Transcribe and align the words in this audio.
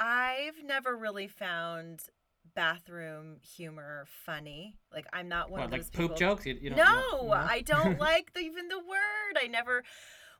I've 0.00 0.64
never 0.64 0.96
really 0.96 1.28
found 1.28 2.00
bathroom 2.54 3.36
humor 3.56 4.06
funny. 4.24 4.76
Like 4.92 5.06
I'm 5.12 5.28
not 5.28 5.50
one 5.50 5.60
What, 5.60 5.66
of 5.66 5.72
like 5.72 5.80
those 5.82 5.90
poop 5.90 6.02
people- 6.12 6.16
jokes? 6.16 6.46
You, 6.46 6.58
you 6.60 6.70
don't, 6.70 6.78
no, 6.78 6.84
you 6.84 7.28
don't- 7.28 7.30
I 7.32 7.60
don't 7.60 7.98
like 8.00 8.32
the, 8.32 8.40
even 8.40 8.68
the 8.68 8.78
word. 8.78 9.38
I 9.40 9.46
never 9.46 9.84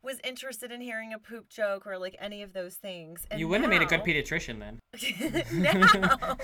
was 0.03 0.17
interested 0.25 0.73
in 0.73 0.81
hearing 0.81 1.13
a 1.13 1.19
poop 1.19 1.51
joke 1.51 1.87
or 1.87 1.99
like 1.99 2.17
any 2.19 2.43
of 2.43 2.55
those 2.55 2.75
things. 2.77 3.27
And 3.31 3.39
you 3.39 3.49
wouldn't 3.49 3.71
have 3.71 3.81
made 3.81 3.83
a 3.83 3.87
good 3.87 4.01
pediatrician 4.03 4.59
then. 4.59 4.81
now 5.53 6.37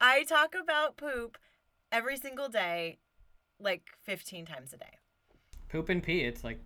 I 0.00 0.24
talk 0.24 0.54
about 0.60 0.98
poop 0.98 1.38
every 1.90 2.18
single 2.18 2.48
day, 2.50 2.98
like 3.58 3.82
15 4.04 4.44
times 4.44 4.74
a 4.74 4.76
day. 4.76 4.98
Poop 5.70 5.88
and 5.88 6.02
pee, 6.02 6.20
it's 6.20 6.44
like 6.44 6.60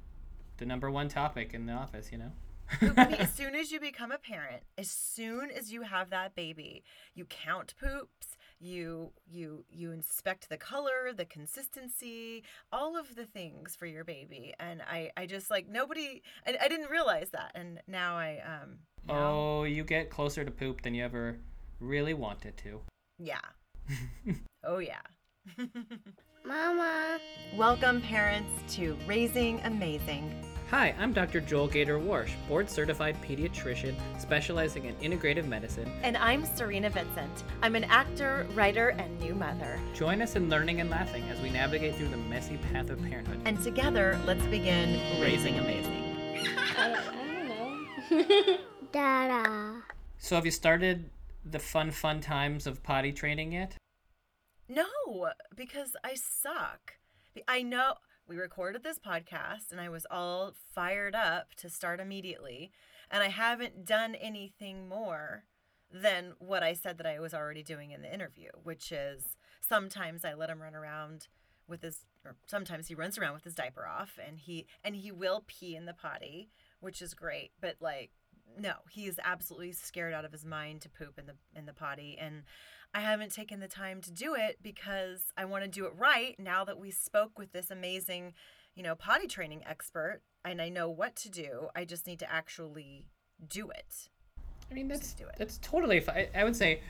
the 0.57 0.67
number 0.67 0.91
one 0.91 1.09
topic 1.09 1.55
in 1.55 1.67
the 1.67 1.73
office, 1.73 2.11
you 2.11 2.19
know? 2.19 2.33
Poop 2.81 2.99
as 2.99 3.33
soon 3.35 3.55
as 3.55 3.71
you 3.73 3.81
become 3.81 4.13
a 4.13 4.19
parent, 4.19 4.63
as 4.79 4.91
soon 4.91 5.51
as 5.51 5.73
you 5.73 5.83
have 5.83 6.11
that 6.11 6.35
baby, 6.35 6.83
you 7.15 7.25
count 7.27 7.75
poops. 7.81 8.37
You 8.61 9.11
you 9.27 9.65
you 9.69 9.91
inspect 9.91 10.49
the 10.49 10.57
color, 10.57 11.13
the 11.17 11.25
consistency, 11.25 12.45
all 12.73 12.97
of 12.97 13.15
the 13.17 13.25
things 13.27 13.75
for 13.75 13.87
your 13.87 14.05
baby, 14.05 14.55
and 14.61 14.81
I 14.83 15.11
I 15.17 15.27
just 15.27 15.51
like 15.51 15.69
nobody 15.69 16.23
I, 16.47 16.57
I 16.63 16.69
didn't 16.69 16.91
realize 16.91 17.31
that, 17.31 17.53
and 17.55 17.81
now 17.89 18.17
I 18.17 18.41
um 18.47 18.79
now, 19.09 19.15
Oh, 19.35 19.65
you 19.65 19.83
get 19.83 20.11
closer 20.11 20.45
to 20.45 20.51
poop 20.53 20.83
than 20.83 20.95
you 20.95 21.05
ever 21.05 21.39
really 21.81 22.15
wanted 22.15 22.57
to. 22.59 22.81
yeah 23.19 23.41
oh 24.65 24.79
yeah 24.79 25.01
Mama. 26.45 27.19
Welcome 27.57 28.01
parents 28.01 28.75
to 28.77 28.97
Raising 29.07 29.61
Amazing. 29.65 30.33
Hi, 30.73 30.95
I'm 30.99 31.13
Dr. 31.13 31.43
Joel 31.43 31.69
Gator 31.69 31.99
Warsh, 31.99 32.31
board 32.49 32.67
certified 32.67 33.15
pediatrician 33.21 33.95
specializing 34.19 34.87
in 34.87 34.95
integrative 34.97 35.47
medicine. 35.47 35.93
And 36.03 36.17
I'm 36.17 36.47
Serena 36.47 36.89
Vincent. 36.89 37.45
I'm 37.63 37.75
an 37.75 37.85
actor, 37.85 38.47
writer, 38.55 38.89
and 38.89 39.21
new 39.21 39.35
mother. 39.35 39.79
Join 39.93 40.23
us 40.23 40.35
in 40.35 40.49
learning 40.49 40.81
and 40.81 40.89
laughing 40.89 41.25
as 41.25 41.39
we 41.43 41.51
navigate 41.51 41.97
through 41.97 42.09
the 42.09 42.17
messy 42.17 42.57
path 42.73 42.89
of 42.89 43.03
parenthood. 43.03 43.43
And 43.45 43.63
together, 43.63 44.19
let's 44.25 44.47
begin 44.47 44.99
Raising 45.21 45.59
Amazing. 45.59 46.17
I 46.79 46.89
I 46.89 48.09
don't 48.09 48.49
know. 48.49 48.57
Dada. 48.93 49.83
So, 50.17 50.37
have 50.37 50.47
you 50.47 50.51
started 50.51 51.11
the 51.45 51.59
fun, 51.59 51.91
fun 51.91 52.23
times 52.23 52.67
of 52.67 52.83
potty 52.83 53.13
training 53.13 53.53
yet? 53.53 53.77
No, 54.71 54.87
because 55.55 55.97
I 56.03 56.15
suck. 56.15 56.95
I 57.47 57.61
know 57.61 57.97
we 58.33 58.39
recorded 58.39 58.83
this 58.83 58.99
podcast 58.99 59.71
and 59.71 59.81
I 59.81 59.91
was 59.91 60.07
all 60.11 60.55
fired 60.75 61.15
up 61.15 61.55
to 61.57 61.69
start 61.69 62.01
immediately, 62.01 62.73
and 63.11 63.23
I 63.23 63.29
haven't 63.29 63.85
done 63.85 64.15
anything 64.15 64.89
more 64.89 65.45
than 65.93 66.33
what 66.39 66.63
I 66.63 66.73
said 66.73 66.97
that 66.97 67.07
I 67.07 67.21
was 67.21 67.35
already 67.35 67.63
doing 67.63 67.91
in 67.91 68.01
the 68.01 68.13
interview, 68.13 68.49
which 68.63 68.91
is 68.91 69.37
sometimes 69.61 70.25
I 70.25 70.33
let 70.33 70.49
him 70.49 70.63
run 70.63 70.75
around 70.75 71.29
with 71.69 71.83
his 71.83 72.07
or 72.25 72.37
sometimes 72.47 72.89
he 72.89 72.95
runs 72.95 73.19
around 73.19 73.35
with 73.35 73.45
his 73.45 73.55
diaper 73.55 73.87
off 73.87 74.19
and 74.27 74.39
he 74.39 74.67
and 74.83 74.97
he 74.97 75.13
will 75.13 75.45
pee 75.47 75.77
in 75.77 75.85
the 75.85 75.93
potty, 75.93 76.49
which 76.81 77.03
is 77.03 77.13
great, 77.13 77.51
but 77.61 77.77
like 77.81 78.13
no, 78.59 78.73
he 78.91 79.07
is 79.07 79.21
absolutely 79.23 79.73
scared 79.73 80.15
out 80.15 80.25
of 80.25 80.33
his 80.33 80.45
mind 80.45 80.81
to 80.83 80.89
poop 80.89 81.19
in 81.19 81.27
the 81.27 81.35
in 81.55 81.67
the 81.67 81.75
potty. 81.75 82.17
And 82.19 82.45
I 82.95 83.01
haven't 83.01 83.33
taken 83.33 83.61
the 83.61 83.69
time 83.69 84.01
to 84.03 84.11
do 84.11 84.35
it 84.35 84.59
because 84.63 85.33
I 85.37 85.45
want 85.47 85.65
to 85.65 85.71
do 85.71 85.87
it 85.87 85.93
right 85.97 86.39
now 86.39 86.65
that 86.65 86.79
we 86.79 86.91
spoke 86.91 87.39
with 87.39 87.53
this 87.53 87.71
amazing, 87.71 88.35
you 88.75 88.83
know, 88.83 88.95
potty 88.95 89.27
training 89.27 89.63
expert 89.67 90.21
and 90.45 90.61
I 90.61 90.69
know 90.69 90.89
what 90.89 91.17
to 91.17 91.31
do. 91.31 91.69
I 91.75 91.85
just 91.85 92.07
need 92.07 92.19
to 92.19 92.31
actually 92.31 93.09
do 93.49 93.71
it. 93.71 94.09
I 94.71 94.75
mean, 94.75 94.89
that's 94.89 95.01
Just 95.01 95.19
do 95.19 95.25
it. 95.25 95.35
that's 95.39 95.59
totally 95.63 96.01
fine. 96.01 96.27
I 96.35 96.45
would 96.45 96.57
say, 96.57 96.81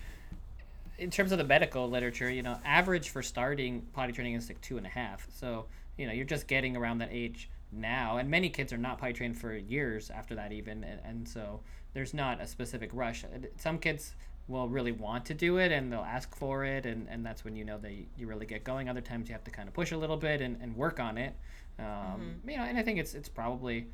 in 0.98 1.10
terms 1.10 1.32
of 1.32 1.38
the 1.38 1.44
medical 1.44 1.88
literature, 1.88 2.30
you 2.30 2.42
know, 2.42 2.58
average 2.64 3.10
for 3.10 3.22
starting 3.22 3.82
potty 3.92 4.12
training 4.12 4.34
is 4.34 4.48
like 4.48 4.60
two 4.60 4.76
and 4.78 4.86
a 4.86 4.90
half. 4.90 5.26
So 5.32 5.66
you 5.98 6.06
know, 6.06 6.12
you're 6.12 6.24
just 6.24 6.46
getting 6.46 6.76
around 6.76 6.98
that 6.98 7.10
age 7.12 7.50
now, 7.70 8.16
and 8.18 8.28
many 8.28 8.48
kids 8.48 8.72
are 8.72 8.78
not 8.78 8.98
potty 8.98 9.12
trained 9.12 9.38
for 9.38 9.54
years 9.56 10.10
after 10.10 10.34
that, 10.34 10.52
even, 10.52 10.84
and, 10.84 11.00
and 11.04 11.28
so 11.28 11.60
there's 11.92 12.14
not 12.14 12.40
a 12.40 12.46
specific 12.46 12.90
rush. 12.92 13.24
Some 13.56 13.78
kids 13.78 14.14
will 14.48 14.68
really 14.68 14.92
want 14.92 15.24
to 15.26 15.34
do 15.34 15.58
it 15.58 15.72
and 15.72 15.92
they'll 15.92 16.00
ask 16.00 16.34
for 16.36 16.64
it 16.64 16.84
and, 16.84 17.08
and 17.08 17.24
that's 17.24 17.44
when 17.44 17.56
you 17.56 17.64
know 17.64 17.78
that 17.78 17.92
you 17.92 18.26
really 18.26 18.46
get 18.46 18.64
going 18.64 18.88
other 18.88 19.00
times 19.00 19.28
you 19.28 19.32
have 19.32 19.44
to 19.44 19.50
kind 19.50 19.68
of 19.68 19.74
push 19.74 19.92
a 19.92 19.96
little 19.96 20.16
bit 20.16 20.40
and, 20.40 20.58
and 20.60 20.76
work 20.76 20.98
on 21.00 21.16
it 21.16 21.34
um, 21.78 22.40
you 22.46 22.56
know 22.56 22.62
and 22.64 22.76
i 22.76 22.82
think 22.82 22.98
it's 22.98 23.14
it's 23.14 23.28
probably 23.28 23.86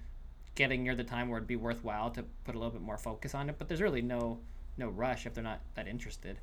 getting 0.55 0.83
near 0.83 0.95
the 0.95 1.05
time 1.05 1.29
where 1.29 1.39
it'd 1.39 1.47
be 1.47 1.55
worthwhile 1.57 2.11
to 2.11 2.25
put 2.45 2.55
a 2.55 2.59
little 2.59 2.73
bit 2.73 2.83
more 2.83 2.99
focus 2.99 3.35
on 3.35 3.49
it 3.49 3.57
but 3.59 3.69
there's 3.69 3.83
really 3.83 4.03
no 4.03 4.39
no 4.77 4.89
rush 4.89 5.27
if 5.27 5.35
they're 5.35 5.45
not 5.45 5.61
that 5.75 5.87
interested 5.87 6.41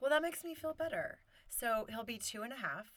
Well, 0.00 0.10
that 0.10 0.22
makes 0.22 0.44
me 0.44 0.54
feel 0.54 0.74
better. 0.74 1.18
So 1.48 1.86
he'll 1.88 2.04
be 2.04 2.18
two 2.18 2.42
and 2.42 2.52
a 2.52 2.56
half, 2.56 2.88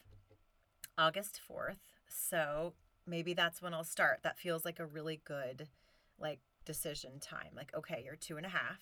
August 0.97 1.39
4th. 1.49 1.77
So 2.09 2.73
maybe 3.05 3.33
that's 3.33 3.61
when 3.61 3.73
I'll 3.73 3.83
start. 3.83 4.19
That 4.23 4.37
feels 4.37 4.65
like 4.65 4.79
a 4.79 4.85
really 4.85 5.21
good, 5.23 5.67
like, 6.19 6.39
decision 6.65 7.19
time. 7.19 7.51
Like, 7.55 7.73
okay, 7.75 8.01
you're 8.03 8.15
two 8.15 8.37
and 8.37 8.45
a 8.45 8.49
half, 8.49 8.81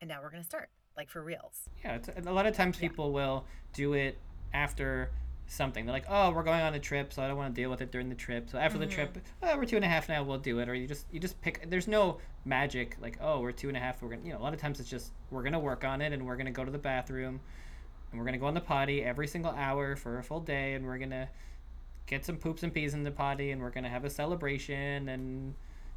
and 0.00 0.08
now 0.08 0.20
we're 0.22 0.30
going 0.30 0.42
to 0.42 0.48
start, 0.48 0.70
like, 0.96 1.08
for 1.08 1.22
reals. 1.22 1.68
yeah 1.84 1.96
it's, 1.96 2.08
a 2.08 2.32
lot 2.32 2.46
of 2.46 2.54
times 2.54 2.76
people 2.76 3.12
will 3.12 3.44
do 3.72 3.94
it 3.94 4.18
after 4.52 5.10
something. 5.46 5.84
They're 5.84 5.92
like 5.92 6.06
oh 6.08 6.30
we're 6.30 6.42
going 6.42 6.60
on 6.60 6.74
a 6.74 6.78
trip 6.78 7.12
so 7.12 7.22
i 7.22 7.28
don't 7.28 7.36
want 7.36 7.54
to 7.54 7.60
deal 7.60 7.70
with 7.70 7.80
it 7.80 7.90
during 7.90 8.08
the 8.08 8.14
trip. 8.14 8.48
So 8.50 8.58
after 8.58 8.78
the 8.78 8.86
mm-hmm. 8.86 8.94
trip 8.94 9.18
oh, 9.42 9.56
we're 9.56 9.64
two 9.64 9.76
and 9.76 9.84
a 9.84 9.88
half 9.88 10.08
now 10.08 10.22
we'll 10.22 10.38
do 10.38 10.58
it. 10.58 10.68
Or 10.68 10.74
you 10.74 10.86
just 10.86 11.06
you 11.12 11.20
just 11.20 11.40
pick 11.42 11.68
there's 11.68 11.88
no 11.88 12.18
magic 12.44 12.96
like 13.00 13.18
oh 13.20 13.40
we're 13.40 13.52
two 13.52 13.68
and 13.68 13.76
a 13.76 13.80
half 13.80 14.02
we're 14.02 14.10
gonna 14.10 14.22
you 14.24 14.32
know 14.32 14.38
a 14.38 14.42
lot 14.42 14.52
of 14.54 14.60
times 14.60 14.80
it's 14.80 14.88
just 14.88 15.12
we're 15.30 15.42
gonna 15.42 15.58
work 15.58 15.84
on 15.84 16.00
it 16.00 16.12
and 16.12 16.26
we're 16.26 16.36
gonna 16.36 16.50
go 16.50 16.64
to 16.64 16.70
the 16.70 16.78
bathroom 16.78 17.40
and 18.10 18.20
we're 18.20 18.24
gonna 18.24 18.38
go 18.38 18.46
on 18.46 18.54
the 18.54 18.60
potty 18.60 19.02
every 19.02 19.26
single 19.26 19.52
hour 19.52 19.96
for 19.96 20.18
a 20.18 20.22
full 20.22 20.40
day 20.40 20.74
and 20.74 20.84
we're 20.84 20.98
gonna 20.98 21.28
get 22.06 22.24
some 22.24 22.36
poops 22.36 22.62
and 22.62 22.72
peas 22.72 22.94
in 22.94 23.02
the 23.02 23.10
potty 23.10 23.50
and 23.50 23.60
we're 23.60 23.70
gonna 23.70 23.88
have 23.88 24.04
a 24.04 24.10
celebration 24.10 25.08
and 25.08 25.54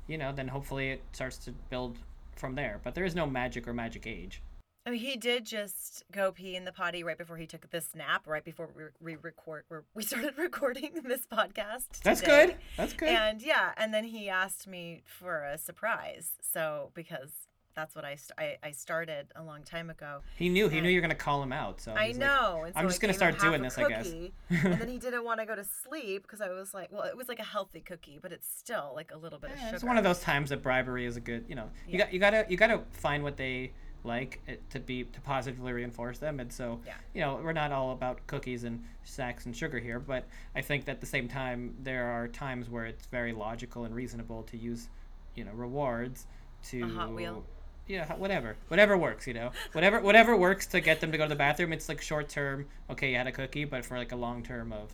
you 0.07 0.17
know 0.17 0.31
then 0.31 0.47
hopefully 0.47 0.89
it 0.91 1.01
starts 1.11 1.37
to 1.37 1.51
build 1.69 1.97
from 2.35 2.55
there. 2.55 2.79
But 2.83 2.95
there 2.95 3.05
is 3.05 3.15
no 3.15 3.25
magic 3.25 3.67
or 3.67 3.73
magic 3.73 4.05
age 4.07 4.41
I 4.87 4.91
mean, 4.91 4.99
he 5.01 5.17
did 5.17 5.45
just 5.45 6.05
go 6.13 6.31
pee 6.31 6.55
in 6.55 6.63
the 6.63 6.71
potty 6.71 7.03
right 7.03 7.17
before 7.17 7.35
he 7.35 7.45
took 7.45 7.69
this 7.71 7.89
nap, 7.93 8.25
right 8.25 8.43
before 8.45 8.69
we, 9.01 9.17
record, 9.17 9.65
we 9.93 10.01
started 10.01 10.37
recording 10.37 10.91
this 11.03 11.25
podcast. 11.27 12.01
that's 12.03 12.21
good 12.21 12.55
that's 12.77 12.93
good 12.93 13.09
And 13.09 13.41
yeah, 13.41 13.73
and 13.75 13.93
then 13.93 14.05
he 14.05 14.29
asked 14.29 14.65
me 14.65 15.03
for 15.05 15.43
a 15.43 15.57
surprise. 15.57 16.31
So 16.41 16.91
because 16.93 17.31
that's 17.75 17.95
what 17.95 18.05
I, 18.05 18.15
st- 18.15 18.39
I 18.39 18.57
I 18.69 18.71
started 18.71 19.27
a 19.35 19.43
long 19.43 19.61
time 19.63 19.89
ago. 19.91 20.21
He 20.37 20.47
knew. 20.49 20.67
He 20.69 20.79
knew 20.81 20.89
you 20.89 20.97
were 20.97 21.01
gonna 21.01 21.13
call 21.15 21.43
him 21.43 21.51
out. 21.53 21.79
So 21.81 21.93
I 21.93 22.07
he's 22.07 22.17
like, 22.17 22.25
know. 22.27 22.63
and 22.65 22.73
I'm 22.75 22.85
so 22.85 22.89
just 22.89 23.01
gonna 23.01 23.13
start 23.13 23.39
doing 23.39 23.61
this, 23.61 23.77
I 23.77 23.87
guess. 23.89 24.07
and 24.49 24.81
then 24.81 24.87
he 24.87 24.97
didn't 24.97 25.23
want 25.25 25.41
to 25.41 25.45
go 25.45 25.53
to 25.55 25.63
sleep 25.65 26.23
because 26.23 26.39
I 26.41 26.49
was 26.49 26.73
like, 26.73 26.91
well, 26.93 27.03
it 27.03 27.15
was 27.15 27.27
like 27.27 27.37
a 27.39 27.43
healthy 27.43 27.81
cookie, 27.81 28.17
but 28.21 28.31
it's 28.31 28.47
still 28.47 28.93
like 28.95 29.11
a 29.13 29.17
little 29.17 29.37
bit 29.37 29.51
of 29.51 29.57
Yeah, 29.57 29.65
sugar. 29.65 29.75
it's 29.75 29.83
one 29.83 29.97
of 29.97 30.03
those 30.03 30.21
times 30.21 30.49
that 30.49 30.63
bribery 30.63 31.05
is 31.05 31.17
a 31.17 31.19
good. 31.19 31.45
You 31.49 31.55
know, 31.55 31.69
you 31.87 31.99
Yeah. 31.99 32.05
got 32.05 32.13
you 32.13 32.19
gotta 32.19 32.45
you 32.49 32.57
gotta 32.57 32.81
find 32.93 33.21
what 33.23 33.37
they 33.37 33.73
like 34.03 34.39
it, 34.47 34.67
to 34.69 34.79
be 34.79 35.03
to 35.03 35.21
positively 35.21 35.73
reinforce 35.73 36.17
them. 36.19 36.39
And 36.39 36.51
so 36.51 36.79
Yeah. 36.85 36.93
you 37.13 37.21
know 37.21 37.35
we're 37.43 37.51
not 37.53 37.71
all 37.71 37.91
about 37.91 38.25
cookies 38.27 38.63
and 38.63 38.83
snacks 39.03 39.45
and 39.45 39.55
sugar 39.55 39.79
here, 39.79 39.99
but 39.99 40.25
I 40.55 40.61
think 40.61 40.85
that 40.85 40.93
at 40.93 41.01
the 41.01 41.07
same 41.07 41.27
time 41.27 41.75
there 41.81 42.05
are 42.07 42.27
times 42.27 42.69
where 42.69 42.85
it's 42.85 43.05
very 43.07 43.33
logical 43.33 43.85
and 43.85 43.93
reasonable 43.95 44.43
to 44.43 44.57
use 44.57 44.89
you 45.35 45.43
know 45.43 45.51
rewards 45.53 46.25
to 46.69 46.83
A 46.83 46.87
Hot 46.89 47.13
Wheel. 47.13 47.43
Yeah, 47.87 48.13
whatever, 48.15 48.57
whatever 48.67 48.97
works, 48.97 49.27
you 49.27 49.33
know, 49.33 49.51
whatever, 49.71 50.01
whatever 50.01 50.35
works 50.35 50.65
to 50.67 50.81
get 50.81 50.99
them 50.99 51.09
to 51.13 51.17
go 51.17 51.23
to 51.23 51.29
the 51.29 51.35
bathroom. 51.37 51.71
It's 51.71 51.87
like 51.87 52.01
short 52.01 52.27
term. 52.27 52.65
Okay, 52.89 53.11
you 53.11 53.15
had 53.17 53.27
a 53.27 53.31
cookie, 53.31 53.63
but 53.63 53.85
for 53.85 53.97
like 53.97 54.11
a 54.11 54.15
long 54.17 54.43
term 54.43 54.73
of 54.73 54.93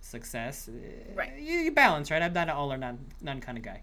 success, 0.00 0.68
eh, 0.68 1.12
Right. 1.14 1.36
You, 1.38 1.58
you 1.58 1.70
balance, 1.72 2.10
right? 2.10 2.22
I'm 2.22 2.32
not 2.32 2.48
an 2.48 2.54
all 2.54 2.72
or 2.72 2.76
none, 2.78 2.98
none 3.20 3.40
kind 3.40 3.58
of 3.58 3.64
guy. 3.64 3.82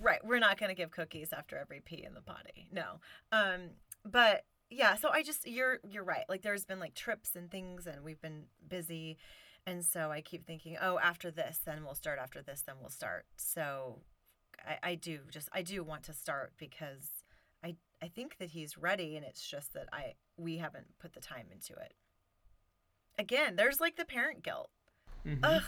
Right. 0.00 0.24
We're 0.24 0.38
not 0.38 0.58
gonna 0.58 0.74
give 0.74 0.90
cookies 0.90 1.32
after 1.32 1.56
every 1.58 1.80
pee 1.80 2.04
in 2.04 2.14
the 2.14 2.20
potty. 2.20 2.68
No. 2.72 3.00
Um. 3.32 3.70
But 4.04 4.44
yeah. 4.70 4.96
So 4.96 5.08
I 5.10 5.22
just 5.22 5.46
you're 5.46 5.78
you're 5.88 6.04
right. 6.04 6.24
Like 6.28 6.42
there's 6.42 6.64
been 6.64 6.80
like 6.80 6.94
trips 6.94 7.34
and 7.36 7.50
things, 7.50 7.86
and 7.86 8.02
we've 8.04 8.20
been 8.20 8.44
busy, 8.68 9.16
and 9.66 9.84
so 9.84 10.10
I 10.10 10.20
keep 10.20 10.46
thinking, 10.46 10.76
oh, 10.80 10.98
after 10.98 11.30
this, 11.30 11.60
then 11.64 11.84
we'll 11.84 11.94
start. 11.94 12.18
After 12.18 12.42
this, 12.42 12.62
then 12.66 12.76
we'll 12.80 12.90
start. 12.90 13.26
So 13.36 14.00
I, 14.66 14.90
I 14.90 14.94
do 14.94 15.20
just 15.30 15.48
I 15.52 15.62
do 15.62 15.82
want 15.82 16.02
to 16.04 16.12
start 16.12 16.52
because 16.58 17.08
I 17.62 17.76
I 18.02 18.08
think 18.08 18.38
that 18.38 18.50
he's 18.50 18.76
ready, 18.76 19.16
and 19.16 19.24
it's 19.24 19.46
just 19.48 19.72
that 19.74 19.88
I 19.92 20.14
we 20.36 20.58
haven't 20.58 20.86
put 21.00 21.12
the 21.14 21.20
time 21.20 21.46
into 21.52 21.72
it. 21.74 21.94
Again, 23.18 23.56
there's 23.56 23.80
like 23.80 23.96
the 23.96 24.04
parent 24.04 24.42
guilt. 24.42 24.70
Mhm. 25.24 25.38
Ugh. 25.42 25.62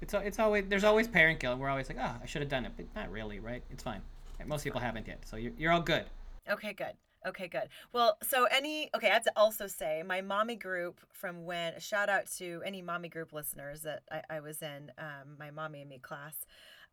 It's 0.00 0.14
it's 0.14 0.38
always 0.38 0.64
there's 0.68 0.84
always 0.84 1.08
parent 1.08 1.40
guilt. 1.40 1.58
We're 1.58 1.68
always 1.68 1.88
like, 1.88 1.98
oh, 2.00 2.14
I 2.22 2.26
should 2.26 2.42
have 2.42 2.50
done 2.50 2.64
it, 2.64 2.72
but 2.76 2.86
not 2.94 3.10
really, 3.10 3.40
right? 3.40 3.62
It's 3.70 3.82
fine. 3.82 4.02
Most 4.46 4.62
people 4.64 4.80
haven't 4.80 5.06
yet, 5.08 5.26
so 5.26 5.36
you're, 5.36 5.52
you're 5.58 5.72
all 5.72 5.80
good. 5.82 6.04
Okay, 6.48 6.72
good. 6.72 6.92
Okay, 7.26 7.48
good. 7.48 7.68
Well, 7.92 8.16
so 8.22 8.44
any 8.44 8.88
okay, 8.94 9.10
I 9.10 9.14
have 9.14 9.24
to 9.24 9.32
also 9.36 9.66
say 9.66 10.04
my 10.06 10.20
mommy 10.20 10.54
group 10.54 11.00
from 11.12 11.44
when 11.44 11.74
a 11.74 11.80
shout 11.80 12.08
out 12.08 12.26
to 12.38 12.62
any 12.64 12.80
mommy 12.80 13.08
group 13.08 13.32
listeners 13.32 13.82
that 13.82 14.02
I, 14.10 14.22
I 14.36 14.40
was 14.40 14.62
in, 14.62 14.92
um, 14.98 15.36
my 15.38 15.50
mommy 15.50 15.80
and 15.80 15.90
me 15.90 15.98
class. 15.98 16.36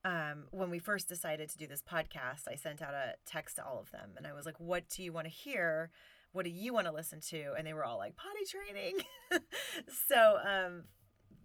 um, 0.03 0.45
when 0.51 0.69
we 0.69 0.79
first 0.79 1.07
decided 1.07 1.49
to 1.49 1.57
do 1.57 1.67
this 1.67 1.81
podcast, 1.81 2.47
I 2.49 2.55
sent 2.55 2.81
out 2.81 2.93
a 2.93 3.13
text 3.25 3.55
to 3.57 3.65
all 3.65 3.79
of 3.79 3.91
them 3.91 4.11
and 4.17 4.25
I 4.27 4.33
was 4.33 4.45
like, 4.45 4.59
What 4.59 4.89
do 4.89 5.03
you 5.03 5.11
want 5.13 5.25
to 5.25 5.31
hear? 5.31 5.89
What 6.31 6.45
do 6.45 6.51
you 6.51 6.73
want 6.73 6.87
to 6.87 6.93
listen 6.93 7.21
to? 7.29 7.53
And 7.57 7.65
they 7.65 7.73
were 7.73 7.85
all 7.85 7.97
like, 7.97 8.15
Potty 8.15 8.45
training. 8.49 9.01
so, 10.07 10.37
um, 10.43 10.83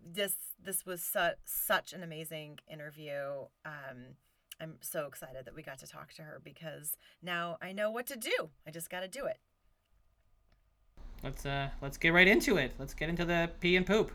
this 0.04 0.34
this 0.62 0.84
was 0.84 1.02
su- 1.02 1.36
such 1.44 1.92
an 1.92 2.02
amazing 2.02 2.58
interview. 2.70 3.46
Um, 3.64 4.16
I'm 4.60 4.76
so 4.80 5.06
excited 5.06 5.44
that 5.46 5.54
we 5.54 5.62
got 5.62 5.78
to 5.78 5.86
talk 5.86 6.12
to 6.14 6.22
her 6.22 6.40
because 6.44 6.96
now 7.22 7.56
I 7.62 7.72
know 7.72 7.90
what 7.90 8.06
to 8.08 8.16
do. 8.16 8.50
I 8.66 8.70
just 8.70 8.90
got 8.90 9.00
to 9.00 9.08
do 9.08 9.24
it. 9.24 9.38
Let's 11.22 11.44
uh 11.44 11.68
let's 11.82 11.98
get 11.98 12.12
right 12.12 12.26
into 12.26 12.56
it. 12.56 12.72
Let's 12.78 12.94
get 12.94 13.08
into 13.08 13.24
the 13.24 13.50
pee 13.60 13.76
and 13.76 13.86
poop. 13.86 14.10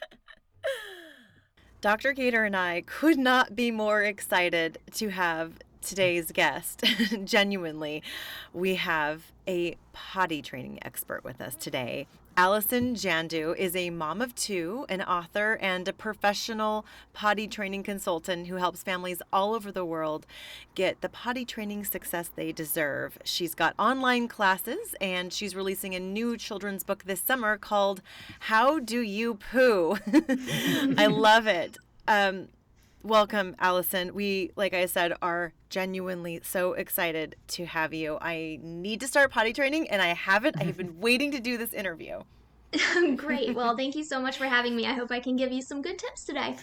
Dr. 1.80 2.12
Gator 2.12 2.44
and 2.44 2.54
I 2.56 2.82
could 2.82 3.18
not 3.18 3.56
be 3.56 3.70
more 3.70 4.02
excited 4.02 4.78
to 4.94 5.08
have 5.08 5.54
today's 5.86 6.32
guest. 6.32 6.84
Genuinely, 7.24 8.02
we 8.52 8.74
have 8.74 9.32
a 9.46 9.76
potty 9.92 10.42
training 10.42 10.78
expert 10.82 11.22
with 11.24 11.40
us 11.40 11.54
today. 11.54 12.06
Allison 12.38 12.94
Jandu 12.94 13.56
is 13.56 13.74
a 13.74 13.88
mom 13.88 14.20
of 14.20 14.34
two, 14.34 14.84
an 14.90 15.00
author, 15.00 15.56
and 15.62 15.88
a 15.88 15.92
professional 15.94 16.84
potty 17.14 17.48
training 17.48 17.82
consultant 17.82 18.48
who 18.48 18.56
helps 18.56 18.82
families 18.82 19.22
all 19.32 19.54
over 19.54 19.72
the 19.72 19.86
world 19.86 20.26
get 20.74 21.00
the 21.00 21.08
potty 21.08 21.46
training 21.46 21.86
success 21.86 22.28
they 22.28 22.52
deserve. 22.52 23.16
She's 23.24 23.54
got 23.54 23.74
online 23.78 24.28
classes 24.28 24.94
and 25.00 25.32
she's 25.32 25.56
releasing 25.56 25.94
a 25.94 26.00
new 26.00 26.36
children's 26.36 26.84
book 26.84 27.04
this 27.04 27.20
summer 27.20 27.56
called 27.56 28.02
How 28.40 28.80
Do 28.80 29.00
You 29.00 29.36
Poo? 29.36 29.96
I 30.98 31.06
love 31.06 31.46
it. 31.46 31.78
Um, 32.06 32.48
welcome, 33.06 33.54
Allison. 33.58 34.14
We, 34.14 34.50
like 34.56 34.74
I 34.74 34.86
said, 34.86 35.12
are 35.22 35.52
genuinely 35.70 36.40
so 36.42 36.72
excited 36.72 37.36
to 37.48 37.64
have 37.64 37.94
you. 37.94 38.18
I 38.20 38.58
need 38.62 39.00
to 39.00 39.08
start 39.08 39.30
potty 39.30 39.52
training, 39.52 39.88
and 39.88 40.02
I 40.02 40.08
haven't. 40.08 40.60
I've 40.60 40.76
been 40.76 41.00
waiting 41.00 41.30
to 41.32 41.40
do 41.40 41.56
this 41.56 41.72
interview. 41.72 42.20
Great. 43.16 43.54
Well, 43.54 43.76
thank 43.76 43.94
you 43.94 44.04
so 44.04 44.20
much 44.20 44.36
for 44.36 44.46
having 44.46 44.74
me. 44.74 44.86
I 44.86 44.92
hope 44.92 45.10
I 45.10 45.20
can 45.20 45.36
give 45.36 45.52
you 45.52 45.62
some 45.62 45.82
good 45.82 45.98
tips 45.98 46.24
today. 46.24 46.56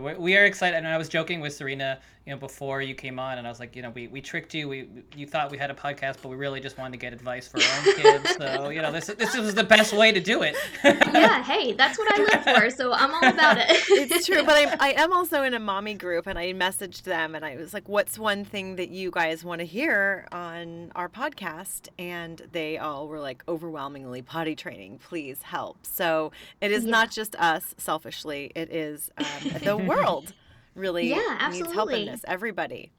We 0.00 0.36
are 0.36 0.44
excited, 0.44 0.76
and 0.76 0.86
I 0.86 0.96
was 0.96 1.08
joking 1.08 1.40
with 1.40 1.54
Serena, 1.54 1.98
you 2.26 2.32
know, 2.32 2.38
before 2.38 2.80
you 2.80 2.94
came 2.94 3.18
on, 3.18 3.38
and 3.38 3.46
I 3.46 3.50
was 3.50 3.60
like, 3.60 3.74
you 3.76 3.82
know, 3.82 3.90
we, 3.90 4.06
we 4.06 4.20
tricked 4.20 4.54
you. 4.54 4.68
We 4.68 4.88
you 5.14 5.26
thought 5.26 5.50
we 5.50 5.58
had 5.58 5.70
a 5.70 5.74
podcast, 5.74 6.16
but 6.22 6.28
we 6.28 6.36
really 6.36 6.60
just 6.60 6.78
wanted 6.78 6.92
to 6.92 6.98
get 6.98 7.12
advice 7.12 7.48
for 7.48 7.60
our 7.60 7.78
own 7.78 7.94
kids. 7.96 8.36
So 8.36 8.68
you 8.70 8.80
know, 8.80 8.92
this 8.92 9.06
this 9.06 9.36
was 9.36 9.54
the 9.54 9.64
best 9.64 9.92
way 9.92 10.12
to 10.12 10.20
do 10.20 10.42
it. 10.42 10.56
yeah. 10.84 11.42
Hey, 11.42 11.72
that's 11.72 11.98
what 11.98 12.08
I 12.12 12.22
live 12.22 12.44
for. 12.44 12.62
So 12.82 12.92
I'm 12.92 13.12
all 13.12 13.28
about 13.28 13.58
it. 13.58 13.66
it's 13.68 14.26
true, 14.26 14.42
but 14.44 14.54
I'm, 14.56 14.76
I 14.80 14.92
am 14.92 15.12
also 15.12 15.42
in 15.42 15.52
a 15.52 15.58
mommy 15.58 15.94
group, 15.94 16.26
and 16.26 16.38
I 16.38 16.52
messaged 16.52 17.02
them, 17.02 17.34
and 17.34 17.44
I 17.44 17.56
was 17.56 17.74
like, 17.74 17.88
"What's 17.88 18.18
one 18.18 18.44
thing 18.44 18.76
that 18.76 18.88
you 18.88 19.10
guys 19.10 19.44
want 19.44 19.58
to 19.58 19.66
hear 19.66 20.26
on 20.32 20.90
our 20.94 21.08
podcast?" 21.08 21.88
And 21.98 22.40
they 22.52 22.78
all 22.78 23.08
were 23.08 23.20
like, 23.20 23.42
"Overwhelmingly 23.46 24.22
potty 24.22 24.54
training. 24.54 24.98
Please 24.98 25.42
help." 25.42 25.84
So 25.84 26.32
it 26.60 26.72
is 26.72 26.84
yeah. 26.84 26.92
not 26.92 27.10
just 27.10 27.34
us 27.36 27.74
selfishly; 27.76 28.52
it 28.54 28.72
is 28.72 29.10
um, 29.18 29.26
the 29.62 29.81
world 29.86 30.32
really 30.74 31.10
yeah, 31.10 31.48
needs 31.50 31.72
help 31.72 31.92
in 31.92 32.06
this. 32.06 32.24
Everybody. 32.26 32.92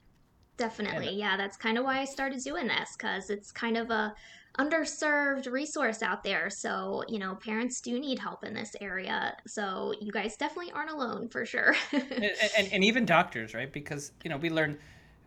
Definitely. 0.58 1.16
Yeah, 1.16 1.36
that's 1.36 1.58
kind 1.58 1.78
of 1.78 1.84
why 1.84 2.00
I 2.00 2.06
started 2.06 2.44
doing 2.44 2.68
this 2.68 2.96
because 2.96 3.30
it's 3.30 3.52
kind 3.52 3.76
of 3.76 3.90
a 3.90 4.14
underserved 4.60 5.52
resource 5.52 6.04
out 6.04 6.24
there. 6.24 6.50
So, 6.50 7.04
you 7.08 7.18
know, 7.18 7.36
parents 7.36 7.82
do 7.82 8.00
need 8.00 8.20
help 8.20 8.44
in 8.44 8.54
this 8.54 8.76
area. 8.80 9.36
So, 9.48 9.94
you 10.00 10.12
guys 10.12 10.38
definitely 10.38 10.72
aren't 10.72 10.92
alone 10.92 11.28
for 11.30 11.46
sure. 11.46 11.76
and, 11.92 12.32
and, 12.58 12.72
and, 12.72 12.84
even 12.84 13.06
doctors, 13.06 13.56
right? 13.56 13.72
Because, 13.72 14.12
you 14.24 14.30
know, 14.30 14.38
we 14.38 14.52
learn 14.52 14.78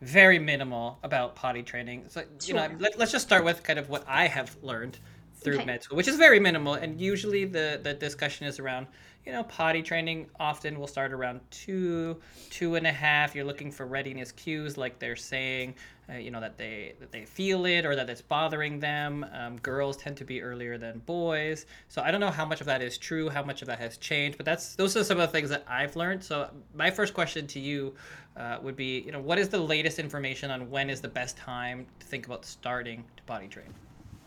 very 0.00 0.38
minimal 0.38 0.98
about 1.02 1.34
potty 1.34 1.62
training. 1.62 2.04
So, 2.08 2.20
you 2.20 2.26
sure. 2.40 2.56
know, 2.56 2.70
let, 2.78 3.00
us 3.00 3.10
just 3.10 3.26
start 3.26 3.44
with 3.44 3.64
kind 3.64 3.80
of 3.80 3.88
what 3.88 4.04
I 4.06 4.28
have 4.28 4.56
learned 4.62 4.98
through 5.34 5.56
okay. 5.56 5.64
med 5.64 5.82
school, 5.82 5.96
which 5.96 6.08
is 6.08 6.16
very 6.16 6.38
minimal. 6.38 6.74
And 6.74 7.00
usually 7.00 7.44
the, 7.44 7.80
the 7.82 7.94
discussion 7.94 8.46
is 8.46 8.60
around, 8.60 8.86
you 9.26 9.32
know, 9.32 9.42
potty 9.42 9.82
training 9.82 10.26
often 10.38 10.78
will 10.78 10.86
start 10.86 11.12
around 11.12 11.40
two, 11.50 12.16
two 12.48 12.76
and 12.76 12.86
a 12.86 12.92
half. 12.92 13.34
You're 13.34 13.44
looking 13.44 13.72
for 13.72 13.84
readiness 13.84 14.30
cues, 14.30 14.78
like 14.78 15.00
they're 15.00 15.16
saying, 15.16 15.74
uh, 16.08 16.14
you 16.14 16.30
know, 16.30 16.40
that 16.40 16.56
they 16.56 16.94
that 17.00 17.10
they 17.10 17.24
feel 17.24 17.66
it 17.66 17.84
or 17.84 17.96
that 17.96 18.08
it's 18.08 18.22
bothering 18.22 18.78
them. 18.78 19.26
Um, 19.32 19.56
girls 19.58 19.96
tend 19.96 20.16
to 20.18 20.24
be 20.24 20.40
earlier 20.40 20.78
than 20.78 21.00
boys, 21.00 21.66
so 21.88 22.02
I 22.02 22.12
don't 22.12 22.20
know 22.20 22.30
how 22.30 22.46
much 22.46 22.60
of 22.60 22.66
that 22.68 22.80
is 22.80 22.96
true, 22.96 23.28
how 23.28 23.42
much 23.42 23.62
of 23.62 23.66
that 23.66 23.80
has 23.80 23.96
changed. 23.96 24.36
But 24.36 24.46
that's 24.46 24.76
those 24.76 24.96
are 24.96 25.02
some 25.02 25.18
of 25.18 25.28
the 25.28 25.32
things 25.32 25.50
that 25.50 25.64
I've 25.66 25.96
learned. 25.96 26.22
So 26.22 26.48
my 26.72 26.92
first 26.92 27.12
question 27.12 27.48
to 27.48 27.58
you 27.58 27.94
uh, 28.36 28.58
would 28.62 28.76
be, 28.76 29.00
you 29.00 29.10
know, 29.10 29.20
what 29.20 29.40
is 29.40 29.48
the 29.48 29.58
latest 29.58 29.98
information 29.98 30.52
on 30.52 30.70
when 30.70 30.88
is 30.88 31.00
the 31.00 31.08
best 31.08 31.36
time 31.36 31.84
to 31.98 32.06
think 32.06 32.26
about 32.26 32.44
starting 32.44 33.02
to 33.16 33.22
potty 33.24 33.48
train? 33.48 33.74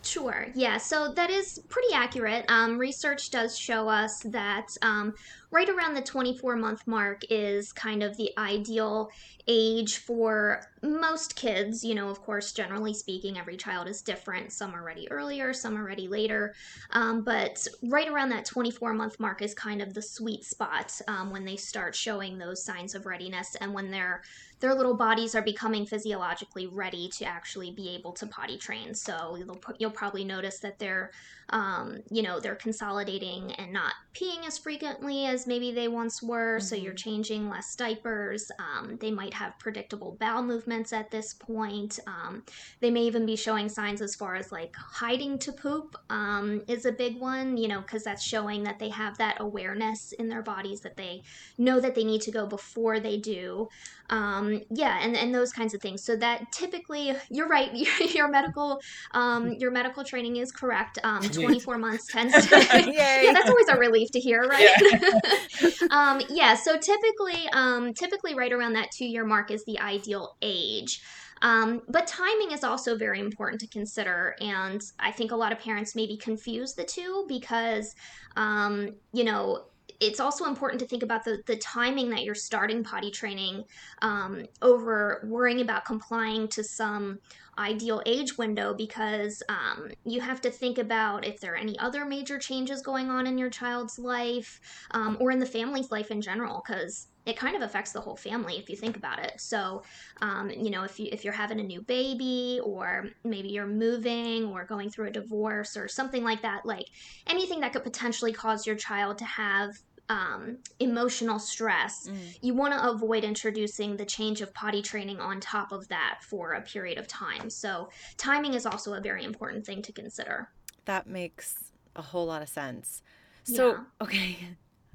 Sure. 0.02 0.48
Yeah. 0.56 0.78
So 0.78 1.12
that 1.16 1.30
is 1.30 1.60
pretty 1.70 1.94
accurate. 1.94 2.46
Um, 2.48 2.78
research 2.78 3.32
does 3.32 3.58
show 3.58 3.90
us 3.90 4.22
that 4.24 4.68
um, 4.82 5.14
right 5.52 5.68
around 5.68 5.94
the 5.94 6.02
24 6.02 6.56
month 6.56 6.88
mark 6.88 7.22
is 7.30 7.74
kind 7.74 8.02
of 8.02 8.16
the 8.16 8.32
ideal 8.38 9.10
age 9.46 9.98
for 9.98 10.62
most 10.82 11.36
kids. 11.36 11.84
You 11.84 11.96
know, 11.96 12.10
of 12.10 12.22
course, 12.22 12.54
generally 12.54 12.94
speaking, 12.94 13.38
every 13.38 13.58
child 13.58 13.90
is 13.90 14.02
different. 14.02 14.54
Some 14.54 14.74
are 14.74 14.84
ready 14.84 15.12
earlier, 15.12 15.52
some 15.52 15.78
are 15.78 15.84
ready 15.84 16.08
later. 16.08 16.54
Um, 16.92 17.24
but 17.26 17.68
right 17.84 18.08
around 18.08 18.30
that 18.30 18.46
24 18.46 18.94
month 18.94 19.20
mark 19.20 19.42
is 19.42 19.54
kind 19.54 19.82
of 19.82 19.94
the 19.94 20.02
sweet 20.02 20.46
spot 20.46 20.94
um, 21.10 21.30
when 21.30 21.44
they 21.44 21.58
start 21.58 21.94
showing 21.94 22.38
those 22.38 22.64
signs 22.64 22.96
of 22.96 23.06
readiness 23.06 23.54
and 23.60 23.74
when 23.74 23.92
their 23.92 24.22
their 24.60 24.76
little 24.76 24.96
bodies 24.96 25.36
are 25.36 25.42
becoming 25.42 25.86
physiologically 25.86 26.68
ready 26.68 27.10
to 27.10 27.26
actually 27.26 27.72
be 27.72 27.90
able 27.90 28.12
to 28.14 28.28
potty 28.28 28.58
train. 28.58 28.94
So 28.94 29.36
you'll, 29.38 29.62
you'll 29.78 29.92
probably 29.92 30.24
notice 30.24 30.60
that 30.60 30.80
they're 30.80 31.12
um, 31.52 32.00
you 32.10 32.22
know, 32.22 32.40
they're 32.40 32.56
consolidating 32.56 33.52
and 33.54 33.74
not 33.74 33.94
peeing 34.14 34.46
as 34.46 34.58
frequently 34.58 35.26
as 35.26 35.48
maybe 35.48 35.72
they 35.72 35.88
once 35.88 36.22
were. 36.22 36.58
Mm-hmm. 36.58 36.66
So 36.66 36.76
you're 36.76 36.94
mm-hmm. 36.94 36.98
changing 36.98 37.50
less 37.50 37.76
diapers. 37.76 38.52
Um, 38.60 38.98
they 39.00 39.12
might 39.12 39.34
have 39.34 39.58
predictable 39.60 40.18
bowel 40.20 40.44
movements 40.44 40.94
at 40.94 41.12
this 41.12 41.34
point. 41.34 42.00
Um, 42.08 42.44
they 42.82 42.92
may 42.92 43.02
even 43.02 43.26
be 43.26 43.36
showing 43.36 43.70
signs 43.70 44.02
as 44.02 44.16
far 44.16 44.36
as 44.36 44.52
like 44.52 44.76
hiding 44.76 45.40
to 45.40 45.52
poop 45.52 45.96
um, 46.10 46.62
is 46.68 46.86
a 46.86 46.92
big 46.92 47.20
one, 47.20 47.58
you 47.58 47.68
know, 47.68 47.82
because 47.82 48.04
that's 48.04 48.24
showing 48.24 48.64
that 48.64 48.80
they 48.80 48.90
have 48.90 49.18
that 49.18 49.38
awareness 49.40 50.12
in 50.14 50.30
their 50.30 50.42
bodies 50.42 50.82
that 50.82 50.98
they 50.98 51.24
know 51.58 51.80
that 51.80 51.96
they 51.96 52.04
need 52.04 52.22
to 52.22 52.32
go 52.32 52.46
before 52.46 53.00
they 53.00 53.18
do. 53.18 53.68
Um, 54.10 54.62
yeah, 54.70 55.00
and, 55.02 55.16
and 55.16 55.34
those 55.34 55.52
kinds 55.52 55.74
of 55.74 55.82
things. 55.82 56.04
So 56.04 56.16
that 56.18 56.52
typically, 56.52 57.16
you're 57.30 57.48
right. 57.48 57.72
your 58.14 58.28
medical 58.28 58.82
um, 59.12 59.54
your 59.54 59.72
medical 59.72 60.04
training 60.04 60.38
is 60.38 60.52
correct. 60.52 61.00
Um, 61.04 61.22
24 61.30 61.78
months 61.78 62.06
tends 62.12 62.34
to 62.48 62.58
yeah 62.92 63.32
that's 63.34 63.50
always 63.50 63.68
a 63.70 63.78
relief 63.78 64.10
to 64.12 64.20
hear 64.20 64.44
right 64.44 64.70
yeah, 64.82 65.70
um, 65.92 66.22
yeah 66.30 66.56
so 66.56 66.78
typically 66.78 67.48
um, 67.54 67.94
typically 67.94 68.36
right 68.36 68.52
around 68.52 68.74
that 68.74 68.90
two 68.92 69.06
year 69.06 69.26
mark 69.26 69.52
is 69.52 69.64
the 69.66 69.80
ideal 69.80 70.36
age 70.42 71.02
um, 71.42 71.82
but 71.88 72.06
timing 72.08 72.52
is 72.52 72.64
also 72.64 72.98
very 72.98 73.20
important 73.20 73.62
to 73.62 73.68
consider 73.68 74.36
and 74.42 74.82
i 75.00 75.12
think 75.12 75.32
a 75.32 75.36
lot 75.36 75.52
of 75.52 75.60
parents 75.60 75.96
maybe 75.96 76.18
confuse 76.18 76.74
the 76.74 76.84
two 76.84 77.26
because 77.28 77.96
um, 78.36 78.96
you 79.14 79.24
know 79.24 79.66
it's 80.00 80.20
also 80.20 80.46
important 80.46 80.80
to 80.80 80.88
think 80.88 81.04
about 81.04 81.26
the, 81.26 81.42
the 81.46 81.58
timing 81.58 82.10
that 82.10 82.24
you're 82.24 82.36
starting 82.36 82.84
potty 82.84 83.12
training 83.12 83.64
um, 84.02 84.46
over 84.62 85.26
worrying 85.28 85.62
about 85.62 85.86
complying 85.86 86.48
to 86.48 86.64
some 86.64 87.20
ideal 87.58 88.02
age 88.06 88.38
window 88.38 88.74
because 88.74 89.44
um, 89.50 89.92
you 90.06 90.22
have 90.22 90.40
to 90.40 90.50
think 90.50 90.78
about 90.78 91.26
if 91.26 91.40
there 91.42 91.54
are 91.54 91.58
any 91.58 91.78
other 91.80 92.06
major 92.06 92.40
changes 92.40 92.82
going 92.82 93.10
on 93.10 93.28
in 93.28 93.38
your 93.38 93.50
child's 93.50 94.00
life 94.00 94.60
um, 94.92 95.18
or 95.20 95.32
in 95.32 95.40
the 95.40 95.46
family's 95.46 95.92
life 95.92 96.10
in 96.10 96.22
general 96.22 96.64
because 96.66 97.08
it 97.26 97.38
kind 97.38 97.56
of 97.56 97.62
affects 97.62 97.92
the 97.92 98.00
whole 98.00 98.16
family 98.16 98.58
if 98.58 98.70
you 98.70 98.76
think 98.76 98.98
about 98.98 99.20
it. 99.20 99.34
So 99.38 99.84
um, 100.22 100.50
you 100.50 100.70
know 100.70 100.84
if 100.84 101.00
you 101.00 101.10
if 101.12 101.24
you're 101.24 101.34
having 101.34 101.60
a 101.60 101.64
new 101.64 101.82
baby 101.82 102.60
or 102.64 103.10
maybe 103.24 103.50
you're 103.50 103.68
moving 103.68 104.46
or 104.46 104.66
going 104.66 104.90
through 104.90 105.08
a 105.08 105.12
divorce 105.12 105.76
or 105.76 105.88
something 105.88 106.24
like 106.24 106.42
that 106.42 106.66
like 106.66 106.86
anything 107.28 107.60
that 107.60 107.74
could 107.74 107.84
potentially 107.84 108.32
cause 108.32 108.66
your 108.66 108.76
child 108.76 109.18
to 109.18 109.26
have 109.26 109.72
um, 110.10 110.58
emotional 110.80 111.40
stress, 111.40 112.10
mm. 112.10 112.18
you 112.42 112.54
want 112.54 112.74
to 112.74 112.90
avoid 112.90 113.24
introducing 113.24 113.96
the 113.96 114.06
change 114.06 114.42
of 114.42 114.54
potty 114.54 114.82
training 114.82 115.20
on 115.20 115.40
top 115.40 115.72
of 115.72 115.88
that 115.90 116.20
for 116.22 116.54
a 116.54 116.62
period 116.62 116.98
of 116.98 117.08
time. 117.08 117.50
So, 117.50 117.90
timing 118.18 118.56
is 118.56 118.66
also 118.66 118.94
a 118.94 119.02
very 119.02 119.24
important 119.24 119.66
thing 119.66 119.82
to 119.84 119.92
consider. 119.92 120.50
That 120.86 121.08
makes 121.08 121.72
a 121.96 122.02
whole 122.02 122.26
lot 122.26 122.42
of 122.42 122.50
sense. 122.50 123.04
So, 123.44 123.72
yeah. 123.72 123.78
okay, 124.02 124.38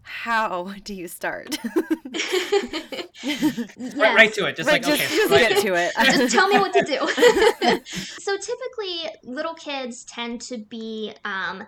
how 0.02 0.74
do 0.84 0.94
you 0.94 1.08
start? 1.08 1.56
yes. 2.12 3.06
right, 3.96 4.14
right, 4.14 4.34
to 4.34 4.46
it. 4.46 4.56
Just 4.56 4.68
right, 4.68 4.84
like 4.84 4.98
just, 4.98 5.02
okay, 5.02 5.16
just 5.16 5.30
right. 5.30 5.48
get 5.48 5.62
to 5.62 5.74
it. 5.74 5.92
just 6.04 6.34
tell 6.34 6.48
me 6.48 6.58
what 6.58 6.72
to 6.72 6.82
do. 6.84 6.98
so 7.94 8.36
typically, 8.36 9.10
little 9.24 9.54
kids 9.54 10.04
tend 10.04 10.40
to 10.42 10.58
be 10.58 11.14
um, 11.24 11.64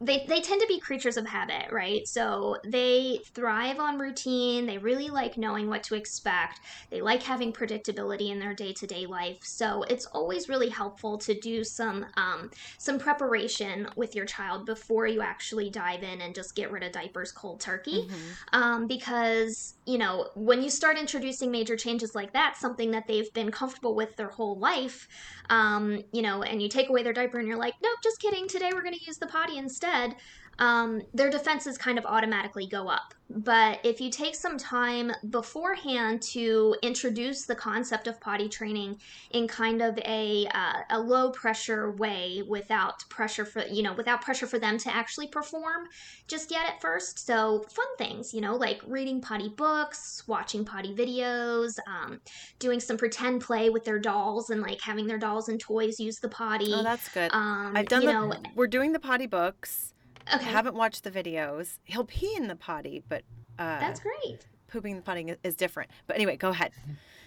they, 0.00 0.24
they 0.28 0.40
tend 0.40 0.60
to 0.60 0.66
be 0.66 0.78
creatures 0.78 1.16
of 1.16 1.26
habit, 1.26 1.72
right? 1.72 2.06
So 2.06 2.56
they 2.64 3.20
thrive 3.34 3.80
on 3.80 3.98
routine. 3.98 4.66
They 4.66 4.78
really 4.78 5.08
like 5.08 5.36
knowing 5.36 5.68
what 5.68 5.82
to 5.84 5.96
expect. 5.96 6.60
They 6.90 7.00
like 7.00 7.22
having 7.22 7.52
predictability 7.52 8.30
in 8.30 8.38
their 8.38 8.54
day 8.54 8.72
to 8.74 8.86
day 8.86 9.06
life. 9.06 9.38
So 9.42 9.82
it's 9.84 10.06
always 10.06 10.48
really 10.48 10.68
helpful 10.68 11.18
to 11.18 11.34
do 11.34 11.64
some 11.64 12.06
um, 12.16 12.50
some 12.78 12.98
preparation 12.98 13.88
with 13.96 14.14
your 14.14 14.24
child 14.24 14.66
before 14.66 15.06
you 15.06 15.20
actually 15.20 15.70
dive 15.70 16.02
in 16.02 16.20
and 16.20 16.34
just 16.34 16.54
get 16.54 16.70
rid 16.70 16.84
of 16.84 16.92
diapers 16.92 17.32
cold 17.32 17.60
turkey, 17.60 18.08
mm-hmm. 18.08 18.60
um, 18.60 18.86
because 18.86 19.74
you 19.84 19.98
know 19.98 20.28
when 20.34 20.62
you 20.62 20.70
start 20.70 20.96
introducing 20.96 21.50
major 21.50 21.76
changes 21.76 22.14
like 22.14 22.32
that, 22.34 22.56
something 22.56 22.92
that 22.92 23.06
they've 23.08 23.32
been 23.34 23.50
comfortable 23.50 23.94
with 23.94 24.14
their 24.16 24.28
whole 24.28 24.58
life, 24.58 25.08
um, 25.50 26.04
you 26.12 26.22
know, 26.22 26.42
and 26.42 26.62
you 26.62 26.68
take 26.68 26.88
away 26.88 27.02
their 27.02 27.12
diaper 27.12 27.38
and 27.38 27.48
you're 27.48 27.56
like, 27.56 27.74
nope, 27.82 27.98
just 28.02 28.20
kidding. 28.20 28.46
Today 28.46 28.70
we're 28.72 28.82
going 28.82 28.94
to 28.94 29.04
use 29.04 29.18
the 29.18 29.26
potty 29.26 29.58
instead 29.58 29.87
said 29.88 30.14
um, 30.58 31.02
their 31.14 31.30
defenses 31.30 31.78
kind 31.78 31.98
of 31.98 32.06
automatically 32.06 32.66
go 32.66 32.88
up. 32.88 33.14
But 33.30 33.80
if 33.84 34.00
you 34.00 34.10
take 34.10 34.34
some 34.34 34.56
time 34.56 35.12
beforehand 35.28 36.22
to 36.22 36.74
introduce 36.82 37.44
the 37.44 37.54
concept 37.54 38.06
of 38.06 38.18
potty 38.20 38.48
training 38.48 38.98
in 39.32 39.46
kind 39.46 39.82
of 39.82 39.98
a, 39.98 40.46
uh, 40.54 40.80
a 40.90 40.98
low 40.98 41.30
pressure 41.30 41.92
way 41.92 42.42
without 42.48 43.06
pressure 43.10 43.44
for, 43.44 43.66
you 43.66 43.82
know, 43.82 43.92
without 43.92 44.22
pressure 44.22 44.46
for 44.46 44.58
them 44.58 44.78
to 44.78 44.94
actually 44.94 45.26
perform 45.28 45.88
just 46.26 46.50
yet 46.50 46.64
at 46.66 46.80
first. 46.80 47.26
So 47.26 47.66
fun 47.68 47.86
things, 47.98 48.32
you 48.32 48.40
know, 48.40 48.56
like 48.56 48.80
reading 48.86 49.20
potty 49.20 49.50
books, 49.50 50.24
watching 50.26 50.64
potty 50.64 50.94
videos, 50.94 51.78
um, 51.86 52.20
doing 52.58 52.80
some 52.80 52.96
pretend 52.96 53.42
play 53.42 53.68
with 53.68 53.84
their 53.84 53.98
dolls 53.98 54.48
and 54.48 54.62
like 54.62 54.80
having 54.80 55.06
their 55.06 55.18
dolls 55.18 55.50
and 55.50 55.60
toys 55.60 56.00
use 56.00 56.18
the 56.18 56.30
potty. 56.30 56.72
Oh, 56.74 56.82
that's 56.82 57.10
good. 57.10 57.30
Um, 57.34 57.76
I've 57.76 57.88
done 57.88 58.06
the, 58.06 58.12
know, 58.12 58.32
we're 58.54 58.66
doing 58.68 58.92
the 58.92 59.00
potty 59.00 59.26
books 59.26 59.87
Okay. 60.34 60.44
Haven't 60.44 60.74
watched 60.74 61.04
the 61.04 61.10
videos. 61.10 61.78
He'll 61.84 62.04
pee 62.04 62.34
in 62.36 62.48
the 62.48 62.56
potty, 62.56 63.02
but 63.08 63.22
uh, 63.58 63.80
that's 63.80 64.00
great. 64.00 64.46
Pooping 64.68 64.96
the 64.96 65.02
potty 65.02 65.34
is 65.42 65.56
different. 65.56 65.90
But 66.06 66.16
anyway, 66.16 66.36
go 66.36 66.50
ahead. 66.50 66.72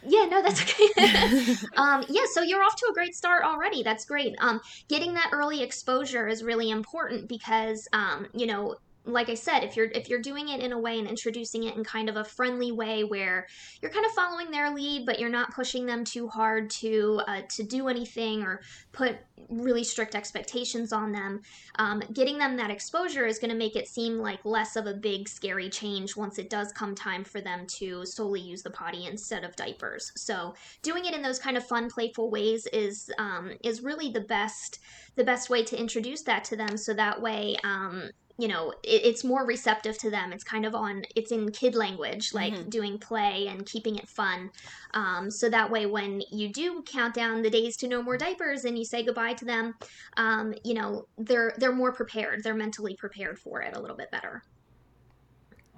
Yeah, 0.03 0.25
no, 0.25 0.41
that's 0.41 0.61
okay. 0.61 0.87
um, 1.77 2.03
yeah, 2.09 2.23
so 2.33 2.41
you're 2.41 2.63
off 2.63 2.75
to 2.77 2.87
a 2.89 2.93
great 2.93 3.15
start 3.15 3.43
already. 3.43 3.83
That's 3.83 4.05
great. 4.05 4.35
Um, 4.39 4.61
getting 4.87 5.13
that 5.13 5.29
early 5.31 5.61
exposure 5.61 6.27
is 6.27 6.43
really 6.43 6.69
important 6.69 7.27
because, 7.27 7.87
um, 7.93 8.27
you 8.33 8.47
know, 8.47 8.75
like 9.05 9.29
I 9.29 9.33
said, 9.33 9.63
if 9.63 9.75
you're 9.75 9.87
if 9.87 10.09
you're 10.09 10.21
doing 10.21 10.49
it 10.49 10.61
in 10.61 10.71
a 10.71 10.79
way 10.79 10.99
and 10.99 11.07
introducing 11.07 11.63
it 11.63 11.75
in 11.75 11.83
kind 11.83 12.07
of 12.07 12.17
a 12.17 12.23
friendly 12.23 12.71
way 12.71 13.03
where 13.03 13.47
you're 13.81 13.91
kind 13.91 14.05
of 14.05 14.11
following 14.11 14.51
their 14.51 14.73
lead, 14.73 15.05
but 15.05 15.19
you're 15.19 15.29
not 15.29 15.53
pushing 15.53 15.85
them 15.85 16.03
too 16.03 16.27
hard 16.27 16.69
to 16.69 17.21
uh, 17.27 17.41
to 17.49 17.63
do 17.63 17.87
anything 17.87 18.43
or 18.43 18.61
put 18.91 19.17
really 19.49 19.83
strict 19.83 20.15
expectations 20.15 20.93
on 20.93 21.11
them, 21.11 21.41
um, 21.75 22.03
getting 22.13 22.37
them 22.37 22.55
that 22.57 22.69
exposure 22.69 23.25
is 23.25 23.39
going 23.39 23.49
to 23.49 23.57
make 23.57 23.75
it 23.75 23.87
seem 23.87 24.19
like 24.19 24.43
less 24.45 24.75
of 24.75 24.85
a 24.85 24.93
big 24.93 25.27
scary 25.27 25.69
change 25.69 26.15
once 26.15 26.37
it 26.37 26.49
does 26.49 26.71
come 26.71 26.93
time 26.93 27.23
for 27.23 27.41
them 27.41 27.65
to 27.67 28.05
solely 28.05 28.39
use 28.39 28.61
the 28.61 28.69
potty 28.69 29.07
instead 29.07 29.43
of 29.43 29.55
diapers. 29.55 30.11
So 30.15 30.53
doing 30.83 31.05
it 31.05 31.15
in 31.15 31.23
those 31.23 31.39
kind 31.39 31.57
of 31.57 31.65
fun, 31.65 31.89
playful 31.89 32.29
ways 32.29 32.67
is 32.67 33.09
um, 33.17 33.51
is 33.63 33.81
really 33.81 34.11
the 34.11 34.21
best 34.21 34.79
the 35.15 35.23
best 35.23 35.49
way 35.49 35.63
to 35.63 35.77
introduce 35.77 36.21
that 36.23 36.43
to 36.45 36.55
them. 36.55 36.77
So 36.77 36.93
that 36.93 37.19
way. 37.19 37.55
Um, 37.63 38.11
you 38.41 38.47
know 38.47 38.71
it, 38.83 39.05
it's 39.05 39.23
more 39.23 39.45
receptive 39.45 39.99
to 39.99 40.09
them. 40.09 40.33
It's 40.33 40.43
kind 40.43 40.65
of 40.65 40.73
on 40.73 41.03
it's 41.15 41.31
in 41.31 41.51
kid 41.51 41.75
language 41.75 42.33
like 42.33 42.53
mm-hmm. 42.53 42.69
doing 42.69 42.97
play 42.97 43.45
and 43.47 43.63
keeping 43.67 43.97
it 43.97 44.09
fun. 44.09 44.49
Um, 44.95 45.29
so 45.29 45.47
that 45.49 45.69
way 45.69 45.85
when 45.85 46.23
you 46.31 46.49
do 46.49 46.81
count 46.81 47.13
down 47.13 47.43
the 47.43 47.51
days 47.51 47.77
to 47.77 47.87
no 47.87 48.01
more 48.01 48.17
diapers 48.17 48.65
and 48.65 48.79
you 48.79 48.83
say 48.83 49.03
goodbye 49.03 49.33
to 49.33 49.45
them 49.45 49.75
um, 50.17 50.55
you 50.63 50.73
know 50.73 51.05
they're 51.19 51.53
they're 51.59 51.71
more 51.71 51.93
prepared. 51.93 52.43
They're 52.43 52.55
mentally 52.55 52.95
prepared 52.95 53.37
for 53.37 53.61
it 53.61 53.77
a 53.77 53.79
little 53.79 53.97
bit 53.97 54.09
better. 54.09 54.41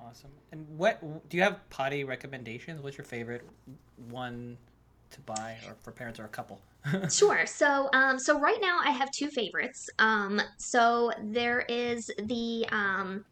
Awesome. 0.01 0.32
And 0.53 0.65
what 0.77 1.01
do 1.29 1.36
you 1.36 1.43
have 1.43 1.70
potty 1.70 2.05
recommendations? 2.05 2.82
What's 2.82 2.98
your 2.98 3.05
favorite 3.05 3.46
one 4.10 4.58
to 5.13 5.22
buy 5.22 5.58
or 5.67 5.75
for 5.82 5.91
parents 5.91 6.20
or 6.20 6.25
a 6.25 6.29
couple 6.29 6.60
sure. 7.10 7.46
So, 7.46 7.89
um, 7.93 8.20
so 8.20 8.39
right 8.39 8.58
now 8.62 8.79
I 8.84 8.91
have 8.91 9.10
two 9.12 9.29
favorites. 9.29 9.89
Um, 10.00 10.41
so 10.58 11.12
there 11.24 11.62
is 11.70 12.12
the 12.25 12.65
um, 12.72 13.24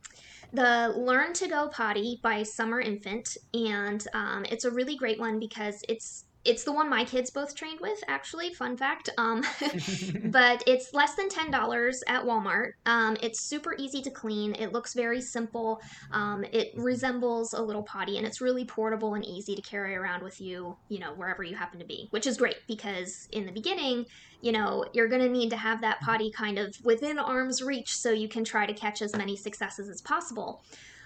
the 0.54 0.94
Learn 0.98 1.34
to 1.34 1.48
Go 1.48 1.70
Potty 1.70 2.20
by 2.22 2.44
Summer 2.44 2.82
Infant, 2.82 3.38
and 3.54 4.06
um, 4.14 4.46
it's 4.50 4.66
a 4.66 4.72
really 4.72 4.96
great 4.96 5.20
one 5.20 5.40
because 5.40 5.82
it's 5.88 6.26
it's 6.46 6.64
the 6.64 6.72
one 6.72 6.90
my 6.90 7.04
kids 7.04 7.30
both 7.30 7.56
trained 7.56 7.80
with 7.80 8.00
actually 8.08 8.54
fun 8.54 8.76
fact 8.76 9.10
um, 9.18 9.44
but 10.26 10.64
it's 10.68 10.94
less 10.94 11.16
than 11.16 11.30
$10 11.30 12.00
at 12.08 12.24
walmart. 12.24 12.72
Um, 12.86 13.18
it's 13.22 13.42
super 13.42 13.76
easy 13.78 14.02
to 14.02 14.10
clean. 14.10 14.56
It 14.56 14.74
looks 14.74 14.94
very 14.94 15.22
simple. 15.22 15.82
Um, 16.12 16.44
it 16.52 16.72
resembles 16.76 17.54
a 17.54 17.62
little 17.62 17.84
potty 17.84 18.18
and 18.18 18.26
it's 18.26 18.42
really 18.42 18.66
portable 18.66 19.16
and 19.16 19.26
easy 19.26 19.56
to 19.56 19.62
carry 19.62 19.96
around 19.96 20.24
with 20.24 20.40
you 20.42 20.78
you 20.90 21.00
know 21.00 21.14
wherever 21.16 21.44
you 21.44 21.56
happen 21.56 21.80
to 21.80 21.86
be 21.86 22.08
which 22.12 22.28
is 22.28 22.38
great 22.38 22.56
because 22.68 23.28
in 23.32 23.46
the 23.46 23.52
beginning 23.52 24.06
you 24.42 24.52
know 24.52 24.86
you're 24.94 25.08
going 25.08 25.22
to 25.22 25.30
need 25.30 25.50
to 25.50 25.58
have 25.58 25.82
that 25.82 26.00
potty 26.02 26.32
kind 26.32 26.58
of 26.58 26.76
within 26.84 27.20
arm's 27.20 27.62
reach 27.62 27.96
so 27.96 28.12
you 28.12 28.28
can 28.28 28.44
try 28.44 28.66
to 28.66 28.74
catch 28.74 29.02
as 29.02 29.16
many 29.16 29.36
successes 29.36 29.90
as 29.90 30.02
possible 30.02 30.64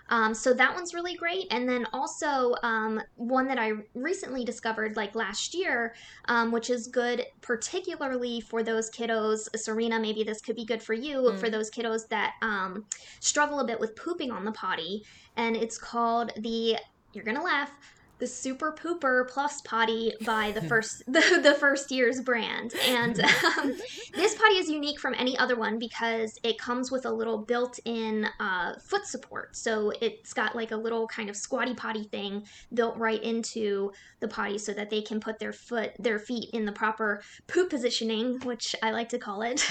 um, 0.10 0.34
so 0.34 0.54
that 0.54 0.74
one's 0.76 0.94
really 0.94 1.16
great. 1.16 1.48
And 1.52 1.68
then 1.68 1.86
also 1.94 2.56
um, 2.64 3.02
one 3.16 3.48
that 3.48 3.58
I 3.58 3.72
recently 3.94 4.46
discovered 4.46 4.96
like 4.96 5.16
last 5.16 5.54
year, 5.54 5.96
um, 6.26 6.52
which 6.52 6.70
is 6.70 6.88
good 6.88 7.26
particularly 7.42 8.42
for 8.42 8.64
those 8.64 8.90
kiddos. 8.92 9.48
Serena, 9.58 10.00
maybe 10.00 10.24
this 10.24 10.42
could 10.42 10.56
be 10.56 10.66
good 10.66 10.82
for 10.82 10.94
you 10.94 11.18
mm. 11.18 11.40
for 11.40 11.50
those 11.50 11.72
kiddos 11.72 12.08
that 12.10 12.34
um, 12.42 12.86
struggle 13.20 13.60
a 13.60 13.66
bit 13.66 13.80
with 13.80 13.96
pooping 13.96 14.32
on 14.32 14.46
the 14.46 14.52
potty. 14.52 15.04
And 15.38 15.56
it's 15.56 15.78
called 15.78 16.32
the 16.38 16.78
you're 17.14 17.24
gonna 17.24 17.44
laugh 17.44 17.72
the 18.18 18.28
Super 18.28 18.72
Pooper 18.72 19.28
Plus 19.28 19.62
Potty 19.62 20.14
by 20.26 20.52
the 20.52 20.62
first 20.70 21.04
the, 21.08 21.40
the 21.42 21.56
First 21.56 21.92
Years 21.92 22.22
brand, 22.22 22.74
and 22.88 23.20
um, 23.58 23.76
this 24.14 24.36
potty 24.36 24.56
is 24.56 24.70
unique 24.70 25.00
from 25.00 25.16
any 25.18 25.38
other 25.38 25.56
one 25.56 25.80
because 25.80 26.40
it 26.44 26.58
comes 26.58 26.92
with 26.92 27.06
a 27.06 27.12
little 27.12 27.38
built-in 27.38 28.28
uh, 28.40 28.76
foot 28.80 29.06
support. 29.06 29.56
So 29.56 29.92
it's 30.02 30.34
got 30.34 30.56
like 30.56 30.72
a 30.72 30.78
little 30.78 31.08
kind 31.08 31.30
of 31.30 31.36
squatty 31.36 31.74
potty 31.74 32.04
thing 32.06 32.46
built 32.74 32.98
right 32.98 33.22
into 33.22 33.92
the 34.20 34.28
potty, 34.28 34.58
so 34.58 34.74
that 34.74 34.90
they 34.90 35.02
can 35.02 35.20
put 35.20 35.40
their 35.40 35.54
foot 35.54 35.92
their 36.00 36.20
feet 36.20 36.50
in 36.54 36.66
the 36.66 36.72
proper 36.72 37.22
poop 37.48 37.70
positioning, 37.70 38.40
which 38.42 38.76
I 38.82 38.92
like 38.92 39.10
to 39.10 39.20
call 39.20 39.42
it, 39.42 39.66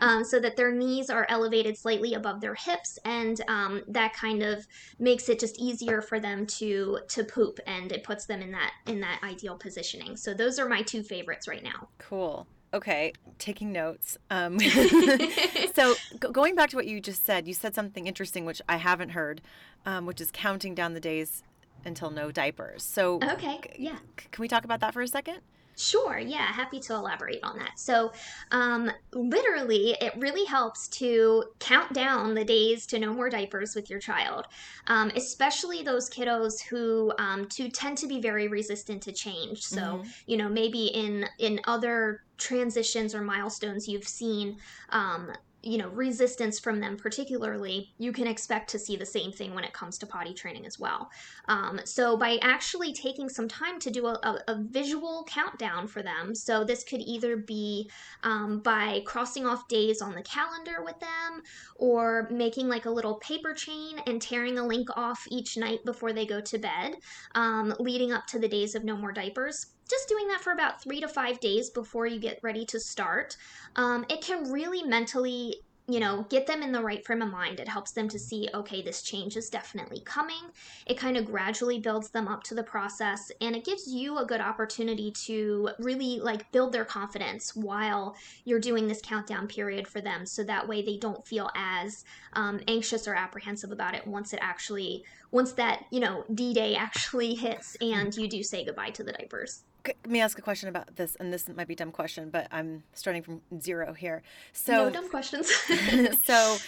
um, 0.00 0.24
so 0.24 0.40
that 0.40 0.56
their 0.56 0.72
knees 0.72 1.10
are 1.10 1.26
elevated 1.28 1.76
slightly 1.76 2.14
above 2.14 2.40
their 2.40 2.54
hips, 2.54 2.98
and 3.04 3.40
um, 3.48 3.82
that 3.88 4.14
kind 4.14 4.42
of 4.42 4.66
makes 4.98 5.28
it 5.28 5.38
just 5.38 5.58
easier 5.58 6.00
for 6.00 6.18
them 6.18 6.46
to 6.46 6.98
to 7.08 7.24
poop 7.24 7.49
and 7.66 7.90
it 7.92 8.04
puts 8.04 8.26
them 8.26 8.42
in 8.42 8.52
that 8.52 8.72
in 8.86 9.00
that 9.00 9.20
ideal 9.22 9.56
positioning. 9.56 10.16
So 10.16 10.34
those 10.34 10.58
are 10.58 10.68
my 10.68 10.82
two 10.82 11.02
favorites 11.02 11.48
right 11.48 11.62
now. 11.62 11.88
Cool. 11.98 12.46
Okay, 12.72 13.12
taking 13.38 13.72
notes. 13.72 14.16
Um, 14.30 14.60
so 15.74 15.94
going 16.32 16.54
back 16.54 16.70
to 16.70 16.76
what 16.76 16.86
you 16.86 17.00
just 17.00 17.26
said, 17.26 17.48
you 17.48 17.54
said 17.54 17.74
something 17.74 18.06
interesting 18.06 18.44
which 18.44 18.62
I 18.68 18.76
haven't 18.76 19.10
heard, 19.10 19.40
um, 19.84 20.06
which 20.06 20.20
is 20.20 20.30
counting 20.32 20.74
down 20.74 20.94
the 20.94 21.00
days 21.00 21.42
until 21.84 22.10
no 22.10 22.30
diapers. 22.30 22.82
So 22.82 23.18
okay, 23.22 23.58
yeah. 23.76 23.98
C- 24.18 24.28
can 24.30 24.42
we 24.42 24.48
talk 24.48 24.64
about 24.64 24.80
that 24.80 24.92
for 24.92 25.02
a 25.02 25.08
second? 25.08 25.38
Sure, 25.80 26.18
yeah, 26.18 26.52
happy 26.52 26.78
to 26.78 26.92
elaborate 26.92 27.42
on 27.42 27.56
that. 27.56 27.78
So, 27.78 28.12
um, 28.50 28.90
literally, 29.14 29.96
it 29.98 30.12
really 30.18 30.44
helps 30.44 30.88
to 30.88 31.44
count 31.58 31.94
down 31.94 32.34
the 32.34 32.44
days 32.44 32.84
to 32.88 32.98
no 32.98 33.14
more 33.14 33.30
diapers 33.30 33.74
with 33.74 33.88
your 33.88 33.98
child, 33.98 34.44
um, 34.88 35.10
especially 35.16 35.82
those 35.82 36.10
kiddos 36.10 36.60
who 36.60 37.14
um, 37.18 37.46
to 37.48 37.70
tend 37.70 37.96
to 37.96 38.06
be 38.06 38.20
very 38.20 38.46
resistant 38.46 39.02
to 39.04 39.12
change. 39.12 39.62
So, 39.62 39.80
mm-hmm. 39.80 40.08
you 40.26 40.36
know, 40.36 40.50
maybe 40.50 40.88
in 40.88 41.26
in 41.38 41.60
other 41.64 42.24
transitions 42.36 43.14
or 43.14 43.22
milestones 43.22 43.88
you've 43.88 44.08
seen 44.08 44.58
um, 44.90 45.32
you 45.62 45.78
know 45.78 45.88
resistance 45.88 46.58
from 46.58 46.80
them 46.80 46.96
particularly 46.96 47.92
you 47.98 48.12
can 48.12 48.26
expect 48.26 48.70
to 48.70 48.78
see 48.78 48.96
the 48.96 49.06
same 49.06 49.30
thing 49.32 49.54
when 49.54 49.64
it 49.64 49.72
comes 49.72 49.98
to 49.98 50.06
potty 50.06 50.32
training 50.32 50.66
as 50.66 50.78
well. 50.78 51.10
Um, 51.48 51.80
so 51.84 52.16
by 52.16 52.38
actually 52.42 52.92
taking 52.92 53.28
some 53.28 53.48
time 53.48 53.78
to 53.80 53.90
do 53.90 54.06
a, 54.06 54.42
a, 54.48 54.60
visual 54.70 55.26
countdown 55.28 55.86
for 55.86 56.02
them 56.02 56.34
so 56.34 56.64
this 56.64 56.84
could 56.84 57.00
either 57.00 57.36
be 57.36 57.90
um, 58.22 58.60
by 58.60 59.02
crossing 59.04 59.46
off 59.46 59.66
days 59.68 60.00
on 60.00 60.14
the 60.14 60.22
calendar 60.22 60.82
with 60.84 60.98
them 61.00 61.42
or 61.76 62.28
making 62.30 62.68
like 62.68 62.86
a 62.86 62.90
little 62.90 63.14
paper 63.16 63.52
chain 63.52 64.00
and 64.06 64.22
tearing 64.22 64.58
a 64.58 64.66
link 64.66 64.88
off 64.96 65.26
each 65.30 65.56
night 65.56 65.84
before 65.84 66.12
they 66.12 66.26
go 66.26 66.40
to 66.40 66.58
bed 66.58 66.96
um, 67.34 67.74
leading 67.78 68.12
up 68.12 68.26
to 68.26 68.38
the 68.38 68.48
days 68.48 68.74
of 68.74 68.84
no 68.84 68.96
more 68.96 69.12
diapers 69.12 69.66
just 69.90 70.08
doing 70.08 70.28
that 70.28 70.40
for 70.40 70.52
about 70.52 70.82
three 70.82 71.00
to 71.00 71.08
five 71.08 71.40
days 71.40 71.70
before 71.70 72.06
you 72.06 72.18
get 72.18 72.38
ready 72.42 72.64
to 72.66 72.80
start, 72.80 73.36
um, 73.76 74.06
it 74.08 74.22
can 74.22 74.50
really 74.50 74.82
mentally 74.82 75.56
you 75.90 75.98
know, 75.98 76.24
get 76.28 76.46
them 76.46 76.62
in 76.62 76.70
the 76.70 76.80
right 76.80 77.04
frame 77.04 77.20
of 77.20 77.30
mind. 77.30 77.58
It 77.58 77.66
helps 77.66 77.90
them 77.90 78.08
to 78.10 78.18
see, 78.18 78.48
okay, 78.54 78.80
this 78.80 79.02
change 79.02 79.36
is 79.36 79.50
definitely 79.50 80.00
coming. 80.04 80.42
It 80.86 80.96
kind 80.96 81.16
of 81.16 81.24
gradually 81.24 81.80
builds 81.80 82.10
them 82.10 82.28
up 82.28 82.44
to 82.44 82.54
the 82.54 82.62
process 82.62 83.32
and 83.40 83.56
it 83.56 83.64
gives 83.64 83.92
you 83.92 84.18
a 84.18 84.24
good 84.24 84.40
opportunity 84.40 85.10
to 85.26 85.70
really 85.80 86.20
like 86.20 86.50
build 86.52 86.72
their 86.72 86.84
confidence 86.84 87.56
while 87.56 88.14
you're 88.44 88.60
doing 88.60 88.86
this 88.86 89.02
countdown 89.02 89.48
period 89.48 89.88
for 89.88 90.00
them. 90.00 90.26
So 90.26 90.44
that 90.44 90.68
way 90.68 90.82
they 90.82 90.96
don't 90.96 91.26
feel 91.26 91.50
as 91.56 92.04
um, 92.34 92.60
anxious 92.68 93.08
or 93.08 93.14
apprehensive 93.14 93.72
about 93.72 93.96
it 93.96 94.06
once 94.06 94.32
it 94.32 94.38
actually, 94.40 95.04
once 95.32 95.52
that, 95.54 95.86
you 95.90 95.98
know, 95.98 96.24
D 96.32 96.54
Day 96.54 96.76
actually 96.76 97.34
hits 97.34 97.76
and 97.80 98.16
you 98.16 98.28
do 98.28 98.44
say 98.44 98.64
goodbye 98.64 98.90
to 98.90 99.02
the 99.02 99.12
diapers. 99.12 99.64
Let 99.86 100.10
me 100.10 100.20
ask 100.20 100.38
a 100.38 100.42
question 100.42 100.68
about 100.68 100.96
this, 100.96 101.16
and 101.16 101.32
this 101.32 101.48
might 101.48 101.68
be 101.68 101.74
a 101.74 101.76
dumb 101.76 101.92
question, 101.92 102.30
but 102.30 102.46
I'm 102.50 102.82
starting 102.92 103.22
from 103.22 103.40
zero 103.60 103.92
here. 103.92 104.22
So, 104.52 104.72
no 104.72 104.90
dumb 104.90 105.08
questions. 105.08 105.50
so, 106.24 106.58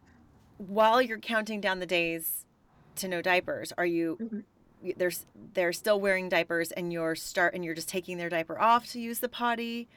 while 0.58 1.00
you're 1.00 1.18
counting 1.18 1.60
down 1.60 1.80
the 1.80 1.86
days 1.86 2.44
to 2.96 3.08
no 3.08 3.22
diapers, 3.22 3.72
are 3.76 3.86
you? 3.86 4.18
Mm-hmm. 4.20 4.40
There's 4.96 5.26
they're 5.54 5.72
still 5.72 6.00
wearing 6.00 6.28
diapers, 6.28 6.70
and 6.72 6.92
you're 6.92 7.14
start 7.14 7.54
and 7.54 7.64
you're 7.64 7.74
just 7.74 7.88
taking 7.88 8.18
their 8.18 8.28
diaper 8.28 8.58
off 8.58 8.90
to 8.92 9.00
use 9.00 9.20
the 9.20 9.28
potty 9.28 9.88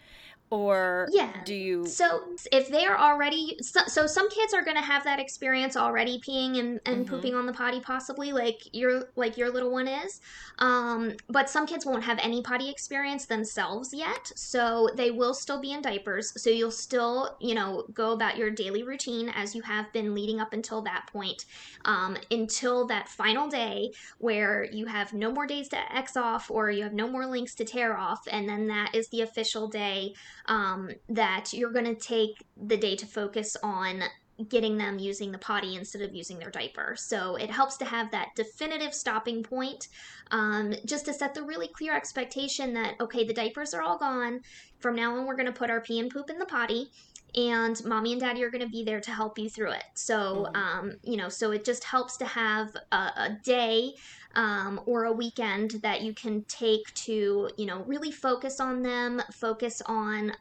or 0.52 1.08
yeah. 1.12 1.32
do 1.46 1.54
you 1.54 1.86
so 1.86 2.24
if 2.52 2.70
they 2.70 2.86
are 2.86 2.98
already 2.98 3.58
so, 3.62 3.82
so 3.88 4.08
some 4.08 4.30
kids 4.30 4.54
are 4.54 4.64
going 4.64 4.78
to 4.78 4.84
have 4.84 5.04
that 5.04 5.20
experience 5.20 5.78
already 5.78 6.20
peeing 6.20 6.60
and, 6.60 6.80
and 6.86 7.06
mm-hmm. 7.06 7.16
pooping 7.16 7.36
on 7.36 7.46
the 7.46 7.54
potty 7.54 7.80
possibly 7.80 8.32
like 8.32 8.62
your 8.74 9.10
like 9.16 9.38
your 9.38 9.52
little 9.52 9.72
one 9.72 9.88
is. 9.88 10.22
Um, 10.60 11.14
but 11.30 11.50
some 11.50 11.66
kids 11.66 11.86
won't 11.86 12.04
have 12.04 12.20
any 12.22 12.42
potty 12.42 12.70
experience 12.70 13.26
themselves 13.26 13.94
yet 13.94 14.32
so 14.36 14.90
they 14.96 15.12
will 15.12 15.34
still 15.34 15.62
be 15.62 15.72
in 15.72 15.82
diapers. 15.82 16.42
So 16.42 16.50
you'll 16.50 16.72
still 16.72 17.38
you 17.40 17.54
know 17.54 17.86
go 17.94 18.12
about 18.12 18.38
your 18.38 18.50
daily 18.50 18.84
routine 18.84 19.30
as 19.30 19.54
you 19.54 19.62
have 19.62 19.92
been 19.94 20.16
leading 20.16 20.40
up 20.40 20.54
until 20.54 20.82
that 20.82 21.08
point 21.12 21.46
um, 21.86 22.18
until 22.32 22.88
that 22.88 23.08
final 23.08 23.48
day 23.48 23.92
where 24.18 24.66
you 24.72 24.86
have 24.86 25.14
no 25.14 25.32
more 25.32 25.46
days 25.46 25.70
to 25.70 25.96
x 25.96 26.18
off 26.18 26.50
or 26.50 26.72
you 26.72 26.84
have 26.84 26.94
no 26.94 27.08
more 27.08 27.26
links 27.26 27.56
to 27.56 27.64
tear 27.64 27.98
off 27.98 28.28
and 28.32 28.48
then 28.50 28.68
that 28.68 28.94
is 28.96 29.08
the 29.10 29.22
official 29.22 29.68
day 29.68 30.14
um, 30.46 30.90
that 31.10 31.54
you're 31.54 31.72
going 31.72 31.86
to 31.86 31.96
take 31.96 32.44
the 32.58 32.78
day 32.78 32.96
to 32.96 33.06
focus 33.06 33.56
on 33.64 34.04
getting 34.48 34.78
them 34.78 34.98
using 34.98 35.34
the 35.34 35.38
potty 35.38 35.76
instead 35.76 36.02
of 36.02 36.16
using 36.16 36.40
their 36.40 36.50
diaper. 36.50 36.96
So 36.98 37.36
it 37.36 37.52
helps 37.52 37.76
to 37.78 37.86
have 37.86 38.10
that 38.12 38.30
definitive 38.36 38.94
stopping 38.94 39.44
point, 39.44 39.90
um, 40.32 40.74
just 40.86 41.06
to 41.06 41.14
set 41.14 41.34
the 41.34 41.44
really 41.44 41.68
clear 41.68 41.94
expectation 41.94 42.74
that, 42.76 42.96
okay, 43.02 43.26
the 43.26 43.34
diapers 43.34 43.74
are 43.74 43.82
all 43.82 43.98
gone. 43.98 44.40
From 44.80 44.96
now 44.96 45.18
on, 45.18 45.26
we're 45.26 45.36
going 45.36 45.46
to 45.46 45.52
put 45.52 45.70
our 45.70 45.82
pee 45.82 46.00
and 46.00 46.10
poop 46.10 46.30
in 46.30 46.40
the 46.40 46.46
potty. 46.46 46.90
And 47.36 47.84
mommy 47.86 48.14
and 48.14 48.22
daddy 48.22 48.44
are 48.44 48.50
going 48.50 48.64
to 48.64 48.70
be 48.70 48.84
there 48.84 49.02
to 49.02 49.12
help 49.12 49.38
you 49.38 49.50
through 49.50 49.72
it. 49.72 49.84
So, 49.94 50.48
mm-hmm. 50.54 50.56
um, 50.56 50.94
you 51.04 51.18
know, 51.18 51.30
so 51.30 51.52
it 51.52 51.64
just 51.64 51.84
helps 51.84 52.18
to 52.18 52.26
have 52.26 52.76
a, 52.92 52.96
a 52.96 53.38
day 53.44 53.94
um, 54.36 54.82
or 54.86 55.06
a 55.06 55.12
weekend 55.12 55.72
that 55.84 56.02
you 56.02 56.14
can 56.14 56.44
take 56.44 56.94
to, 56.94 57.50
you 57.58 57.66
know, 57.66 57.84
really 57.86 58.12
focus 58.12 58.60
on 58.60 58.82
them, 58.82 59.22
focus 59.34 59.82
on, 59.86 60.32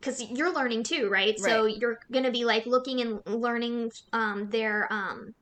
because 0.00 0.22
uh, 0.22 0.26
you're 0.30 0.52
learning 0.52 0.82
too, 0.82 1.08
right? 1.08 1.38
right? 1.38 1.40
So 1.40 1.66
you're 1.66 1.98
going 2.12 2.24
to 2.24 2.30
be 2.30 2.44
like 2.44 2.66
looking 2.66 3.00
and 3.00 3.20
learning 3.26 3.92
um, 4.12 4.48
their 4.50 4.92
um, 4.92 5.34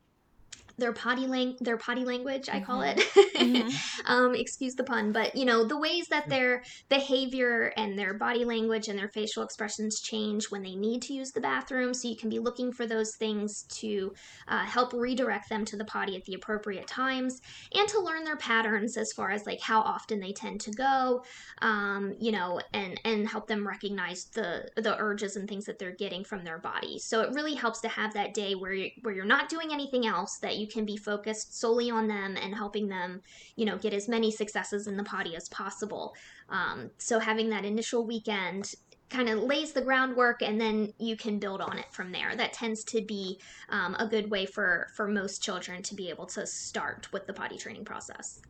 their 0.78 0.92
potty 0.92 1.26
lang- 1.26 1.56
their 1.60 1.76
potty 1.76 2.04
language 2.04 2.48
i 2.52 2.60
call 2.60 2.82
it 2.82 2.98
mm-hmm. 2.98 3.56
mm-hmm. 3.56 4.06
um, 4.06 4.34
excuse 4.34 4.74
the 4.74 4.84
pun 4.84 5.12
but 5.12 5.34
you 5.34 5.44
know 5.44 5.64
the 5.64 5.78
ways 5.78 6.06
that 6.08 6.28
their 6.28 6.62
behavior 6.88 7.72
and 7.76 7.98
their 7.98 8.14
body 8.14 8.44
language 8.44 8.88
and 8.88 8.98
their 8.98 9.08
facial 9.08 9.42
expressions 9.42 10.00
change 10.00 10.50
when 10.50 10.62
they 10.62 10.74
need 10.74 11.00
to 11.02 11.14
use 11.14 11.32
the 11.32 11.40
bathroom 11.40 11.94
so 11.94 12.08
you 12.08 12.16
can 12.16 12.28
be 12.28 12.38
looking 12.38 12.72
for 12.72 12.86
those 12.86 13.16
things 13.16 13.64
to 13.68 14.12
uh, 14.48 14.64
help 14.64 14.92
redirect 14.92 15.48
them 15.48 15.64
to 15.64 15.76
the 15.76 15.84
potty 15.84 16.16
at 16.16 16.24
the 16.24 16.34
appropriate 16.34 16.86
times 16.86 17.40
and 17.74 17.88
to 17.88 18.00
learn 18.00 18.24
their 18.24 18.36
patterns 18.36 18.96
as 18.96 19.12
far 19.12 19.30
as 19.30 19.46
like 19.46 19.60
how 19.60 19.80
often 19.80 20.20
they 20.20 20.32
tend 20.32 20.60
to 20.60 20.70
go 20.72 21.22
um, 21.62 22.14
you 22.18 22.32
know 22.32 22.60
and 22.72 23.00
and 23.04 23.28
help 23.28 23.46
them 23.46 23.66
recognize 23.66 24.26
the 24.34 24.68
the 24.76 24.96
urges 24.98 25.36
and 25.36 25.48
things 25.48 25.64
that 25.64 25.78
they're 25.78 25.94
getting 25.94 26.24
from 26.24 26.44
their 26.44 26.58
body 26.58 26.98
so 26.98 27.20
it 27.22 27.30
really 27.32 27.54
helps 27.54 27.80
to 27.80 27.88
have 27.88 28.12
that 28.14 28.34
day 28.34 28.54
where 28.54 28.72
you 28.72 28.90
where 29.02 29.14
you're 29.14 29.24
not 29.24 29.48
doing 29.48 29.72
anything 29.72 30.06
else 30.06 30.38
that 30.38 30.56
you 30.56 30.65
can 30.66 30.84
be 30.84 30.96
focused 30.96 31.58
solely 31.58 31.90
on 31.90 32.08
them 32.08 32.36
and 32.36 32.54
helping 32.54 32.88
them, 32.88 33.22
you 33.56 33.64
know, 33.64 33.78
get 33.78 33.94
as 33.94 34.08
many 34.08 34.30
successes 34.30 34.86
in 34.86 34.96
the 34.96 35.04
potty 35.04 35.36
as 35.36 35.48
possible. 35.48 36.14
Um, 36.48 36.90
so 36.98 37.18
having 37.18 37.48
that 37.50 37.64
initial 37.64 38.06
weekend 38.06 38.74
kind 39.08 39.28
of 39.28 39.38
lays 39.38 39.72
the 39.72 39.80
groundwork 39.80 40.42
and 40.42 40.60
then 40.60 40.92
you 40.98 41.16
can 41.16 41.38
build 41.38 41.60
on 41.60 41.78
it 41.78 41.92
from 41.92 42.12
there. 42.12 42.34
That 42.36 42.52
tends 42.52 42.82
to 42.84 43.00
be 43.00 43.38
um, 43.68 43.94
a 43.98 44.06
good 44.06 44.30
way 44.30 44.46
for 44.46 44.88
for 44.94 45.06
most 45.06 45.42
children 45.42 45.82
to 45.84 45.94
be 45.94 46.10
able 46.10 46.26
to 46.26 46.46
start 46.46 47.12
with 47.12 47.26
the 47.26 47.32
potty 47.32 47.56
training 47.56 47.84
process. 47.84 48.40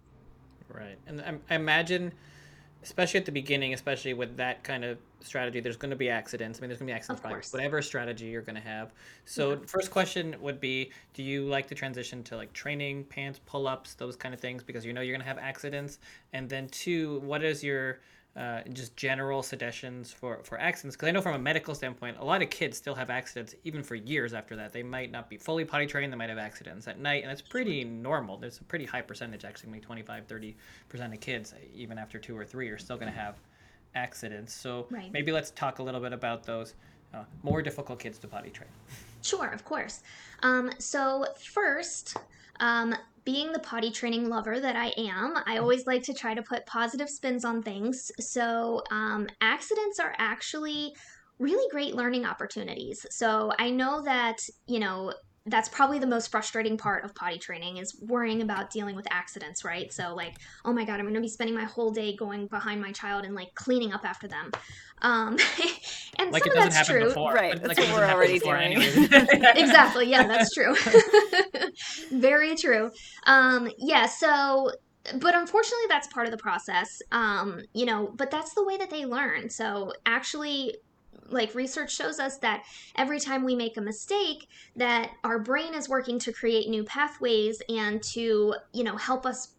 Right. 0.68 0.98
And 1.06 1.40
i 1.50 1.54
imagine 1.54 2.12
especially 2.86 3.18
at 3.18 3.26
the 3.26 3.32
beginning, 3.32 3.74
especially 3.74 4.14
with 4.14 4.36
that 4.36 4.62
kind 4.62 4.84
of 4.84 4.96
strategy, 5.20 5.58
there's 5.58 5.76
going 5.76 5.90
to 5.90 5.96
be 5.96 6.08
accidents. 6.08 6.58
I 6.58 6.62
mean, 6.62 6.68
there's 6.68 6.78
going 6.78 6.86
to 6.86 6.92
be 6.92 6.96
accidents, 6.96 7.20
probably, 7.20 7.40
whatever 7.50 7.82
strategy 7.82 8.26
you're 8.26 8.42
going 8.42 8.54
to 8.54 8.60
have. 8.60 8.92
So, 9.24 9.50
yeah. 9.50 9.56
first 9.66 9.90
question 9.90 10.36
would 10.40 10.60
be 10.60 10.92
Do 11.12 11.24
you 11.24 11.46
like 11.46 11.66
to 11.66 11.74
transition 11.74 12.22
to 12.22 12.36
like 12.36 12.52
training, 12.52 13.02
pants, 13.04 13.40
pull 13.44 13.66
ups, 13.66 13.94
those 13.94 14.14
kind 14.14 14.32
of 14.32 14.40
things 14.40 14.62
because 14.62 14.86
you 14.86 14.92
know 14.92 15.00
you're 15.00 15.16
going 15.16 15.24
to 15.24 15.26
have 15.26 15.38
accidents? 15.38 15.98
And 16.32 16.48
then, 16.48 16.68
two, 16.68 17.18
what 17.20 17.42
is 17.42 17.64
your 17.64 17.98
uh, 18.36 18.60
just 18.72 18.96
general 18.96 19.42
suggestions 19.42 20.12
for, 20.12 20.40
for 20.42 20.60
accidents. 20.60 20.94
Because 20.94 21.08
I 21.08 21.12
know 21.12 21.22
from 21.22 21.34
a 21.34 21.38
medical 21.38 21.74
standpoint, 21.74 22.18
a 22.18 22.24
lot 22.24 22.42
of 22.42 22.50
kids 22.50 22.76
still 22.76 22.94
have 22.94 23.08
accidents 23.08 23.54
even 23.64 23.82
for 23.82 23.94
years 23.94 24.34
after 24.34 24.54
that. 24.56 24.72
They 24.72 24.82
might 24.82 25.10
not 25.10 25.30
be 25.30 25.38
fully 25.38 25.64
potty 25.64 25.86
trained, 25.86 26.12
they 26.12 26.16
might 26.16 26.28
have 26.28 26.38
accidents 26.38 26.86
at 26.86 26.98
night, 26.98 27.22
and 27.22 27.30
that's 27.30 27.40
pretty 27.40 27.82
normal. 27.82 28.36
There's 28.36 28.58
a 28.58 28.64
pretty 28.64 28.84
high 28.84 29.00
percentage, 29.00 29.44
actually, 29.44 29.70
maybe 29.70 29.84
25, 29.84 30.26
30% 30.26 30.54
of 31.12 31.20
kids, 31.20 31.54
even 31.74 31.98
after 31.98 32.18
two 32.18 32.36
or 32.36 32.44
three, 32.44 32.68
are 32.68 32.78
still 32.78 32.96
going 32.96 33.10
to 33.10 33.18
have 33.18 33.36
accidents. 33.94 34.52
So 34.52 34.86
right. 34.90 35.10
maybe 35.12 35.32
let's 35.32 35.50
talk 35.52 35.78
a 35.78 35.82
little 35.82 36.00
bit 36.00 36.12
about 36.12 36.44
those 36.44 36.74
uh, 37.14 37.24
more 37.42 37.62
difficult 37.62 37.98
kids 37.98 38.18
to 38.18 38.28
potty 38.28 38.50
train. 38.50 38.68
Sure, 39.22 39.48
of 39.48 39.64
course. 39.64 40.02
Um, 40.42 40.70
so, 40.78 41.24
first, 41.38 42.16
um, 42.60 42.94
being 43.26 43.52
the 43.52 43.58
potty 43.58 43.90
training 43.90 44.30
lover 44.30 44.58
that 44.58 44.76
I 44.76 44.94
am, 44.96 45.36
I 45.36 45.40
mm-hmm. 45.40 45.60
always 45.60 45.86
like 45.86 46.02
to 46.04 46.14
try 46.14 46.32
to 46.32 46.42
put 46.42 46.64
positive 46.64 47.10
spins 47.10 47.44
on 47.44 47.62
things. 47.62 48.10
So, 48.20 48.82
um, 48.90 49.26
accidents 49.42 49.98
are 49.98 50.14
actually 50.16 50.94
really 51.38 51.68
great 51.70 51.94
learning 51.94 52.24
opportunities. 52.24 53.04
So, 53.10 53.52
I 53.58 53.70
know 53.70 54.00
that, 54.04 54.38
you 54.66 54.78
know, 54.78 55.12
that's 55.46 55.68
probably 55.68 55.98
the 55.98 56.06
most 56.06 56.30
frustrating 56.30 56.76
part 56.76 57.04
of 57.04 57.14
potty 57.14 57.38
training 57.38 57.76
is 57.76 57.96
worrying 58.00 58.42
about 58.42 58.70
dealing 58.70 58.96
with 58.96 59.06
accidents, 59.10 59.64
right? 59.64 59.92
So 59.92 60.14
like, 60.14 60.36
oh 60.64 60.72
my 60.72 60.84
god, 60.84 60.94
I'm 60.94 61.02
going 61.02 61.14
to 61.14 61.20
be 61.20 61.28
spending 61.28 61.54
my 61.54 61.64
whole 61.64 61.92
day 61.92 62.16
going 62.16 62.48
behind 62.48 62.80
my 62.80 62.92
child 62.92 63.24
and 63.24 63.34
like 63.34 63.54
cleaning 63.54 63.92
up 63.92 64.04
after 64.04 64.26
them. 64.26 64.50
Um, 65.02 65.36
and 66.18 66.32
like 66.32 66.42
some 66.42 66.56
of 66.56 66.72
that's 66.72 66.88
true, 66.88 67.04
before, 67.04 67.32
right? 67.32 67.62
That's 67.62 67.78
like 67.78 67.88
what 67.88 67.96
we're 67.96 68.08
already 68.08 68.38
doing. 68.40 68.72
exactly. 69.54 70.10
Yeah, 70.10 70.26
that's 70.26 70.52
true. 70.52 70.74
Very 72.10 72.56
true. 72.56 72.90
Um, 73.26 73.70
yeah. 73.78 74.06
So 74.06 74.72
but 75.20 75.36
unfortunately 75.36 75.86
that's 75.88 76.08
part 76.08 76.26
of 76.26 76.32
the 76.32 76.36
process 76.36 77.00
um, 77.12 77.60
you 77.72 77.86
know 77.86 78.12
but 78.16 78.28
that's 78.28 78.54
the 78.54 78.64
way 78.64 78.76
that 78.76 78.90
they 78.90 79.06
learn 79.06 79.48
so 79.48 79.92
actually 80.04 80.74
like 81.28 81.54
research 81.54 81.94
shows 81.94 82.18
us 82.18 82.38
that 82.38 82.64
every 82.96 83.20
time 83.20 83.44
we 83.44 83.54
make 83.54 83.76
a 83.76 83.80
mistake 83.80 84.48
that 84.76 85.10
our 85.24 85.38
brain 85.38 85.74
is 85.74 85.88
working 85.88 86.18
to 86.20 86.32
create 86.32 86.68
new 86.68 86.84
pathways 86.84 87.60
and 87.68 88.02
to 88.02 88.54
you 88.72 88.84
know 88.84 88.96
help 88.96 89.26
us 89.26 89.56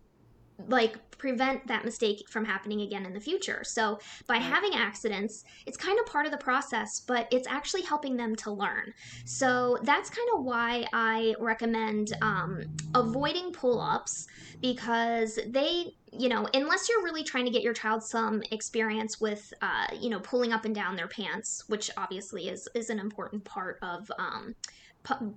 like 0.68 0.98
prevent 1.18 1.68
that 1.68 1.86
mistake 1.86 2.28
from 2.30 2.46
happening 2.46 2.82
again 2.82 3.06
in 3.06 3.14
the 3.14 3.20
future. 3.20 3.64
So 3.64 4.00
by 4.28 4.38
having 4.38 4.74
accidents, 4.74 5.44
it's 5.66 5.78
kind 5.78 6.00
of 6.00 6.06
part 6.06 6.26
of 6.26 6.32
the 6.32 6.38
process, 6.38 7.00
but 7.00 7.28
it's 7.32 7.48
actually 7.48 7.84
helping 7.84 8.18
them 8.18 8.36
to 8.38 8.52
learn. 8.52 8.94
So 9.26 9.78
that's 9.84 10.10
kind 10.10 10.28
of 10.36 10.44
why 10.44 10.86
I 10.94 11.36
recommend 11.40 12.14
um, 12.22 12.64
avoiding 12.96 13.52
pull 13.52 13.80
ups 13.80 14.28
because 14.62 15.40
they 15.48 15.96
you 16.18 16.30
know, 16.30 16.48
unless 16.54 16.90
you're 16.90 17.04
really 17.04 17.24
trying 17.24 17.46
to 17.46 17.52
get 17.52 17.62
your 17.62 17.74
child 17.74 18.04
some 18.04 18.42
experience 18.52 19.20
with, 19.22 19.54
uh, 19.62 19.88
you 20.00 20.10
know, 20.10 20.20
pulling 20.20 20.54
up 20.54 20.66
and 20.66 20.74
down 20.74 20.96
their 20.96 21.08
pants, 21.08 21.64
which 21.68 21.90
obviously 21.98 22.50
is 22.50 22.68
is 22.74 22.90
an 22.90 23.00
important 23.00 23.44
part 23.44 23.80
of 23.82 24.12
um, 24.18 24.56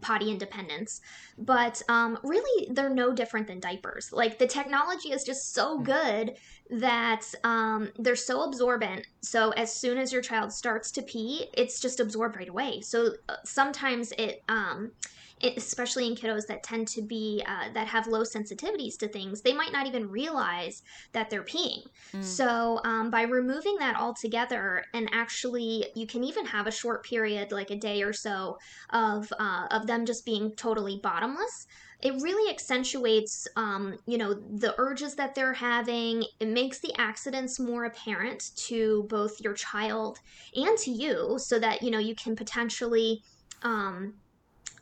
potty 0.00 0.30
independence. 0.30 1.00
But 1.38 1.82
um, 1.88 2.18
really 2.22 2.68
they're 2.70 2.90
no 2.90 3.12
different 3.12 3.46
than 3.46 3.60
diapers. 3.60 4.12
Like 4.12 4.38
the 4.38 4.46
technology 4.46 5.10
is 5.10 5.24
just 5.24 5.54
so 5.54 5.78
hmm. 5.78 5.84
good 5.84 6.36
that 6.70 7.22
um, 7.44 7.90
they're 7.98 8.16
so 8.16 8.42
absorbent. 8.44 9.06
So 9.22 9.50
as 9.50 9.74
soon 9.74 9.98
as 9.98 10.12
your 10.12 10.22
child 10.22 10.52
starts 10.52 10.90
to 10.92 11.02
pee 11.02 11.48
it's 11.54 11.80
just 11.80 12.00
absorbed 12.00 12.36
right 12.36 12.48
away. 12.48 12.80
So 12.80 13.14
uh, 13.28 13.36
sometimes 13.44 14.12
it 14.12 14.42
um, 14.48 14.92
it, 14.92 15.19
especially 15.42 16.06
in 16.06 16.14
kiddos 16.14 16.46
that 16.46 16.62
tend 16.62 16.86
to 16.88 17.02
be 17.02 17.42
uh, 17.46 17.72
that 17.72 17.86
have 17.86 18.06
low 18.06 18.22
sensitivities 18.22 18.96
to 18.98 19.08
things 19.08 19.40
they 19.42 19.52
might 19.52 19.72
not 19.72 19.86
even 19.86 20.10
realize 20.10 20.82
that 21.12 21.30
they're 21.30 21.44
peeing. 21.44 21.82
Mm. 22.12 22.22
so 22.24 22.80
um, 22.84 23.10
by 23.10 23.22
removing 23.22 23.76
that 23.78 23.96
altogether 23.96 24.84
and 24.94 25.08
actually 25.12 25.86
you 25.94 26.06
can 26.06 26.24
even 26.24 26.44
have 26.46 26.66
a 26.66 26.70
short 26.70 27.04
period 27.04 27.52
like 27.52 27.70
a 27.70 27.76
day 27.76 28.02
or 28.02 28.12
so 28.12 28.58
of 28.90 29.32
uh, 29.38 29.66
of 29.70 29.86
them 29.86 30.04
just 30.06 30.24
being 30.24 30.52
totally 30.52 31.00
bottomless. 31.02 31.66
It 32.02 32.14
really 32.22 32.50
accentuates 32.50 33.46
um, 33.56 33.98
you 34.06 34.18
know 34.18 34.34
the 34.34 34.74
urges 34.78 35.14
that 35.16 35.34
they're 35.34 35.52
having. 35.52 36.24
It 36.38 36.48
makes 36.48 36.80
the 36.80 36.92
accidents 36.98 37.58
more 37.60 37.84
apparent 37.84 38.50
to 38.68 39.06
both 39.08 39.40
your 39.40 39.54
child 39.54 40.18
and 40.54 40.76
to 40.78 40.90
you 40.90 41.36
so 41.38 41.58
that 41.58 41.82
you 41.82 41.90
know 41.90 41.98
you 41.98 42.14
can 42.14 42.36
potentially 42.36 43.22
um, 43.62 44.14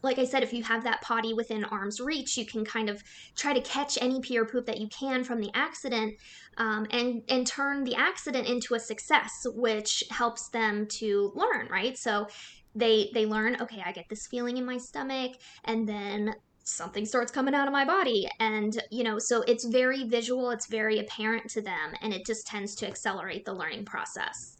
like 0.02 0.18
I 0.18 0.24
said, 0.24 0.42
if 0.42 0.52
you 0.52 0.62
have 0.62 0.84
that 0.84 1.00
potty 1.02 1.34
within 1.34 1.64
arm's 1.64 2.00
reach, 2.00 2.36
you 2.36 2.46
can 2.46 2.64
kind 2.64 2.88
of 2.88 3.02
try 3.36 3.52
to 3.52 3.60
catch 3.60 3.98
any 4.00 4.20
pee 4.20 4.38
or 4.38 4.44
poop 4.44 4.66
that 4.66 4.78
you 4.78 4.88
can 4.88 5.24
from 5.24 5.40
the 5.40 5.50
accident 5.54 6.14
um, 6.56 6.86
and, 6.90 7.22
and 7.28 7.46
turn 7.46 7.84
the 7.84 7.94
accident 7.94 8.46
into 8.46 8.74
a 8.74 8.80
success, 8.80 9.46
which 9.54 10.04
helps 10.10 10.48
them 10.50 10.86
to 10.86 11.32
learn, 11.34 11.68
right? 11.68 11.98
So 11.98 12.28
they, 12.74 13.10
they 13.14 13.26
learn, 13.26 13.60
okay, 13.60 13.82
I 13.84 13.92
get 13.92 14.08
this 14.08 14.26
feeling 14.26 14.56
in 14.56 14.64
my 14.64 14.78
stomach, 14.78 15.32
and 15.64 15.88
then 15.88 16.34
something 16.64 17.06
starts 17.06 17.32
coming 17.32 17.54
out 17.54 17.66
of 17.66 17.72
my 17.72 17.84
body. 17.84 18.28
And, 18.38 18.80
you 18.90 19.02
know, 19.02 19.18
so 19.18 19.42
it's 19.42 19.64
very 19.64 20.04
visual, 20.04 20.50
it's 20.50 20.66
very 20.66 20.98
apparent 20.98 21.48
to 21.50 21.62
them, 21.62 21.94
and 22.02 22.12
it 22.12 22.26
just 22.26 22.46
tends 22.46 22.74
to 22.76 22.86
accelerate 22.86 23.44
the 23.44 23.54
learning 23.54 23.84
process. 23.84 24.58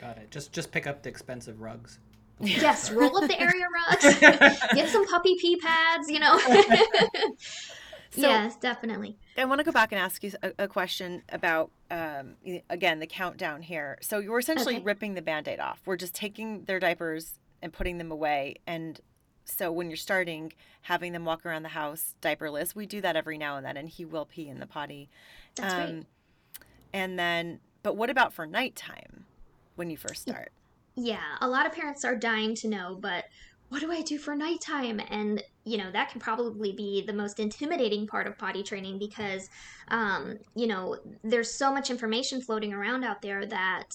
Got 0.00 0.18
it. 0.18 0.30
Just 0.32 0.52
just 0.52 0.72
pick 0.72 0.88
up 0.88 1.02
the 1.02 1.08
expensive 1.08 1.60
rugs. 1.60 2.00
Yes, 2.42 2.90
roll 2.90 3.16
up 3.16 3.28
the 3.28 3.40
area 3.40 3.66
rugs, 3.88 4.18
get 4.74 4.88
some 4.88 5.06
puppy 5.06 5.36
pee 5.40 5.56
pads, 5.56 6.10
you 6.10 6.18
know. 6.18 6.38
so, 8.10 8.20
yes, 8.20 8.56
definitely. 8.56 9.16
I 9.38 9.44
want 9.44 9.60
to 9.60 9.64
go 9.64 9.70
back 9.70 9.92
and 9.92 10.00
ask 10.00 10.24
you 10.24 10.32
a, 10.42 10.52
a 10.60 10.68
question 10.68 11.22
about, 11.28 11.70
um, 11.90 12.34
again, 12.68 12.98
the 12.98 13.06
countdown 13.06 13.62
here. 13.62 13.96
So 14.02 14.18
you're 14.18 14.40
essentially 14.40 14.76
okay. 14.76 14.84
ripping 14.84 15.14
the 15.14 15.22
band 15.22 15.46
aid 15.46 15.60
off. 15.60 15.80
We're 15.86 15.96
just 15.96 16.14
taking 16.14 16.64
their 16.64 16.80
diapers 16.80 17.38
and 17.62 17.72
putting 17.72 17.98
them 17.98 18.10
away. 18.10 18.56
And 18.66 19.00
so 19.44 19.70
when 19.70 19.88
you're 19.88 19.96
starting, 19.96 20.52
having 20.82 21.12
them 21.12 21.24
walk 21.24 21.46
around 21.46 21.62
the 21.62 21.70
house 21.70 22.16
diaperless, 22.20 22.74
we 22.74 22.86
do 22.86 23.00
that 23.02 23.14
every 23.14 23.38
now 23.38 23.56
and 23.56 23.64
then, 23.64 23.76
and 23.76 23.88
he 23.88 24.04
will 24.04 24.26
pee 24.26 24.48
in 24.48 24.58
the 24.58 24.66
potty. 24.66 25.08
That's 25.54 25.74
um, 25.74 25.80
great. 25.80 26.06
And 26.92 27.18
then, 27.18 27.60
but 27.84 27.96
what 27.96 28.10
about 28.10 28.32
for 28.32 28.46
nighttime 28.46 29.26
when 29.76 29.90
you 29.90 29.96
first 29.96 30.22
start? 30.22 30.50
Yeah, 30.96 31.36
a 31.40 31.48
lot 31.48 31.66
of 31.66 31.72
parents 31.72 32.04
are 32.04 32.14
dying 32.16 32.54
to 32.56 32.68
know, 32.68 32.98
but 33.00 33.24
what 33.70 33.80
do 33.80 33.90
I 33.90 34.02
do 34.02 34.18
for 34.18 34.36
nighttime? 34.36 35.00
And, 35.08 35.42
you 35.64 35.78
know, 35.78 35.90
that 35.92 36.10
can 36.10 36.20
probably 36.20 36.72
be 36.72 37.02
the 37.06 37.14
most 37.14 37.40
intimidating 37.40 38.06
part 38.06 38.26
of 38.26 38.36
potty 38.36 38.62
training 38.62 38.98
because, 38.98 39.48
um, 39.88 40.38
you 40.54 40.66
know, 40.66 40.98
there's 41.24 41.54
so 41.54 41.72
much 41.72 41.90
information 41.90 42.42
floating 42.42 42.74
around 42.74 43.04
out 43.04 43.22
there 43.22 43.46
that 43.46 43.94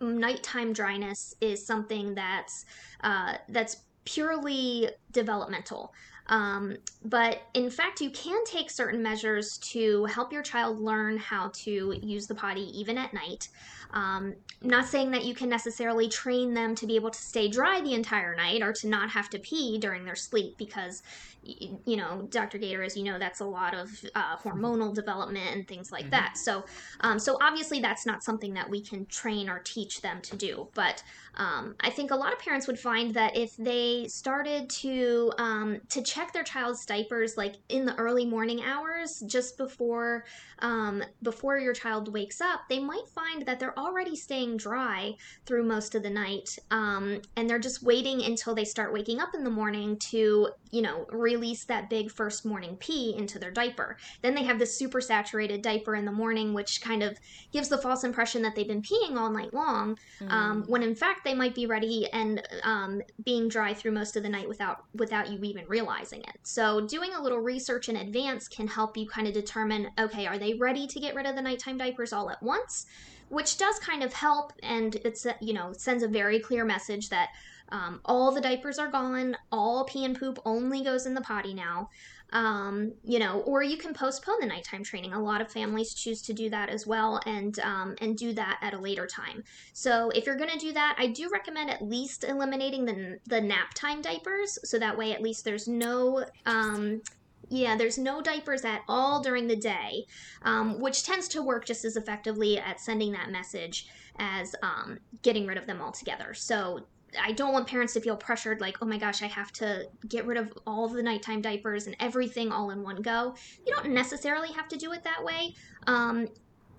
nighttime 0.00 0.72
dryness 0.72 1.36
is 1.40 1.64
something 1.64 2.16
that's, 2.16 2.64
uh, 3.04 3.34
that's 3.48 3.76
purely 4.04 4.88
developmental. 5.12 5.92
Um, 6.28 6.76
but 7.04 7.42
in 7.54 7.68
fact, 7.68 8.00
you 8.00 8.10
can 8.10 8.44
take 8.44 8.70
certain 8.70 9.02
measures 9.02 9.58
to 9.72 10.04
help 10.04 10.32
your 10.32 10.42
child 10.42 10.80
learn 10.80 11.18
how 11.18 11.50
to 11.54 11.98
use 12.00 12.26
the 12.26 12.34
potty 12.34 12.70
even 12.78 12.96
at 12.96 13.12
night. 13.12 13.48
Um, 13.92 14.34
not 14.62 14.86
saying 14.86 15.10
that 15.10 15.24
you 15.24 15.34
can 15.34 15.48
necessarily 15.48 16.08
train 16.08 16.54
them 16.54 16.74
to 16.76 16.86
be 16.86 16.96
able 16.96 17.10
to 17.10 17.18
stay 17.18 17.48
dry 17.48 17.80
the 17.80 17.94
entire 17.94 18.34
night 18.34 18.62
or 18.62 18.72
to 18.74 18.88
not 18.88 19.10
have 19.10 19.28
to 19.30 19.38
pee 19.38 19.78
during 19.78 20.04
their 20.04 20.16
sleep 20.16 20.56
because 20.56 21.02
you 21.42 21.96
know, 21.96 22.26
Dr. 22.30 22.58
Gator, 22.58 22.82
as 22.82 22.96
you 22.96 23.02
know, 23.02 23.18
that's 23.18 23.40
a 23.40 23.44
lot 23.44 23.74
of 23.74 23.90
uh, 24.14 24.36
hormonal 24.36 24.94
development 24.94 25.54
and 25.54 25.66
things 25.66 25.90
like 25.90 26.02
mm-hmm. 26.02 26.10
that. 26.10 26.36
So, 26.36 26.64
um, 27.00 27.18
so 27.18 27.36
obviously, 27.40 27.80
that's 27.80 28.06
not 28.06 28.22
something 28.22 28.54
that 28.54 28.68
we 28.68 28.80
can 28.80 29.06
train 29.06 29.48
or 29.48 29.58
teach 29.58 30.00
them 30.00 30.20
to 30.22 30.36
do. 30.36 30.68
But 30.74 31.02
um, 31.34 31.74
I 31.80 31.90
think 31.90 32.10
a 32.10 32.16
lot 32.16 32.32
of 32.32 32.38
parents 32.38 32.66
would 32.66 32.78
find 32.78 33.14
that 33.14 33.36
if 33.36 33.56
they 33.56 34.06
started 34.08 34.70
to 34.70 35.32
um, 35.38 35.80
to 35.88 36.02
check 36.02 36.32
their 36.32 36.44
child's 36.44 36.84
diapers 36.84 37.36
like 37.36 37.56
in 37.68 37.86
the 37.86 37.94
early 37.96 38.24
morning 38.24 38.62
hours, 38.62 39.22
just 39.26 39.56
before 39.56 40.24
um, 40.60 41.02
before 41.22 41.58
your 41.58 41.72
child 41.72 42.12
wakes 42.12 42.40
up, 42.40 42.62
they 42.68 42.78
might 42.78 43.08
find 43.08 43.44
that 43.46 43.58
they're 43.58 43.78
already 43.78 44.14
staying 44.14 44.58
dry 44.58 45.14
through 45.46 45.64
most 45.64 45.94
of 45.94 46.02
the 46.02 46.10
night, 46.10 46.56
um, 46.70 47.20
and 47.36 47.50
they're 47.50 47.58
just 47.58 47.82
waiting 47.82 48.22
until 48.22 48.54
they 48.54 48.64
start 48.64 48.92
waking 48.92 49.18
up 49.18 49.34
in 49.34 49.42
the 49.42 49.50
morning 49.50 49.96
to 49.96 50.48
you 50.72 50.82
know. 50.82 51.06
Release 51.12 51.64
that 51.64 51.88
big 51.88 52.10
first 52.10 52.44
morning 52.44 52.76
pee 52.76 53.14
into 53.16 53.38
their 53.38 53.50
diaper. 53.50 53.96
Then 54.22 54.34
they 54.34 54.42
have 54.42 54.58
this 54.58 54.76
super 54.76 55.00
saturated 55.00 55.62
diaper 55.62 55.94
in 55.94 56.04
the 56.04 56.12
morning, 56.12 56.54
which 56.54 56.80
kind 56.80 57.02
of 57.02 57.18
gives 57.52 57.68
the 57.68 57.78
false 57.78 58.02
impression 58.02 58.42
that 58.42 58.56
they've 58.56 58.66
been 58.66 58.82
peeing 58.82 59.16
all 59.16 59.30
night 59.30 59.54
long, 59.54 59.98
mm. 60.20 60.30
um, 60.30 60.64
when 60.66 60.82
in 60.82 60.94
fact 60.94 61.24
they 61.24 61.34
might 61.34 61.54
be 61.54 61.66
ready 61.66 62.08
and 62.12 62.42
um, 62.64 63.00
being 63.24 63.48
dry 63.48 63.72
through 63.72 63.92
most 63.92 64.16
of 64.16 64.22
the 64.22 64.28
night 64.28 64.48
without 64.48 64.84
without 64.94 65.30
you 65.30 65.38
even 65.44 65.64
realizing 65.68 66.20
it. 66.22 66.38
So 66.42 66.80
doing 66.80 67.14
a 67.14 67.22
little 67.22 67.38
research 67.38 67.88
in 67.88 67.96
advance 67.96 68.48
can 68.48 68.66
help 68.66 68.96
you 68.96 69.06
kind 69.06 69.26
of 69.26 69.34
determine, 69.34 69.90
okay, 69.98 70.26
are 70.26 70.38
they 70.38 70.54
ready 70.54 70.86
to 70.86 71.00
get 71.00 71.14
rid 71.14 71.26
of 71.26 71.36
the 71.36 71.42
nighttime 71.42 71.78
diapers 71.78 72.12
all 72.12 72.30
at 72.30 72.42
once? 72.42 72.86
Which 73.28 73.56
does 73.58 73.78
kind 73.78 74.02
of 74.02 74.12
help, 74.12 74.52
and 74.62 74.94
it's 74.96 75.26
you 75.40 75.52
know 75.52 75.72
sends 75.72 76.02
a 76.02 76.08
very 76.08 76.38
clear 76.38 76.64
message 76.64 77.08
that 77.10 77.30
um, 77.72 78.00
all 78.04 78.30
the 78.30 78.40
diapers 78.40 78.78
are 78.78 78.90
gone. 78.90 79.36
All 79.50 79.84
pee 79.84 80.04
and 80.04 80.16
poop 80.16 80.38
only 80.44 80.84
goes 80.84 81.06
in 81.06 81.14
the 81.14 81.20
potty 81.22 81.54
now. 81.54 81.88
Um, 82.34 82.94
you 83.04 83.18
know, 83.18 83.40
or 83.40 83.62
you 83.62 83.76
can 83.76 83.92
postpone 83.92 84.40
the 84.40 84.46
nighttime 84.46 84.82
training. 84.82 85.12
A 85.12 85.20
lot 85.20 85.42
of 85.42 85.52
families 85.52 85.92
choose 85.92 86.22
to 86.22 86.32
do 86.32 86.48
that 86.48 86.70
as 86.70 86.86
well, 86.86 87.20
and 87.26 87.58
um, 87.60 87.94
and 88.00 88.16
do 88.16 88.32
that 88.34 88.58
at 88.62 88.72
a 88.72 88.78
later 88.78 89.06
time. 89.06 89.42
So 89.74 90.10
if 90.10 90.24
you're 90.24 90.36
going 90.36 90.50
to 90.50 90.58
do 90.58 90.72
that, 90.72 90.96
I 90.98 91.08
do 91.08 91.28
recommend 91.30 91.70
at 91.70 91.82
least 91.82 92.24
eliminating 92.24 92.84
the 92.84 93.18
the 93.26 93.40
nap 93.40 93.74
time 93.74 94.00
diapers, 94.00 94.58
so 94.64 94.78
that 94.78 94.96
way 94.96 95.12
at 95.12 95.20
least 95.20 95.44
there's 95.44 95.68
no 95.68 96.24
um, 96.46 97.02
yeah, 97.50 97.76
there's 97.76 97.98
no 97.98 98.22
diapers 98.22 98.64
at 98.64 98.80
all 98.88 99.20
during 99.20 99.46
the 99.46 99.56
day, 99.56 100.06
um, 100.42 100.78
which 100.80 101.04
tends 101.04 101.28
to 101.28 101.42
work 101.42 101.66
just 101.66 101.84
as 101.84 101.96
effectively 101.96 102.58
at 102.58 102.80
sending 102.80 103.12
that 103.12 103.30
message 103.30 103.88
as 104.18 104.54
um, 104.62 104.98
getting 105.20 105.46
rid 105.46 105.58
of 105.58 105.66
them 105.66 105.82
altogether. 105.82 106.32
So 106.32 106.80
I 107.20 107.32
don't 107.32 107.52
want 107.52 107.66
parents 107.66 107.92
to 107.94 108.00
feel 108.00 108.16
pressured 108.16 108.60
like, 108.60 108.78
oh 108.80 108.86
my 108.86 108.98
gosh, 108.98 109.22
I 109.22 109.26
have 109.26 109.52
to 109.54 109.88
get 110.08 110.26
rid 110.26 110.38
of 110.38 110.52
all 110.66 110.88
the 110.88 111.02
nighttime 111.02 111.40
diapers 111.40 111.86
and 111.86 111.96
everything 112.00 112.50
all 112.50 112.70
in 112.70 112.82
one 112.82 113.02
go. 113.02 113.34
You 113.66 113.72
don't 113.74 113.90
necessarily 113.90 114.52
have 114.52 114.68
to 114.68 114.76
do 114.76 114.92
it 114.92 115.04
that 115.04 115.22
way. 115.22 115.54
Um, 115.86 116.28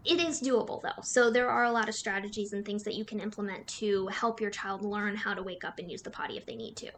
it 0.05 0.19
is 0.19 0.41
doable 0.41 0.81
though. 0.81 1.01
So 1.01 1.29
there 1.29 1.49
are 1.49 1.63
a 1.63 1.71
lot 1.71 1.87
of 1.87 1.95
strategies 1.95 2.53
and 2.53 2.65
things 2.65 2.83
that 2.83 2.95
you 2.95 3.05
can 3.05 3.19
implement 3.19 3.67
to 3.67 4.07
help 4.07 4.41
your 4.41 4.49
child 4.49 4.83
learn 4.83 5.15
how 5.15 5.33
to 5.33 5.43
wake 5.43 5.63
up 5.63 5.79
and 5.79 5.89
use 5.89 6.01
the 6.01 6.09
potty 6.09 6.37
if 6.37 6.45
they 6.45 6.55
need 6.55 6.75
to. 6.77 6.91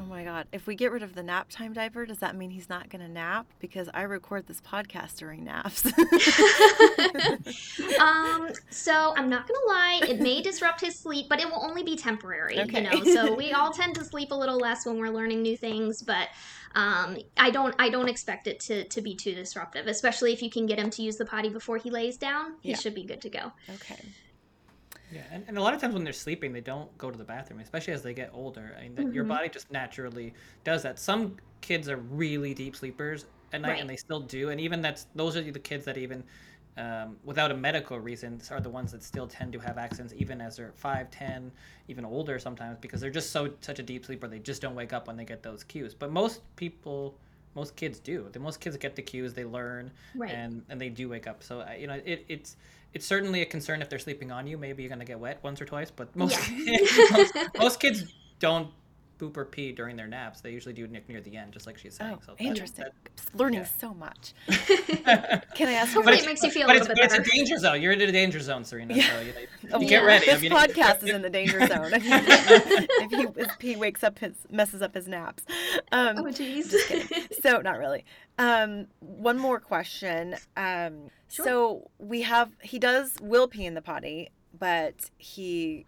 Oh 0.00 0.04
my 0.04 0.24
God. 0.24 0.46
If 0.50 0.66
we 0.66 0.76
get 0.76 0.92
rid 0.92 1.02
of 1.02 1.14
the 1.14 1.22
nap 1.22 1.48
time 1.50 1.74
diaper, 1.74 2.06
does 2.06 2.18
that 2.18 2.34
mean 2.34 2.50
he's 2.50 2.70
not 2.70 2.88
going 2.88 3.02
to 3.02 3.08
nap? 3.08 3.46
Because 3.58 3.90
I 3.92 4.02
record 4.02 4.46
this 4.46 4.60
podcast 4.60 5.18
during 5.18 5.44
naps. 5.44 5.84
um, 8.00 8.48
so 8.70 9.12
I'm 9.16 9.28
not 9.28 9.46
going 9.46 9.60
to 9.60 9.66
lie. 9.66 10.00
It 10.08 10.20
may 10.20 10.40
disrupt 10.42 10.80
his 10.80 10.98
sleep, 10.98 11.26
but 11.28 11.38
it 11.38 11.50
will 11.50 11.62
only 11.62 11.82
be 11.82 11.96
temporary, 11.96 12.58
okay. 12.60 12.82
you 12.82 12.90
know? 12.90 13.04
So 13.12 13.34
we 13.34 13.52
all 13.52 13.72
tend 13.72 13.94
to 13.96 14.04
sleep 14.04 14.30
a 14.30 14.34
little 14.34 14.58
less 14.58 14.86
when 14.86 14.98
we're 14.98 15.10
learning 15.10 15.42
new 15.42 15.56
things, 15.56 16.00
but 16.00 16.28
um, 16.74 17.18
I 17.36 17.50
don't 17.50 17.74
I 17.78 17.90
don't 17.90 18.08
expect 18.08 18.46
it 18.46 18.60
to, 18.60 18.84
to 18.84 19.02
be 19.02 19.14
too 19.14 19.34
disruptive, 19.34 19.86
especially 19.86 20.32
if 20.32 20.40
you 20.40 20.48
can 20.48 20.66
get 20.66 20.78
him 20.78 20.88
to 20.90 21.02
use 21.02 21.16
the 21.16 21.26
potty 21.26 21.50
before 21.50 21.76
he 21.76 21.90
lays 21.90 22.16
down. 22.16 22.54
He 22.60 22.70
yeah. 22.70 22.76
should 22.76 22.94
be 22.94 23.04
good 23.04 23.20
to 23.22 23.28
go. 23.28 23.52
Okay. 23.74 23.98
Yeah, 25.12 25.22
and, 25.30 25.44
and 25.48 25.58
a 25.58 25.62
lot 25.62 25.74
of 25.74 25.80
times 25.80 25.94
when 25.94 26.04
they're 26.04 26.12
sleeping, 26.12 26.52
they 26.52 26.60
don't 26.60 26.96
go 26.98 27.10
to 27.10 27.18
the 27.18 27.24
bathroom, 27.24 27.60
especially 27.60 27.92
as 27.92 28.02
they 28.02 28.14
get 28.14 28.30
older. 28.32 28.76
I 28.78 28.82
mean, 28.82 28.94
mm-hmm. 28.94 29.12
your 29.12 29.24
body 29.24 29.48
just 29.48 29.70
naturally 29.70 30.34
does 30.64 30.82
that. 30.82 30.98
Some 30.98 31.36
kids 31.60 31.88
are 31.88 31.96
really 31.96 32.54
deep 32.54 32.76
sleepers 32.76 33.26
at 33.52 33.60
night, 33.60 33.70
right. 33.70 33.80
and 33.80 33.90
they 33.90 33.96
still 33.96 34.20
do. 34.20 34.50
And 34.50 34.60
even 34.60 34.80
that's 34.80 35.06
those 35.14 35.36
are 35.36 35.42
the 35.42 35.58
kids 35.58 35.84
that 35.86 35.98
even 35.98 36.22
um, 36.76 37.16
without 37.24 37.50
a 37.50 37.54
medical 37.54 37.98
reason 37.98 38.40
are 38.50 38.60
the 38.60 38.70
ones 38.70 38.92
that 38.92 39.02
still 39.02 39.26
tend 39.26 39.52
to 39.52 39.58
have 39.58 39.76
accidents 39.76 40.14
even 40.16 40.40
as 40.40 40.56
they're 40.56 40.72
5 40.76 41.10
10 41.10 41.50
even 41.88 42.04
older 42.04 42.38
sometimes 42.38 42.78
because 42.80 43.00
they're 43.00 43.10
just 43.10 43.30
so 43.30 43.50
such 43.60 43.78
a 43.80 43.82
deep 43.82 44.06
sleeper 44.06 44.28
they 44.28 44.38
just 44.38 44.62
don't 44.62 44.74
wake 44.74 44.92
up 44.92 45.06
when 45.06 45.16
they 45.16 45.24
get 45.24 45.42
those 45.42 45.64
cues 45.64 45.94
but 45.94 46.12
most 46.12 46.40
people 46.56 47.18
most 47.54 47.74
kids 47.74 47.98
do 47.98 48.28
the 48.32 48.38
most 48.38 48.60
kids 48.60 48.76
get 48.76 48.94
the 48.94 49.02
cues 49.02 49.34
they 49.34 49.44
learn 49.44 49.90
right. 50.14 50.30
and 50.30 50.62
and 50.68 50.80
they 50.80 50.88
do 50.88 51.08
wake 51.08 51.26
up 51.26 51.42
so 51.42 51.66
you 51.78 51.86
know 51.86 52.00
it, 52.04 52.24
it's 52.28 52.56
it's 52.92 53.06
certainly 53.06 53.42
a 53.42 53.46
concern 53.46 53.82
if 53.82 53.88
they're 53.88 53.98
sleeping 53.98 54.32
on 54.32 54.46
you. 54.46 54.58
Maybe 54.58 54.82
you're 54.82 54.90
gonna 54.90 55.04
get 55.04 55.18
wet 55.18 55.38
once 55.42 55.60
or 55.60 55.64
twice, 55.64 55.90
but 55.90 56.14
most 56.16 56.50
yeah. 56.50 56.78
most, 57.12 57.34
most, 57.58 57.80
kids 57.80 58.04
don't 58.38 58.68
poop 59.20 59.36
or 59.36 59.44
pee 59.44 59.70
during 59.70 59.94
their 59.96 60.06
naps. 60.08 60.40
They 60.40 60.50
usually 60.50 60.72
do 60.72 60.86
near, 60.88 61.02
near 61.08 61.20
the 61.20 61.36
end, 61.36 61.52
just 61.52 61.66
like 61.66 61.76
she's 61.78 61.94
saying. 61.94 62.14
Oh, 62.16 62.20
so 62.26 62.34
that- 62.38 62.42
interesting. 62.44 62.84
that- 62.86 63.16
Just 63.16 63.34
learning 63.34 63.60
yeah. 63.60 63.66
so 63.78 63.94
much. 63.94 64.32
Can 65.54 65.68
I 65.68 65.72
ask? 65.74 65.92
Hopefully 65.92 66.16
it 66.18 66.26
makes 66.26 66.42
you 66.42 66.50
feel 66.50 66.64
a 66.64 66.66
but 66.66 66.72
little 66.78 66.88
it's, 66.88 66.88
bit 66.88 66.96
but 66.96 67.04
it's 67.04 67.12
better. 67.18 67.22
a 67.22 67.36
danger 67.36 67.58
zone. 67.58 67.82
You're 67.82 67.92
in 67.92 68.00
a 68.00 68.10
danger 68.10 68.40
zone, 68.40 68.64
Serena. 68.64 68.94
Yeah. 68.94 69.02
So 69.12 69.20
you, 69.20 69.32
know, 69.32 69.40
Oh, 69.74 69.80
get 69.80 69.90
yeah. 69.90 70.00
ready. 70.04 70.26
This 70.26 70.34
I 70.36 70.40
mean, 70.40 70.52
podcast 70.52 71.02
is 71.04 71.10
in 71.10 71.22
the 71.22 71.30
danger 71.30 71.60
zone. 71.66 71.90
If 71.92 72.02
he, 72.02 72.10
if 72.14 73.10
he, 73.10 73.40
if 73.42 73.50
he 73.60 73.76
wakes 73.76 74.02
up, 74.02 74.18
his 74.18 74.32
messes 74.50 74.82
up 74.82 74.94
his 74.94 75.06
naps. 75.06 75.44
Um, 75.92 76.16
Oh 76.18 76.24
jeez. 76.24 76.72
so 77.42 77.58
not 77.60 77.78
really. 77.78 78.04
Um, 78.38 78.86
one 79.00 79.38
more 79.38 79.60
question. 79.60 80.36
Um, 80.56 81.10
Sure. 81.32 81.44
So 81.46 81.90
we 81.98 82.22
have 82.22 82.50
he 82.60 82.80
does 82.80 83.14
will 83.22 83.46
pee 83.46 83.64
in 83.64 83.74
the 83.74 83.82
potty, 83.82 84.30
but 84.58 85.10
he 85.16 85.86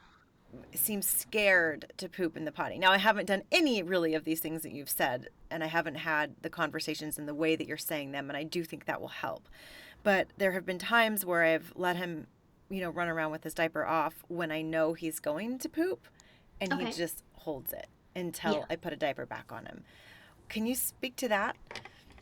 seems 0.74 1.06
scared 1.06 1.92
to 1.96 2.08
poop 2.08 2.36
in 2.36 2.44
the 2.44 2.52
potty. 2.52 2.78
Now 2.78 2.92
I 2.92 2.98
haven't 2.98 3.26
done 3.26 3.42
any 3.50 3.82
really 3.82 4.14
of 4.14 4.24
these 4.24 4.40
things 4.40 4.62
that 4.62 4.72
you've 4.72 4.90
said, 4.90 5.28
and 5.50 5.62
I 5.62 5.66
haven't 5.66 5.96
had 5.96 6.34
the 6.42 6.50
conversations 6.50 7.18
in 7.18 7.26
the 7.26 7.34
way 7.34 7.56
that 7.56 7.66
you're 7.66 7.76
saying 7.76 8.12
them, 8.12 8.28
and 8.28 8.36
I 8.36 8.42
do 8.42 8.64
think 8.64 8.84
that 8.86 9.00
will 9.00 9.08
help. 9.08 9.48
But 10.02 10.28
there 10.36 10.52
have 10.52 10.66
been 10.66 10.78
times 10.78 11.24
where 11.24 11.44
I've 11.44 11.72
let 11.76 11.96
him, 11.96 12.26
you 12.70 12.80
know, 12.80 12.90
run 12.90 13.08
around 13.08 13.30
with 13.30 13.44
his 13.44 13.54
diaper 13.54 13.86
off 13.86 14.24
when 14.28 14.50
I 14.50 14.62
know 14.62 14.94
he's 14.94 15.20
going 15.20 15.58
to 15.60 15.68
poop, 15.68 16.08
and 16.60 16.72
he 16.74 16.92
just 16.92 17.22
holds 17.34 17.72
it 17.72 17.86
until 18.14 18.52
Yeah. 18.54 18.64
I 18.68 18.76
put 18.76 18.92
a 18.92 18.96
diaper 18.96 19.26
back 19.26 19.52
on 19.52 19.66
him. 19.66 19.84
Can 20.48 20.66
you 20.66 20.74
speak 20.74 21.16
to 21.16 21.28
that? 21.28 21.56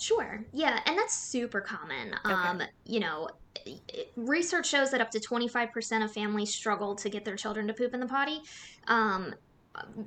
Sure. 0.01 0.45
Yeah, 0.53 0.81
and 0.87 0.97
that's 0.99 1.15
super 1.15 1.61
common. 1.61 2.15
Um, 2.25 2.63
you 2.87 3.01
know, 3.01 3.29
research 4.17 4.67
shows 4.67 4.91
that 4.93 5.01
up 5.01 5.11
to 5.11 5.21
25% 5.21 6.05
of 6.05 6.13
families 6.13 6.55
struggle 6.55 6.95
to 6.97 7.11
get 7.11 7.25
their 7.25 7.37
children 7.37 7.67
to 7.67 7.75
poop 7.75 7.93
in 7.93 8.01
the 8.01 8.07
potty. 8.07 8.41
Um, 8.89 9.35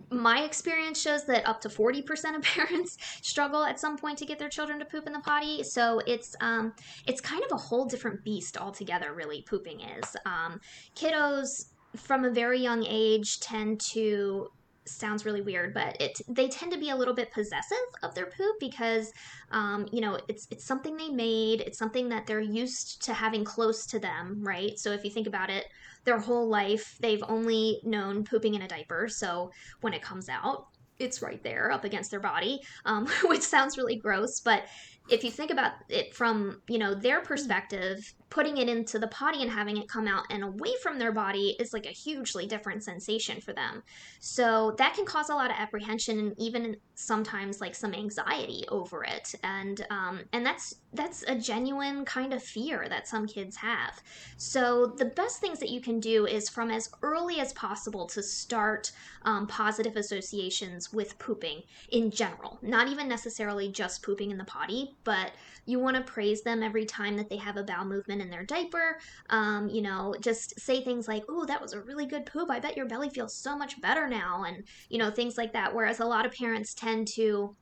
my 0.09 0.43
experience 0.43 0.99
shows 0.99 1.25
that 1.25 1.47
up 1.47 1.61
to 1.61 1.69
40% 1.69 2.35
of 2.35 2.41
parents 2.41 2.97
struggle 3.21 3.63
at 3.63 3.79
some 3.79 3.97
point 3.97 4.17
to 4.17 4.25
get 4.25 4.39
their 4.39 4.49
children 4.49 4.79
to 4.79 4.85
poop 4.85 5.05
in 5.07 5.13
the 5.13 5.19
potty. 5.19 5.63
So 5.63 5.99
it's 6.07 6.35
um, 6.41 6.73
it's 7.07 7.21
kind 7.21 7.43
of 7.43 7.51
a 7.51 7.57
whole 7.57 7.85
different 7.85 8.23
beast 8.23 8.57
altogether, 8.57 9.13
really, 9.13 9.43
pooping 9.43 9.81
is. 9.81 10.15
Um, 10.25 10.59
kiddos 10.95 11.67
from 11.95 12.25
a 12.25 12.31
very 12.31 12.59
young 12.59 12.83
age 12.83 13.39
tend 13.39 13.79
to 13.79 14.49
sounds 14.85 15.25
really 15.25 15.41
weird, 15.41 15.73
but 15.73 15.99
it 16.01 16.19
they 16.27 16.47
tend 16.47 16.71
to 16.71 16.77
be 16.77 16.89
a 16.89 16.95
little 16.95 17.13
bit 17.13 17.31
possessive 17.31 17.77
of 18.01 18.13
their 18.15 18.25
poop 18.25 18.55
because 18.59 19.11
um, 19.51 19.87
you 19.91 20.01
know 20.01 20.19
it's 20.27 20.47
it's 20.51 20.65
something 20.65 20.97
they 20.97 21.09
made, 21.09 21.61
it's 21.61 21.77
something 21.77 22.09
that 22.09 22.27
they're 22.27 22.39
used 22.39 23.01
to 23.03 23.13
having 23.13 23.43
close 23.43 23.85
to 23.87 23.99
them, 23.99 24.41
right? 24.43 24.77
So 24.77 24.91
if 24.91 25.03
you 25.03 25.11
think 25.11 25.27
about 25.27 25.49
it, 25.49 25.65
their 26.03 26.19
whole 26.19 26.47
life 26.47 26.97
they've 26.99 27.23
only 27.27 27.79
known 27.83 28.23
pooping 28.23 28.55
in 28.55 28.61
a 28.61 28.67
diaper, 28.67 29.07
so 29.07 29.51
when 29.81 29.93
it 29.93 30.01
comes 30.01 30.29
out, 30.29 30.67
it's 30.99 31.21
right 31.21 31.41
there 31.43 31.71
up 31.71 31.83
against 31.83 32.11
their 32.11 32.19
body, 32.19 32.61
um, 32.85 33.07
which 33.25 33.41
sounds 33.41 33.77
really 33.77 33.95
gross, 33.95 34.39
but 34.39 34.63
if 35.09 35.23
you 35.23 35.31
think 35.31 35.51
about 35.51 35.73
it 35.89 36.13
from 36.15 36.61
you 36.67 36.77
know 36.77 36.93
their 36.93 37.21
perspective 37.21 38.13
putting 38.33 38.57
it 38.57 38.67
into 38.67 38.97
the 38.97 39.07
potty 39.07 39.43
and 39.43 39.51
having 39.51 39.77
it 39.77 39.87
come 39.87 40.07
out 40.07 40.23
and 40.31 40.43
away 40.43 40.73
from 40.81 40.97
their 40.97 41.11
body 41.11 41.55
is 41.59 41.71
like 41.71 41.85
a 41.85 41.89
hugely 41.89 42.47
different 42.47 42.83
sensation 42.83 43.39
for 43.39 43.53
them. 43.53 43.83
So 44.19 44.73
that 44.79 44.95
can 44.95 45.05
cause 45.05 45.29
a 45.29 45.35
lot 45.35 45.51
of 45.51 45.55
apprehension 45.59 46.17
and 46.17 46.33
even 46.39 46.75
sometimes 46.95 47.61
like 47.61 47.75
some 47.75 47.93
anxiety 47.93 48.65
over 48.69 49.03
it. 49.03 49.35
And 49.43 49.85
um, 49.91 50.21
and 50.33 50.43
that's 50.43 50.73
that's 50.93 51.23
a 51.27 51.35
genuine 51.35 52.05
kind 52.05 52.33
of 52.33 52.41
fear 52.41 52.87
that 52.89 53.07
some 53.07 53.27
kids 53.27 53.55
have. 53.57 54.01
So 54.37 54.87
the 54.97 55.05
best 55.05 55.39
things 55.39 55.59
that 55.59 55.69
you 55.69 55.79
can 55.79 55.99
do 55.99 56.25
is 56.25 56.49
from 56.49 56.71
as 56.71 56.89
early 57.03 57.39
as 57.39 57.53
possible 57.53 58.07
to 58.07 58.23
start 58.23 58.91
um, 59.25 59.45
positive 59.45 59.95
associations 59.95 60.91
with 60.91 61.17
pooping 61.19 61.61
in 61.91 62.09
general 62.11 62.57
not 62.61 62.87
even 62.87 63.07
necessarily 63.07 63.69
just 63.69 64.03
pooping 64.03 64.31
in 64.31 64.37
the 64.37 64.43
potty 64.43 64.95
but 65.03 65.31
you 65.65 65.79
want 65.79 65.95
to 65.95 66.01
praise 66.01 66.41
them 66.41 66.61
every 66.61 66.85
time 66.85 67.15
that 67.15 67.29
they 67.29 67.37
have 67.37 67.57
a 67.57 67.63
bowel 67.63 67.85
movement 67.85 68.21
in 68.21 68.29
their 68.29 68.43
diaper 68.43 68.99
um, 69.29 69.69
you 69.69 69.81
know 69.81 70.13
just 70.19 70.59
say 70.59 70.83
things 70.83 71.07
like 71.07 71.23
oh 71.29 71.45
that 71.45 71.61
was 71.61 71.73
a 71.73 71.81
really 71.81 72.05
good 72.05 72.25
poop 72.25 72.49
i 72.49 72.59
bet 72.59 72.77
your 72.77 72.87
belly 72.87 73.09
feels 73.09 73.35
so 73.35 73.57
much 73.57 73.79
better 73.81 74.07
now 74.07 74.43
and 74.43 74.63
you 74.89 74.97
know 74.97 75.11
things 75.11 75.37
like 75.37 75.53
that 75.53 75.73
whereas 75.73 75.99
a 75.99 76.05
lot 76.05 76.25
of 76.25 76.33
parents 76.33 76.73
tend 76.73 77.07
to 77.07 77.55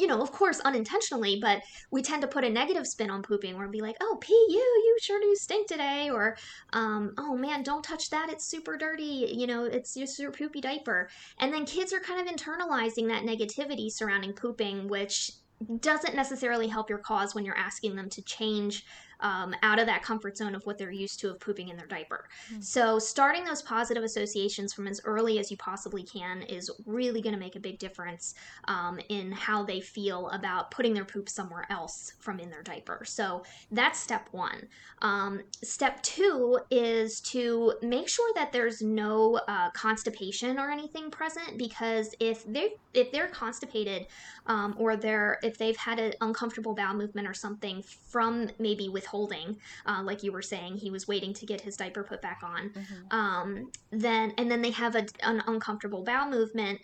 you 0.00 0.06
know, 0.06 0.22
of 0.22 0.32
course, 0.32 0.60
unintentionally, 0.60 1.38
but 1.40 1.62
we 1.90 2.02
tend 2.02 2.22
to 2.22 2.28
put 2.28 2.44
a 2.44 2.48
negative 2.48 2.86
spin 2.86 3.10
on 3.10 3.22
pooping 3.22 3.56
where 3.56 3.68
be 3.68 3.82
like, 3.82 3.96
oh, 4.00 4.16
pee 4.20 4.46
you, 4.48 4.58
you 4.58 4.96
sure 5.00 5.20
do 5.20 5.34
stink 5.36 5.68
today. 5.68 6.08
Or, 6.10 6.36
um, 6.72 7.12
oh 7.18 7.36
man, 7.36 7.62
don't 7.62 7.84
touch 7.84 8.08
that. 8.10 8.30
It's 8.30 8.46
super 8.46 8.76
dirty. 8.76 9.32
You 9.34 9.46
know, 9.46 9.64
it's 9.64 9.94
just 9.94 10.18
your 10.18 10.32
poopy 10.32 10.60
diaper. 10.60 11.08
And 11.38 11.52
then 11.52 11.66
kids 11.66 11.92
are 11.92 12.00
kind 12.00 12.26
of 12.26 12.34
internalizing 12.34 13.08
that 13.08 13.24
negativity 13.24 13.92
surrounding 13.92 14.32
pooping, 14.32 14.88
which 14.88 15.32
doesn't 15.80 16.14
necessarily 16.14 16.68
help 16.68 16.88
your 16.88 16.98
cause 16.98 17.34
when 17.34 17.44
you're 17.44 17.56
asking 17.56 17.96
them 17.96 18.08
to 18.10 18.22
change 18.22 18.84
um, 19.20 19.54
out 19.62 19.78
of 19.78 19.86
that 19.86 20.02
comfort 20.02 20.36
zone 20.36 20.54
of 20.54 20.64
what 20.66 20.78
they're 20.78 20.90
used 20.90 21.20
to 21.20 21.30
of 21.30 21.40
pooping 21.40 21.68
in 21.68 21.76
their 21.76 21.86
diaper. 21.86 22.28
So, 22.60 22.98
starting 22.98 23.44
those 23.44 23.62
positive 23.62 24.02
associations 24.02 24.72
from 24.72 24.86
as 24.86 25.00
early 25.04 25.38
as 25.38 25.50
you 25.50 25.56
possibly 25.56 26.02
can 26.02 26.42
is 26.42 26.70
really 26.86 27.20
going 27.20 27.34
to 27.34 27.40
make 27.40 27.56
a 27.56 27.60
big 27.60 27.78
difference 27.78 28.34
um, 28.66 29.00
in 29.08 29.32
how 29.32 29.64
they 29.64 29.80
feel 29.80 30.28
about 30.30 30.70
putting 30.70 30.94
their 30.94 31.04
poop 31.04 31.28
somewhere 31.28 31.66
else 31.70 32.14
from 32.20 32.40
in 32.40 32.50
their 32.50 32.62
diaper. 32.62 33.02
So, 33.04 33.44
that's 33.70 33.98
step 33.98 34.28
one. 34.32 34.68
Um, 35.02 35.40
step 35.62 36.02
two 36.02 36.60
is 36.70 37.20
to 37.20 37.74
make 37.82 38.08
sure 38.08 38.30
that 38.34 38.52
there's 38.52 38.82
no 38.82 39.40
uh, 39.48 39.70
constipation 39.70 40.58
or 40.58 40.70
anything 40.70 41.10
present 41.10 41.56
because 41.56 42.14
if 42.20 42.44
they 42.44 42.74
if 42.92 43.10
they're 43.12 43.28
constipated 43.28 44.06
um, 44.46 44.74
or 44.78 44.96
they're 44.96 45.38
if 45.42 45.56
they've 45.56 45.76
had 45.76 45.98
an 45.98 46.12
uncomfortable 46.20 46.74
bowel 46.74 46.94
movement 46.94 47.26
or 47.26 47.34
something 47.34 47.82
from 47.82 48.50
maybe 48.58 48.88
withholding, 49.10 49.56
uh, 49.86 50.02
like 50.02 50.22
you 50.22 50.32
were 50.32 50.42
saying, 50.42 50.76
he 50.76 50.90
was 50.90 51.08
waiting 51.08 51.32
to 51.34 51.46
get 51.46 51.60
his 51.60 51.76
diaper 51.76 52.02
put 52.02 52.22
back 52.22 52.40
on. 52.42 52.72
Um, 53.10 53.70
then 53.90 54.32
and 54.38 54.50
then 54.50 54.62
they 54.62 54.70
have 54.70 54.94
a, 54.94 55.06
an 55.22 55.42
uncomfortable 55.46 56.02
bowel 56.02 56.30
movement. 56.30 56.80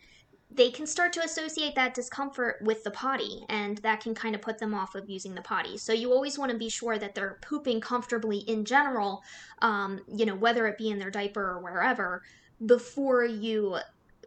They 0.51 0.71
can 0.71 0.87
start 0.87 1.13
to 1.15 1.21
associate 1.25 1.75
that 1.75 1.95
discomfort 1.95 2.59
with 2.63 2.85
the 2.85 2.91
potty, 2.91 3.45
and 3.49 3.79
that 3.79 4.01
can 4.01 4.15
kind 4.15 4.35
of 4.35 4.41
put 4.41 4.59
them 4.59 4.75
off 4.75 4.95
of 4.95 5.11
using 5.11 5.35
the 5.35 5.43
potty. 5.43 5.77
So 5.77 5.93
you 5.93 6.13
always 6.13 6.39
want 6.39 6.53
to 6.53 6.59
be 6.59 6.69
sure 6.69 6.99
that 6.99 7.15
they're 7.15 7.39
pooping 7.43 7.81
comfortably 7.81 8.39
in 8.39 8.65
general, 8.65 9.23
um, 9.61 10.01
you 10.13 10.25
know, 10.25 10.37
whether 10.37 10.67
it 10.69 10.79
be 10.79 10.91
in 10.91 10.99
their 10.99 11.11
diaper 11.11 11.43
or 11.43 11.61
wherever, 11.61 12.23
before 12.65 13.25
you 13.25 13.77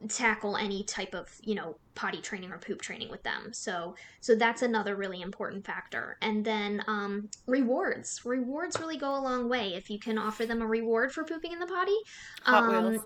tackle 0.08 0.56
any 0.56 0.84
type 0.84 1.14
of 1.14 1.28
you 1.44 1.56
know 1.56 1.76
potty 2.00 2.22
training 2.22 2.52
or 2.52 2.58
poop 2.58 2.82
training 2.82 3.10
with 3.10 3.24
them. 3.24 3.52
So 3.52 3.96
so 4.22 4.36
that's 4.36 4.62
another 4.62 4.96
really 4.96 5.22
important 5.22 5.66
factor. 5.66 6.18
And 6.22 6.46
then 6.46 6.84
um, 6.88 7.30
rewards. 7.48 8.22
Rewards 8.24 8.80
really 8.80 8.98
go 8.98 9.18
a 9.18 9.22
long 9.22 9.50
way. 9.50 9.74
If 9.76 9.90
you 9.90 10.00
can 10.00 10.18
offer 10.18 10.46
them 10.46 10.62
a 10.62 10.68
reward 10.68 11.12
for 11.12 11.24
pooping 11.24 11.52
in 11.52 11.60
the 11.60 11.68
potty 11.68 11.98
Hot 12.44 12.64
um, 12.64 12.92
Wheels. 12.92 13.04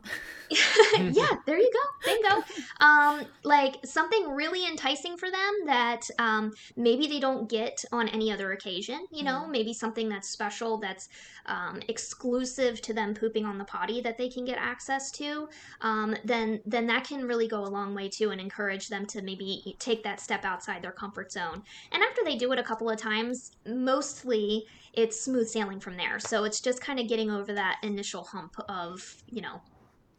yeah 1.11 1.27
there 1.45 1.57
you 1.57 1.71
go. 1.71 2.11
Bingo. 2.11 2.43
Um, 2.79 3.25
like 3.43 3.77
something 3.85 4.29
really 4.29 4.67
enticing 4.67 5.17
for 5.17 5.31
them 5.31 5.53
that 5.65 6.01
um, 6.19 6.53
maybe 6.75 7.07
they 7.07 7.19
don't 7.19 7.49
get 7.49 7.83
on 7.91 8.07
any 8.09 8.31
other 8.31 8.51
occasion 8.51 9.07
you 9.11 9.23
know? 9.23 9.47
Maybe 9.47 9.73
something 9.73 10.09
that's 10.09 10.29
special 10.29 10.77
that's 10.77 11.09
um, 11.45 11.81
exclusive 11.87 12.81
to 12.81 12.93
them 12.93 13.13
pooping 13.13 13.45
on 13.45 13.57
the 13.57 13.65
potty 13.65 14.01
that 14.01 14.17
they 14.17 14.29
can 14.29 14.45
get 14.45 14.57
access 14.57 15.11
to. 15.11 15.49
Um, 15.81 16.15
then 16.23 16.61
then 16.65 16.87
that 16.87 17.05
can 17.05 17.25
really 17.27 17.47
go 17.47 17.63
a 17.63 17.67
long 17.67 17.93
way 17.93 18.09
too 18.09 18.31
and 18.31 18.41
encourage 18.41 18.82
them 18.89 19.05
to 19.07 19.21
maybe 19.21 19.75
take 19.79 20.03
that 20.03 20.19
step 20.19 20.45
outside 20.45 20.81
their 20.81 20.91
comfort 20.91 21.31
zone. 21.31 21.63
And 21.91 22.03
after 22.03 22.23
they 22.23 22.35
do 22.35 22.51
it 22.51 22.59
a 22.59 22.63
couple 22.63 22.89
of 22.89 22.97
times 22.99 23.51
mostly 23.65 24.65
it's 24.93 25.19
smooth 25.19 25.47
sailing 25.47 25.79
from 25.79 25.97
there. 25.97 26.19
So 26.19 26.43
it's 26.43 26.59
just 26.59 26.81
kind 26.81 26.99
of 26.99 27.07
getting 27.07 27.31
over 27.31 27.53
that 27.53 27.79
initial 27.83 28.23
hump 28.23 28.55
of 28.69 29.23
you 29.27 29.41
know 29.41 29.61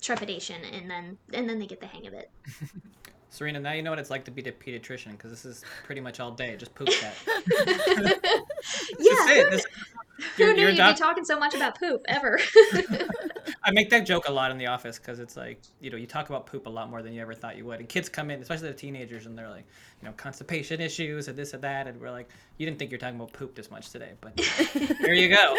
trepidation 0.00 0.62
and 0.64 0.90
then 0.90 1.18
and 1.32 1.48
then 1.48 1.58
they 1.58 1.66
get 1.66 1.80
the 1.80 1.86
hang 1.86 2.06
of 2.06 2.12
it 2.12 2.30
Serena, 3.34 3.58
now 3.58 3.72
you 3.72 3.82
know 3.82 3.90
what 3.90 3.98
it's 3.98 4.10
like 4.10 4.24
to 4.26 4.30
be 4.30 4.42
a 4.42 4.52
pediatrician 4.52 5.10
because 5.12 5.30
this 5.32 5.44
is 5.44 5.64
pretty 5.84 6.00
much 6.00 6.20
all 6.20 6.30
day. 6.30 6.54
Just 6.56 6.72
poop 6.76 6.88
chat. 6.88 7.14
yeah 7.26 8.14
who, 9.26 9.50
This- 9.50 9.66
who 10.36 10.44
you're- 10.44 10.54
knew 10.54 10.60
you're 10.62 10.70
you'd 10.70 10.76
doc- 10.76 10.96
be 10.96 11.00
talking 11.02 11.24
so 11.24 11.36
much 11.38 11.54
about 11.54 11.76
poop 11.78 12.02
ever 12.06 12.38
I 13.66 13.70
make 13.72 13.88
that 13.90 14.06
joke 14.06 14.28
a 14.28 14.32
lot 14.32 14.50
in 14.50 14.58
the 14.58 14.66
office 14.66 14.98
because 14.98 15.18
it's 15.20 15.36
like, 15.38 15.58
you 15.80 15.90
know, 15.90 15.96
you 15.96 16.06
talk 16.06 16.28
about 16.28 16.44
poop 16.46 16.66
a 16.66 16.70
lot 16.70 16.90
more 16.90 17.00
than 17.02 17.14
you 17.14 17.22
ever 17.22 17.32
thought 17.34 17.56
you 17.56 17.64
would. 17.64 17.80
And 17.80 17.88
kids 17.88 18.10
come 18.10 18.30
in, 18.30 18.40
especially 18.42 18.68
the 18.68 18.74
teenagers, 18.74 19.24
and 19.24 19.38
they're 19.38 19.48
like, 19.48 19.64
you 20.02 20.08
know, 20.08 20.12
constipation 20.18 20.82
issues 20.82 21.28
and 21.28 21.36
this 21.36 21.54
and 21.54 21.62
that. 21.62 21.86
And 21.86 21.98
we're 21.98 22.10
like, 22.10 22.28
you 22.58 22.66
didn't 22.66 22.78
think 22.78 22.90
you're 22.90 23.00
talking 23.00 23.16
about 23.16 23.32
poop 23.32 23.54
this 23.54 23.70
much 23.70 23.88
today, 23.90 24.10
but 24.20 24.36
there 25.00 25.14
you 25.14 25.34
go. 25.34 25.56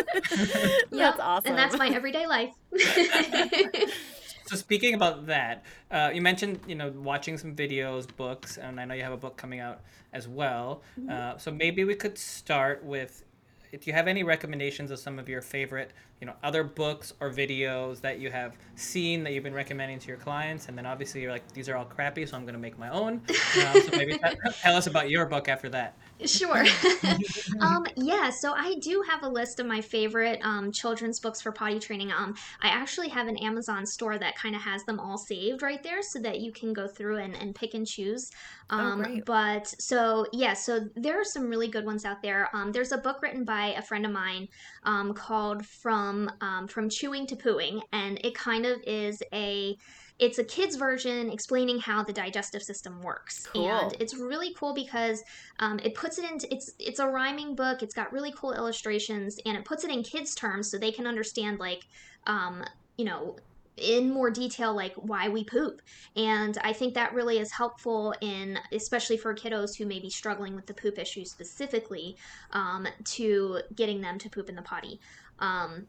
That's 0.92 1.20
awesome. 1.20 1.50
and 1.50 1.58
that's 1.58 1.78
my 1.78 1.90
everyday 1.90 2.28
life 2.28 2.54
So 4.46 4.56
speaking 4.56 4.94
about 4.94 5.26
that, 5.28 5.64
uh, 5.90 6.12
you 6.14 6.22
mentioned 6.22 6.60
you 6.68 6.76
know 6.76 6.92
watching 6.92 7.38
some 7.38 7.56
videos, 7.56 8.08
books, 8.16 8.58
and 8.58 8.80
I 8.80 8.86
know 8.86 8.94
you 8.94 9.04
have 9.04 9.14
a 9.14 9.18
book 9.18 9.38
coming 9.38 9.60
out 9.60 9.82
as 10.14 10.28
well. 10.28 10.82
Uh, 11.10 11.38
so 11.38 11.52
maybe 11.52 11.84
we 11.84 11.96
could 11.96 12.18
start 12.18 12.84
with 12.84 13.24
if 13.72 13.86
you 13.86 13.94
have 13.94 14.08
any 14.08 14.24
recommendations 14.24 14.90
of 14.92 15.00
some 15.00 15.20
of 15.20 15.28
your 15.28 15.42
favorite, 15.42 15.92
you 16.26 16.32
know, 16.32 16.38
other 16.42 16.64
books 16.64 17.14
or 17.20 17.30
videos 17.30 18.02
that 18.02 18.18
you 18.20 18.32
have 18.32 18.58
seen 18.74 19.24
that 19.24 19.32
you've 19.34 19.44
been 19.44 19.54
recommending 19.54 20.00
to 20.00 20.08
your 20.08 20.18
clients, 20.18 20.68
and 20.68 20.76
then 20.76 20.84
obviously 20.88 21.22
you're 21.22 21.32
like, 21.32 21.52
these 21.54 21.70
are 21.70 21.76
all 21.76 21.86
crappy, 21.86 22.26
so 22.26 22.36
I'm 22.36 22.46
going 22.46 22.56
to 22.56 22.60
make 22.60 22.80
my 22.80 22.90
own. 22.90 23.22
Um, 23.30 23.82
so 23.82 23.90
maybe 23.92 24.18
tell 24.64 24.76
us 24.76 24.88
about 24.88 25.12
your 25.12 25.28
book 25.28 25.48
after 25.48 25.70
that. 25.70 25.96
Sure. 26.26 26.66
um, 27.62 27.86
yeah, 27.96 28.32
so 28.32 28.54
I 28.54 28.74
do 28.82 29.04
have 29.08 29.22
a 29.22 29.30
list 29.30 29.60
of 29.60 29.68
my 29.68 29.82
favorite 29.82 30.40
um, 30.44 30.72
children's 30.72 31.20
books 31.20 31.42
for 31.42 31.52
potty 31.52 31.78
training. 31.80 32.12
Um, 32.12 32.34
I 32.62 32.70
actually 32.70 33.10
have 33.10 33.28
an 33.28 33.38
Amazon 33.38 33.86
store 33.86 34.18
that 34.18 34.36
kind 34.36 34.56
of 34.56 34.62
has 34.64 34.84
them 34.86 35.00
all 35.00 35.20
saved 35.20 35.62
right 35.62 35.84
there 35.84 36.02
so 36.02 36.20
that 36.22 36.40
you 36.40 36.52
can 36.52 36.74
go 36.74 36.88
through 36.88 37.18
and, 37.18 37.36
and 37.36 37.54
pick 37.54 37.76
and 37.76 37.86
choose. 37.86 38.32
Oh, 38.72 38.78
Um, 38.80 39.04
great. 39.04 39.26
but 39.26 39.68
so, 39.80 40.26
yeah, 40.34 40.54
so 40.54 40.80
there 40.96 41.22
are 41.22 41.24
some 41.24 41.50
really 41.50 41.68
good 41.68 41.86
ones 41.86 42.04
out 42.04 42.24
there. 42.24 42.50
Um, 42.54 42.72
there's 42.72 42.92
a 42.92 42.98
book 42.98 43.22
written 43.22 43.44
by 43.46 43.76
a 43.78 43.82
friend 43.84 44.06
of 44.08 44.12
mine 44.12 44.48
um, 44.84 45.14
called 45.14 45.66
From, 45.66 46.15
um, 46.42 46.68
From 46.68 46.90
Chewing 46.90 47.28
to 47.28 47.36
Pooing, 47.36 47.82
and 47.92 48.20
it 48.24 48.36
kind 48.36 48.66
of 48.66 48.82
is 48.86 49.22
a 49.34 49.78
it's 50.18 50.40
a 50.40 50.44
kid's 50.44 50.78
version 50.78 51.30
explaining 51.30 51.80
how 51.80 52.04
the 52.04 52.14
digestive 52.14 52.64
system 52.64 53.02
works. 53.02 53.48
Cool. 53.48 53.70
and 53.70 53.98
it's 54.00 54.16
really 54.16 54.54
cool 54.54 54.74
because 54.74 55.24
um, 55.60 55.80
it 55.84 55.94
puts 55.94 56.18
it 56.18 56.30
into 56.30 56.52
it's 56.54 56.72
it's 56.80 57.00
a 57.00 57.08
rhyming 57.08 57.56
book 57.56 57.84
it's 57.84 57.94
got 57.94 58.12
really 58.14 58.34
cool 58.38 58.54
illustrations 58.54 59.38
and 59.46 59.58
it 59.58 59.66
puts 59.66 59.84
it 59.84 59.92
in 59.92 60.04
kids 60.04 60.34
terms 60.34 60.72
so 60.72 60.78
they 60.78 60.92
can 60.92 61.06
understand 61.06 61.60
like 61.60 61.86
um, 62.28 62.64
you 62.98 63.06
know 63.06 63.36
in 63.78 64.10
more 64.10 64.32
detail 64.32 64.74
like 64.74 64.94
why 64.96 65.28
we 65.28 65.44
poop. 65.44 65.82
And 66.16 66.58
i 66.64 66.72
think 66.72 66.94
that 66.94 67.14
really 67.14 67.40
is 67.40 67.52
helpful 67.52 68.14
in 68.22 68.58
especially 68.72 69.18
for 69.18 69.36
kiddos 69.36 69.76
who 69.76 69.86
may 69.86 70.00
be 70.00 70.10
struggling 70.10 70.56
with 70.56 70.66
the 70.66 70.74
poop 70.74 70.98
issue 70.98 71.26
specifically 71.26 72.16
um, 72.52 72.88
to 73.04 73.60
getting 73.76 74.00
them 74.00 74.18
to 74.20 74.30
poop 74.30 74.48
in 74.48 74.56
the 74.56 74.62
potty. 74.62 75.02
Um, 75.40 75.88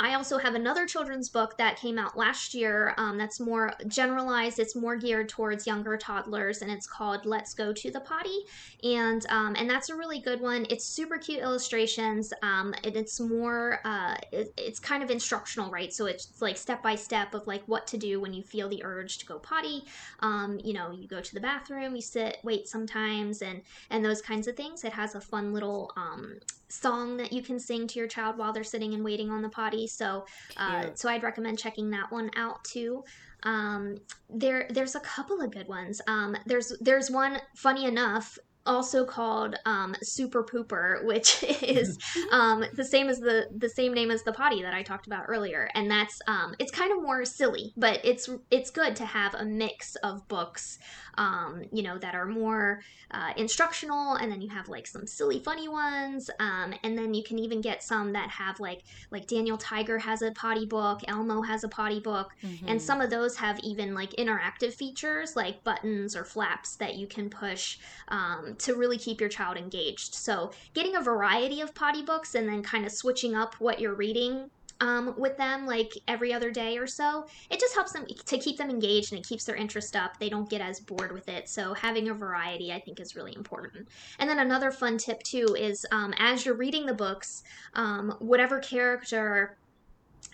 I 0.00 0.14
also 0.14 0.38
have 0.38 0.54
another 0.54 0.86
children's 0.86 1.28
book 1.28 1.58
that 1.58 1.76
came 1.76 1.98
out 1.98 2.16
last 2.16 2.54
year 2.54 2.94
um, 2.96 3.18
that's 3.18 3.38
more 3.38 3.74
generalized. 3.86 4.58
It's 4.58 4.74
more 4.74 4.96
geared 4.96 5.28
towards 5.28 5.66
younger 5.66 5.98
toddlers, 5.98 6.62
and 6.62 6.70
it's 6.70 6.86
called 6.86 7.26
"Let's 7.26 7.52
Go 7.52 7.74
to 7.74 7.90
the 7.90 8.00
Potty," 8.00 8.38
and 8.82 9.24
um, 9.28 9.54
and 9.58 9.68
that's 9.68 9.90
a 9.90 9.94
really 9.94 10.18
good 10.18 10.40
one. 10.40 10.66
It's 10.70 10.86
super 10.86 11.18
cute 11.18 11.40
illustrations, 11.40 12.32
um, 12.42 12.74
and 12.82 12.96
it's 12.96 13.20
more 13.20 13.80
uh, 13.84 14.16
it, 14.32 14.54
it's 14.56 14.80
kind 14.80 15.02
of 15.02 15.10
instructional, 15.10 15.70
right? 15.70 15.92
So 15.92 16.06
it's 16.06 16.40
like 16.40 16.56
step 16.56 16.82
by 16.82 16.94
step 16.94 17.34
of 17.34 17.46
like 17.46 17.62
what 17.66 17.86
to 17.88 17.98
do 17.98 18.20
when 18.20 18.32
you 18.32 18.42
feel 18.42 18.70
the 18.70 18.82
urge 18.82 19.18
to 19.18 19.26
go 19.26 19.38
potty. 19.38 19.84
Um, 20.20 20.58
you 20.64 20.72
know, 20.72 20.90
you 20.92 21.08
go 21.08 21.20
to 21.20 21.34
the 21.34 21.40
bathroom, 21.40 21.94
you 21.94 22.02
sit, 22.02 22.38
wait 22.42 22.68
sometimes, 22.68 23.42
and 23.42 23.60
and 23.90 24.02
those 24.02 24.22
kinds 24.22 24.48
of 24.48 24.56
things. 24.56 24.82
It 24.82 24.94
has 24.94 25.14
a 25.14 25.20
fun 25.20 25.52
little 25.52 25.92
um, 25.98 26.40
song 26.70 27.16
that 27.16 27.32
you 27.32 27.42
can 27.42 27.58
sing 27.58 27.86
to 27.88 27.98
your 27.98 28.08
child 28.08 28.38
while 28.38 28.52
they're 28.52 28.64
sitting 28.64 28.94
and 28.94 29.04
waiting 29.04 29.30
on 29.30 29.42
the 29.42 29.48
potty. 29.48 29.86
So, 29.86 30.26
uh, 30.56 30.86
so 30.94 31.08
I'd 31.08 31.22
recommend 31.22 31.58
checking 31.58 31.90
that 31.90 32.10
one 32.10 32.30
out 32.36 32.62
too. 32.64 33.04
Um, 33.42 33.96
there, 34.28 34.68
there's 34.70 34.94
a 34.94 35.00
couple 35.00 35.40
of 35.40 35.50
good 35.50 35.68
ones. 35.68 36.00
Um, 36.06 36.36
there's 36.46 36.72
there's 36.80 37.10
one 37.10 37.38
funny 37.54 37.86
enough. 37.86 38.38
Also 38.70 39.04
called 39.04 39.56
um, 39.66 39.94
Super 40.02 40.42
Pooper, 40.44 41.04
which 41.04 41.42
is 41.62 41.98
um, 42.32 42.64
the 42.74 42.84
same 42.84 43.08
as 43.08 43.18
the 43.18 43.46
the 43.56 43.68
same 43.68 43.92
name 43.92 44.10
as 44.10 44.22
the 44.22 44.32
potty 44.32 44.62
that 44.62 44.74
I 44.74 44.82
talked 44.82 45.06
about 45.06 45.24
earlier, 45.28 45.68
and 45.74 45.90
that's 45.90 46.16
um, 46.28 46.54
it's 46.58 46.70
kind 46.70 46.92
of 46.92 47.02
more 47.02 47.24
silly, 47.24 47.72
but 47.76 48.00
it's 48.04 48.30
it's 48.50 48.70
good 48.70 48.94
to 48.96 49.04
have 49.04 49.34
a 49.34 49.44
mix 49.44 49.96
of 49.96 50.26
books, 50.28 50.78
um, 51.18 51.64
you 51.72 51.82
know, 51.82 51.98
that 51.98 52.14
are 52.14 52.26
more 52.26 52.80
uh, 53.10 53.32
instructional, 53.36 54.14
and 54.14 54.30
then 54.30 54.40
you 54.40 54.48
have 54.50 54.68
like 54.68 54.86
some 54.86 55.06
silly, 55.06 55.40
funny 55.40 55.68
ones, 55.68 56.30
um, 56.38 56.72
and 56.84 56.96
then 56.96 57.12
you 57.12 57.24
can 57.24 57.38
even 57.38 57.60
get 57.60 57.82
some 57.82 58.12
that 58.12 58.30
have 58.30 58.60
like 58.60 58.82
like 59.10 59.26
Daniel 59.26 59.58
Tiger 59.58 59.98
has 59.98 60.22
a 60.22 60.30
potty 60.32 60.66
book, 60.66 61.00
Elmo 61.08 61.42
has 61.42 61.64
a 61.64 61.68
potty 61.68 62.00
book, 62.00 62.30
Mm-hmm. 62.44 62.68
and 62.68 62.80
some 62.80 63.00
of 63.00 63.10
those 63.10 63.36
have 63.36 63.58
even 63.60 63.94
like 63.94 64.10
interactive 64.12 64.72
features 64.74 65.34
like 65.36 65.62
buttons 65.64 66.16
or 66.16 66.24
flaps 66.24 66.76
that 66.76 66.94
you 66.94 67.06
can 67.06 67.28
push 67.28 67.78
um, 68.08 68.54
to 68.60 68.74
really 68.74 68.98
keep 68.98 69.20
your 69.20 69.28
child 69.28 69.56
engaged. 69.56 70.14
So 70.14 70.52
getting 70.74 70.96
a 70.96 71.02
variety 71.02 71.60
of 71.60 71.74
potty 71.74 72.02
books 72.02 72.34
and 72.34 72.48
then 72.48 72.62
kind 72.62 72.84
of 72.84 72.92
switching 72.92 73.34
up 73.34 73.54
what 73.56 73.80
you're 73.80 73.94
reading. 73.94 74.50
Um, 74.82 75.14
with 75.18 75.36
them 75.36 75.66
like 75.66 75.92
every 76.08 76.32
other 76.32 76.50
day 76.50 76.78
or 76.78 76.86
so 76.86 77.26
it 77.50 77.60
just 77.60 77.74
helps 77.74 77.92
them 77.92 78.06
to 78.06 78.38
keep 78.38 78.56
them 78.56 78.70
engaged 78.70 79.12
and 79.12 79.20
it 79.20 79.28
keeps 79.28 79.44
their 79.44 79.54
interest 79.54 79.94
up 79.94 80.18
they 80.18 80.30
don't 80.30 80.48
get 80.48 80.62
as 80.62 80.80
bored 80.80 81.12
with 81.12 81.28
it 81.28 81.50
so 81.50 81.74
having 81.74 82.08
a 82.08 82.14
variety 82.14 82.72
i 82.72 82.80
think 82.80 82.98
is 82.98 83.14
really 83.14 83.36
important 83.36 83.86
and 84.18 84.30
then 84.30 84.38
another 84.38 84.70
fun 84.70 84.96
tip 84.96 85.22
too 85.22 85.54
is 85.54 85.84
um, 85.92 86.14
as 86.16 86.46
you're 86.46 86.54
reading 86.54 86.86
the 86.86 86.94
books 86.94 87.42
um, 87.74 88.16
whatever 88.20 88.58
character 88.58 89.58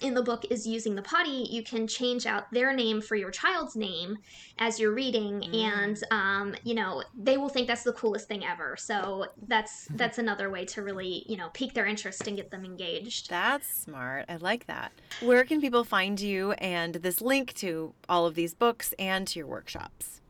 in 0.01 0.15
the 0.15 0.23
book 0.23 0.45
is 0.51 0.67
using 0.67 0.95
the 0.95 1.03
potty, 1.03 1.47
you 1.51 1.63
can 1.63 1.87
change 1.87 2.27
out 2.27 2.51
their 2.53 2.73
name 2.73 3.01
for 3.01 3.17
your 3.17 3.31
child's 3.31 3.77
name 3.77 4.19
as 4.59 4.79
you're 4.81 4.93
reading, 4.95 5.41
Mm. 5.41 5.55
and 5.55 6.03
um, 6.11 6.55
you 6.65 6.75
know 6.75 7.03
they 7.17 7.37
will 7.37 7.49
think 7.49 7.67
that's 7.67 7.83
the 7.83 7.93
coolest 7.93 8.29
thing 8.29 8.45
ever. 8.45 8.77
So 8.79 9.27
that's 9.47 9.87
that's 9.95 10.19
another 10.19 10.51
way 10.51 10.65
to 10.67 10.83
really 10.83 11.25
you 11.29 11.37
know 11.37 11.49
pique 11.55 11.75
their 11.75 11.87
interest 11.87 12.27
and 12.27 12.37
get 12.37 12.51
them 12.51 12.65
engaged. 12.65 13.31
That's 13.31 13.69
smart. 13.69 14.27
I 14.29 14.37
like 14.37 14.67
that. 14.67 14.93
Where 15.21 15.45
can 15.45 15.61
people 15.61 15.85
find 15.85 16.21
you 16.21 16.53
and 16.53 16.97
this 16.97 17.21
link 17.21 17.55
to 17.55 17.95
all 18.09 18.27
of 18.27 18.35
these 18.35 18.55
books 18.55 18.95
and 18.99 19.27
to 19.29 19.39
your 19.39 19.49
workshops? 19.49 20.21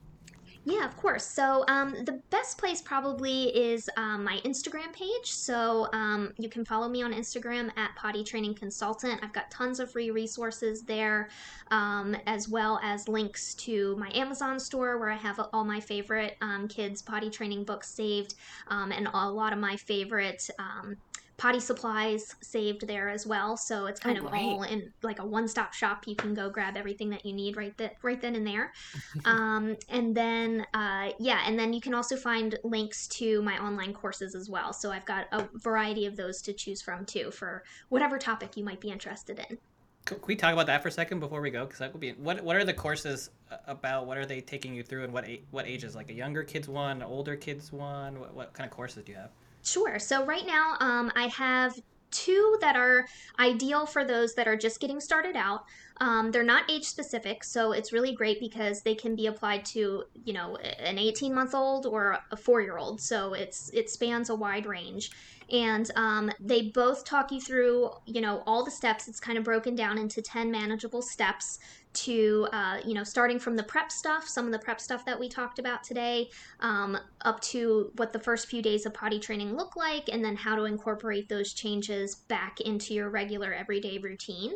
Yeah, 0.69 0.85
of 0.85 0.97
course. 0.97 1.25
So 1.25 1.65
um, 1.69 1.95
the 2.07 2.21
best 2.31 2.59
place 2.59 2.83
probably 2.83 3.57
is 3.57 3.89
um, 3.97 4.25
my 4.25 4.41
Instagram 4.45 4.93
page. 4.93 5.27
So 5.27 5.89
um, 5.93 6.33
you 6.39 6.49
can 6.49 6.65
follow 6.65 6.89
me 6.89 7.05
on 7.05 7.13
Instagram 7.13 7.71
at 7.77 7.95
Potty 7.95 8.25
Training 8.25 8.57
Consultant. 8.57 9.21
I've 9.23 9.33
got 9.33 9.49
tons 9.49 9.79
of 9.79 9.93
free 9.93 10.11
resources 10.11 10.83
there, 10.83 11.29
um, 11.71 12.17
as 12.27 12.49
well 12.49 12.81
as 12.83 13.07
links 13.07 13.55
to 13.55 13.95
my 13.95 14.11
Amazon 14.13 14.59
store 14.59 14.99
where 14.99 15.09
I 15.09 15.15
have 15.15 15.39
all 15.53 15.63
my 15.63 15.79
favorite 15.79 16.37
um, 16.43 16.67
kids 16.67 17.01
potty 17.01 17.31
training 17.31 17.63
books 17.63 17.89
saved, 17.89 18.35
um, 18.67 18.91
and 18.91 19.07
a 19.15 19.31
lot 19.31 19.53
of 19.53 19.61
my 19.61 19.77
favorite. 19.77 20.51
Potty 21.39 21.61
supplies 21.61 22.35
saved 22.43 22.87
there 22.87 23.09
as 23.11 23.27
well, 23.27 23.57
so 23.59 23.87
it's 23.87 24.01
kind 24.01 24.19
Oh, 24.19 24.25
of 24.25 24.31
great. 24.31 24.43
all 24.43 24.63
in 24.63 24.93
like 25.03 25.19
a 25.19 25.27
one-stop 25.27 25.75
shop. 25.75 26.05
You 26.07 26.17
can 26.17 26.33
go 26.33 26.49
grab 26.49 26.77
everything 26.77 27.11
that 27.11 27.27
you 27.27 27.33
need 27.35 27.57
right 27.57 27.77
that 27.77 27.97
right 28.03 28.21
then 28.21 28.35
and 28.37 28.47
there 28.47 28.73
um, 29.27 29.77
and 29.91 30.15
then 30.17 30.67
uh, 30.73 31.11
yeah 31.19 31.43
and 31.47 31.59
then 31.59 31.73
you 31.73 31.81
can 31.81 31.95
also 31.95 32.17
find 32.17 32.59
links 32.65 33.07
to 33.09 33.43
my 33.43 33.59
online 33.59 33.93
courses 33.93 34.35
as 34.35 34.49
well 34.49 34.73
so 34.73 34.91
i've 34.91 35.05
got 35.05 35.27
a 35.33 35.47
variety 35.55 36.07
of 36.07 36.17
those 36.17 36.41
to 36.43 36.53
choose 36.53 36.81
from 36.83 37.05
too 37.05 37.31
for 37.31 37.63
whatever 37.89 38.19
topic 38.19 38.57
you 38.57 38.65
might 38.65 38.81
be 38.81 38.91
interested 38.91 39.39
in 39.51 39.59
Can 40.07 40.19
we 40.27 40.37
talk 40.37 40.53
about 40.53 40.67
that 40.69 40.83
for 40.83 40.89
a 40.89 40.93
second 40.93 41.19
before 41.19 41.41
we 41.41 41.51
go? 41.51 41.65
Because 41.65 41.81
that 41.81 41.93
would 41.93 42.01
be 42.01 42.13
what. 42.13 42.41
What 42.43 42.55
are 42.55 42.65
the 42.65 42.73
courses 42.73 43.31
uh, 43.51 43.57
about? 43.67 44.07
What 44.07 44.17
are 44.17 44.25
they 44.25 44.41
taking 44.41 44.73
you 44.73 44.85
through, 44.85 45.03
and 45.03 45.13
what 45.13 45.27
what 45.51 45.67
ages? 45.67 45.97
Like 45.97 46.11
a 46.11 46.15
younger 46.15 46.45
kids 46.45 46.69
one, 46.69 47.03
older 47.03 47.35
kids 47.35 47.73
one. 47.73 48.21
What, 48.21 48.33
what 48.33 48.53
kind 48.55 48.71
of 48.71 48.75
courses 48.75 49.03
do 49.05 49.13
you 49.13 49.19
have? 49.19 49.31
Sure. 49.65 49.99
So 49.99 50.25
right 50.25 50.47
now, 50.47 50.77
um, 50.79 51.11
I 51.17 51.27
have 51.27 51.75
two 52.13 52.57
that 52.61 52.77
are 52.77 53.05
ideal 53.41 53.85
for 53.85 54.05
those 54.05 54.35
that 54.35 54.47
are 54.47 54.57
just 54.57 54.79
getting 54.79 55.01
started 55.01 55.35
out. 55.35 55.65
Um, 56.01 56.31
they're 56.31 56.45
not 56.45 56.71
age 56.71 56.85
specific, 56.85 57.43
so 57.43 57.73
it's 57.73 57.93
really 57.93 58.15
great 58.15 58.39
because 58.39 58.83
they 58.83 58.95
can 58.95 59.17
be 59.17 59.27
applied 59.27 59.65
to, 59.67 60.05
you 60.25 60.33
know, 60.33 60.57
an 60.57 60.99
18 60.99 61.35
month 61.35 61.53
old 61.53 61.85
or 61.85 62.19
a 62.31 62.37
four 62.37 62.61
year 62.61 62.79
old. 62.79 63.01
So 63.01 63.35
it's 63.35 63.71
it 63.75 63.91
spans 63.91 64.31
a 64.31 64.37
wide 64.37 64.67
range, 64.67 65.11
and 65.53 65.91
um, 65.97 66.31
they 66.41 66.71
both 66.71 67.05
talk 67.05 67.31
you 67.31 67.41
through, 67.41 67.91
you 68.05 68.21
know, 68.21 68.43
all 68.47 68.65
the 68.65 68.71
steps. 68.71 69.07
It's 69.07 69.21
kind 69.21 69.39
of 69.39 69.45
broken 69.45 69.77
down 69.77 69.99
into 69.99 70.21
10 70.21 70.51
manageable 70.51 71.03
steps 71.03 71.59
to, 71.95 72.47
uh, 72.53 72.79
you 72.85 72.95
know, 72.95 73.05
starting 73.05 73.39
from 73.39 73.57
the 73.57 73.63
prep 73.63 73.91
stuff, 73.91 74.29
some 74.29 74.45
of 74.45 74.53
the 74.53 74.59
prep 74.59 74.81
stuff 74.81 75.05
that 75.07 75.19
we 75.19 75.29
talked 75.29 75.59
about 75.59 75.83
today, 75.83 76.29
um, 76.61 76.99
up 77.23 77.41
to 77.41 77.91
what 77.97 78.13
the 78.13 78.19
first 78.19 78.49
few 78.49 78.61
days 78.61 78.85
of 78.87 78.93
potty 78.93 79.19
training 79.19 79.57
look 79.57 79.77
like, 79.77 80.09
and 80.13 80.25
then 80.25 80.37
how 80.37 80.57
to 80.57 80.65
incorporate 80.65 81.29
those 81.29 81.55
changes 81.55 82.15
back 82.15 82.61
into 82.61 82.93
your 82.93 83.09
regular 83.09 83.53
everyday 83.53 83.99
routine. 83.99 84.53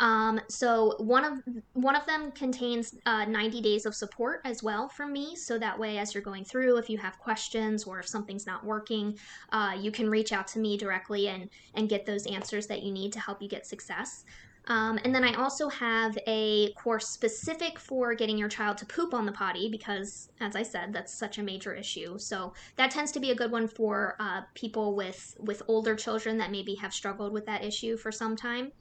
Um, 0.00 0.40
so 0.48 0.94
one 0.98 1.24
of 1.24 1.42
one 1.72 1.96
of 1.96 2.06
them 2.06 2.30
contains 2.32 2.94
uh, 3.06 3.24
90 3.24 3.60
days 3.60 3.86
of 3.86 3.94
support 3.94 4.40
as 4.44 4.62
well 4.62 4.88
from 4.88 5.12
me. 5.12 5.34
So 5.34 5.58
that 5.58 5.78
way, 5.78 5.98
as 5.98 6.14
you're 6.14 6.22
going 6.22 6.44
through, 6.44 6.76
if 6.76 6.88
you 6.88 6.98
have 6.98 7.18
questions 7.18 7.84
or 7.84 7.98
if 7.98 8.08
something's 8.08 8.46
not 8.46 8.64
working, 8.64 9.18
uh, 9.50 9.76
you 9.78 9.90
can 9.90 10.08
reach 10.08 10.32
out 10.32 10.46
to 10.48 10.58
me 10.58 10.76
directly 10.76 11.28
and 11.28 11.50
and 11.74 11.88
get 11.88 12.06
those 12.06 12.26
answers 12.26 12.66
that 12.68 12.82
you 12.82 12.92
need 12.92 13.12
to 13.12 13.20
help 13.20 13.42
you 13.42 13.48
get 13.48 13.66
success. 13.66 14.24
Um, 14.68 14.98
and 15.02 15.14
then 15.14 15.24
I 15.24 15.32
also 15.32 15.70
have 15.70 16.16
a 16.26 16.72
course 16.74 17.08
specific 17.08 17.78
for 17.78 18.14
getting 18.14 18.36
your 18.36 18.50
child 18.50 18.76
to 18.78 18.86
poop 18.86 19.14
on 19.14 19.24
the 19.24 19.32
potty 19.32 19.70
because, 19.70 20.28
as 20.40 20.54
I 20.54 20.62
said, 20.62 20.92
that's 20.92 21.12
such 21.12 21.38
a 21.38 21.42
major 21.42 21.72
issue. 21.74 22.18
So 22.18 22.52
that 22.76 22.90
tends 22.90 23.10
to 23.12 23.20
be 23.20 23.30
a 23.30 23.34
good 23.34 23.50
one 23.50 23.66
for 23.66 24.14
uh, 24.20 24.42
people 24.54 24.94
with 24.94 25.36
with 25.40 25.62
older 25.68 25.96
children 25.96 26.36
that 26.38 26.50
maybe 26.50 26.74
have 26.76 26.92
struggled 26.92 27.32
with 27.32 27.46
that 27.46 27.64
issue 27.64 27.96
for 27.96 28.12
some 28.12 28.36
time. 28.36 28.72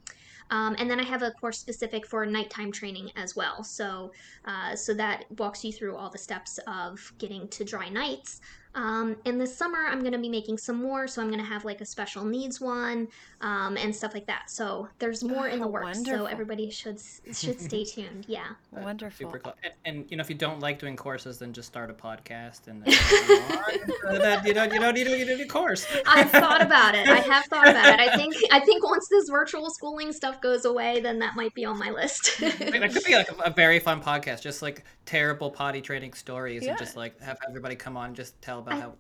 Um, 0.50 0.76
and 0.80 0.90
then 0.90 1.00
I 1.00 1.04
have 1.04 1.22
a 1.22 1.32
course 1.32 1.60
specific 1.60 2.06
for 2.06 2.26
nighttime 2.26 2.72
training 2.72 3.12
as 3.16 3.36
well. 3.36 3.64
So, 3.64 4.12
uh, 4.46 4.76
so 4.76 4.94
that 4.94 5.26
walks 5.38 5.64
you 5.64 5.72
through 5.72 5.96
all 5.96 6.10
the 6.10 6.18
steps 6.18 6.60
of 6.68 7.14
getting 7.18 7.48
to 7.50 7.64
dry 7.64 7.90
nights. 7.90 8.42
Um, 8.76 9.16
and 9.26 9.40
this 9.42 9.56
summer, 9.58 9.80
I'm 9.88 10.02
going 10.02 10.12
to 10.14 10.20
be 10.20 10.30
making 10.30 10.58
some 10.60 10.76
more. 10.82 11.08
So 11.08 11.22
I'm 11.22 11.28
going 11.30 11.40
to 11.40 11.46
have 11.46 11.66
like 11.66 11.82
a 11.82 11.86
special 11.86 12.24
needs 12.26 12.62
one 12.62 13.08
um, 13.42 13.76
and 13.78 13.96
stuff 13.96 14.14
like 14.14 14.28
that. 14.28 14.50
So 14.52 14.88
there's 15.00 15.24
more 15.24 15.48
in 15.48 15.60
the 15.60 15.66
Oh, 15.66 15.70
works. 15.70 15.98
wonderful. 15.98 16.26
So 16.26 16.32
everybody 16.32 16.70
should 16.70 17.00
should 17.34 17.60
stay 17.60 17.84
tuned. 17.94 18.26
Yeah. 18.28 18.46
Wonderful. 18.72 19.26
Super 19.28 19.40
cool. 19.40 19.54
And, 19.64 19.74
and 19.86 20.12
you 20.12 20.18
know, 20.18 20.22
if 20.22 20.30
you 20.30 20.36
don't 20.36 20.60
like 20.60 20.80
doing 20.80 20.96
courses, 20.96 21.40
then 21.40 21.54
just 21.54 21.68
start 21.68 21.90
a 21.90 21.94
podcast 21.94 22.68
and 22.68 22.84
then, 22.84 22.94
then 24.20 24.46
you 24.46 24.54
don't 24.54 24.72
you 24.74 24.80
don't 24.80 24.94
need 24.94 25.08
a, 25.08 25.18
you 25.18 25.26
don't 25.26 25.38
need 25.38 25.44
a 25.44 25.48
course. 25.48 25.86
I've 26.06 26.30
thought 26.32 26.62
about 26.62 26.96
it. 26.96 27.08
I 27.08 27.20
have 27.20 27.46
thought 27.46 27.68
about 27.70 27.88
it. 27.88 28.00
I 28.00 28.16
think 28.16 28.36
I 28.52 28.60
think 28.60 28.88
once 28.88 29.08
this 29.10 29.30
virtual 29.30 29.70
schooling 29.72 30.14
stuff 30.14 30.42
goes 30.42 30.66
away, 30.66 31.00
then 31.00 31.20
that 31.20 31.36
might 31.36 31.54
be 31.54 31.66
on 31.66 31.80
my 31.80 31.90
list. 31.90 32.42
I 32.42 32.70
mean, 32.72 32.82
That 32.82 32.94
could 32.94 33.04
be 33.04 33.16
like 33.16 33.32
a, 33.32 33.36
a 33.44 33.50
very 33.50 33.80
fun 33.80 34.02
podcast, 34.02 34.42
just 34.42 34.62
like 34.62 34.84
terrible 35.08 35.50
potty 35.50 35.82
training 35.82 36.14
stories, 36.14 36.64
Yeah. 36.64 36.72
and 36.72 36.78
just 36.80 36.96
like 36.96 37.20
have 37.22 37.40
everybody 37.48 37.76
come 37.76 37.98
on, 37.98 38.08
and 38.08 38.16
just 38.16 38.40
tell 38.42 38.60
about 38.60 38.76
I- 38.76 38.80
how 38.82 38.94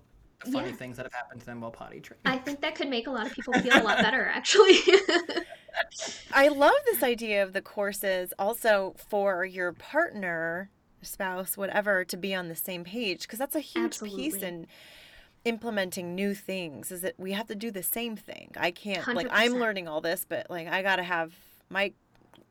funny 0.51 0.69
yeah. 0.69 0.75
things 0.75 0.97
that 0.97 1.03
have 1.03 1.13
happened 1.13 1.41
to 1.41 1.45
them 1.45 1.61
while 1.61 1.69
potty 1.71 1.99
training. 1.99 2.21
I 2.25 2.37
think 2.39 2.61
that 2.61 2.73
could 2.75 2.89
make 2.89 3.05
a 3.07 3.11
lot 3.11 3.27
of 3.27 3.33
people 3.33 3.53
feel 3.53 3.77
a 3.77 3.83
lot 3.83 3.97
better, 3.99 4.25
actually. 4.33 4.77
I 6.31 6.47
love 6.47 6.73
this 6.85 7.03
idea 7.03 7.43
of 7.43 7.53
the 7.53 7.61
courses 7.61 8.33
also 8.39 8.95
for 9.09 9.45
your 9.45 9.73
partner, 9.73 10.69
spouse, 11.01 11.57
whatever, 11.57 12.03
to 12.05 12.17
be 12.17 12.33
on 12.33 12.47
the 12.49 12.55
same 12.55 12.83
page 12.83 13.21
because 13.23 13.39
that's 13.39 13.55
a 13.55 13.59
huge 13.59 13.99
piece 13.99 14.35
Absolutely. 14.35 14.47
in 14.47 14.67
implementing 15.45 16.13
new 16.15 16.33
things 16.33 16.91
is 16.91 17.01
that 17.01 17.13
we 17.17 17.31
have 17.31 17.47
to 17.47 17.55
do 17.55 17.71
the 17.71 17.83
same 17.83 18.15
thing. 18.15 18.51
I 18.57 18.71
can't 18.71 19.07
like 19.15 19.27
I'm 19.31 19.53
learning 19.53 19.87
all 19.87 20.01
this, 20.01 20.25
but 20.27 20.49
like 20.49 20.67
I 20.67 20.81
got 20.81 20.97
to 20.97 21.03
have 21.03 21.33
Mike 21.69 21.95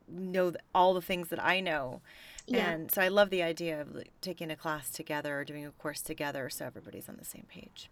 know 0.09 0.51
th- 0.51 0.61
all 0.73 0.93
the 0.93 1.01
things 1.01 1.29
that 1.29 1.43
I 1.43 1.59
know. 1.59 2.01
Yeah. 2.47 2.69
And 2.69 2.91
so 2.91 3.01
I 3.01 3.09
love 3.09 3.29
the 3.29 3.43
idea 3.43 3.81
of 3.81 3.93
like, 3.93 4.11
taking 4.21 4.49
a 4.49 4.55
class 4.55 4.89
together 4.89 5.37
or 5.37 5.43
doing 5.43 5.65
a 5.65 5.71
course 5.71 6.01
together 6.01 6.49
so 6.49 6.65
everybody's 6.65 7.09
on 7.09 7.17
the 7.17 7.25
same 7.25 7.45
page. 7.49 7.89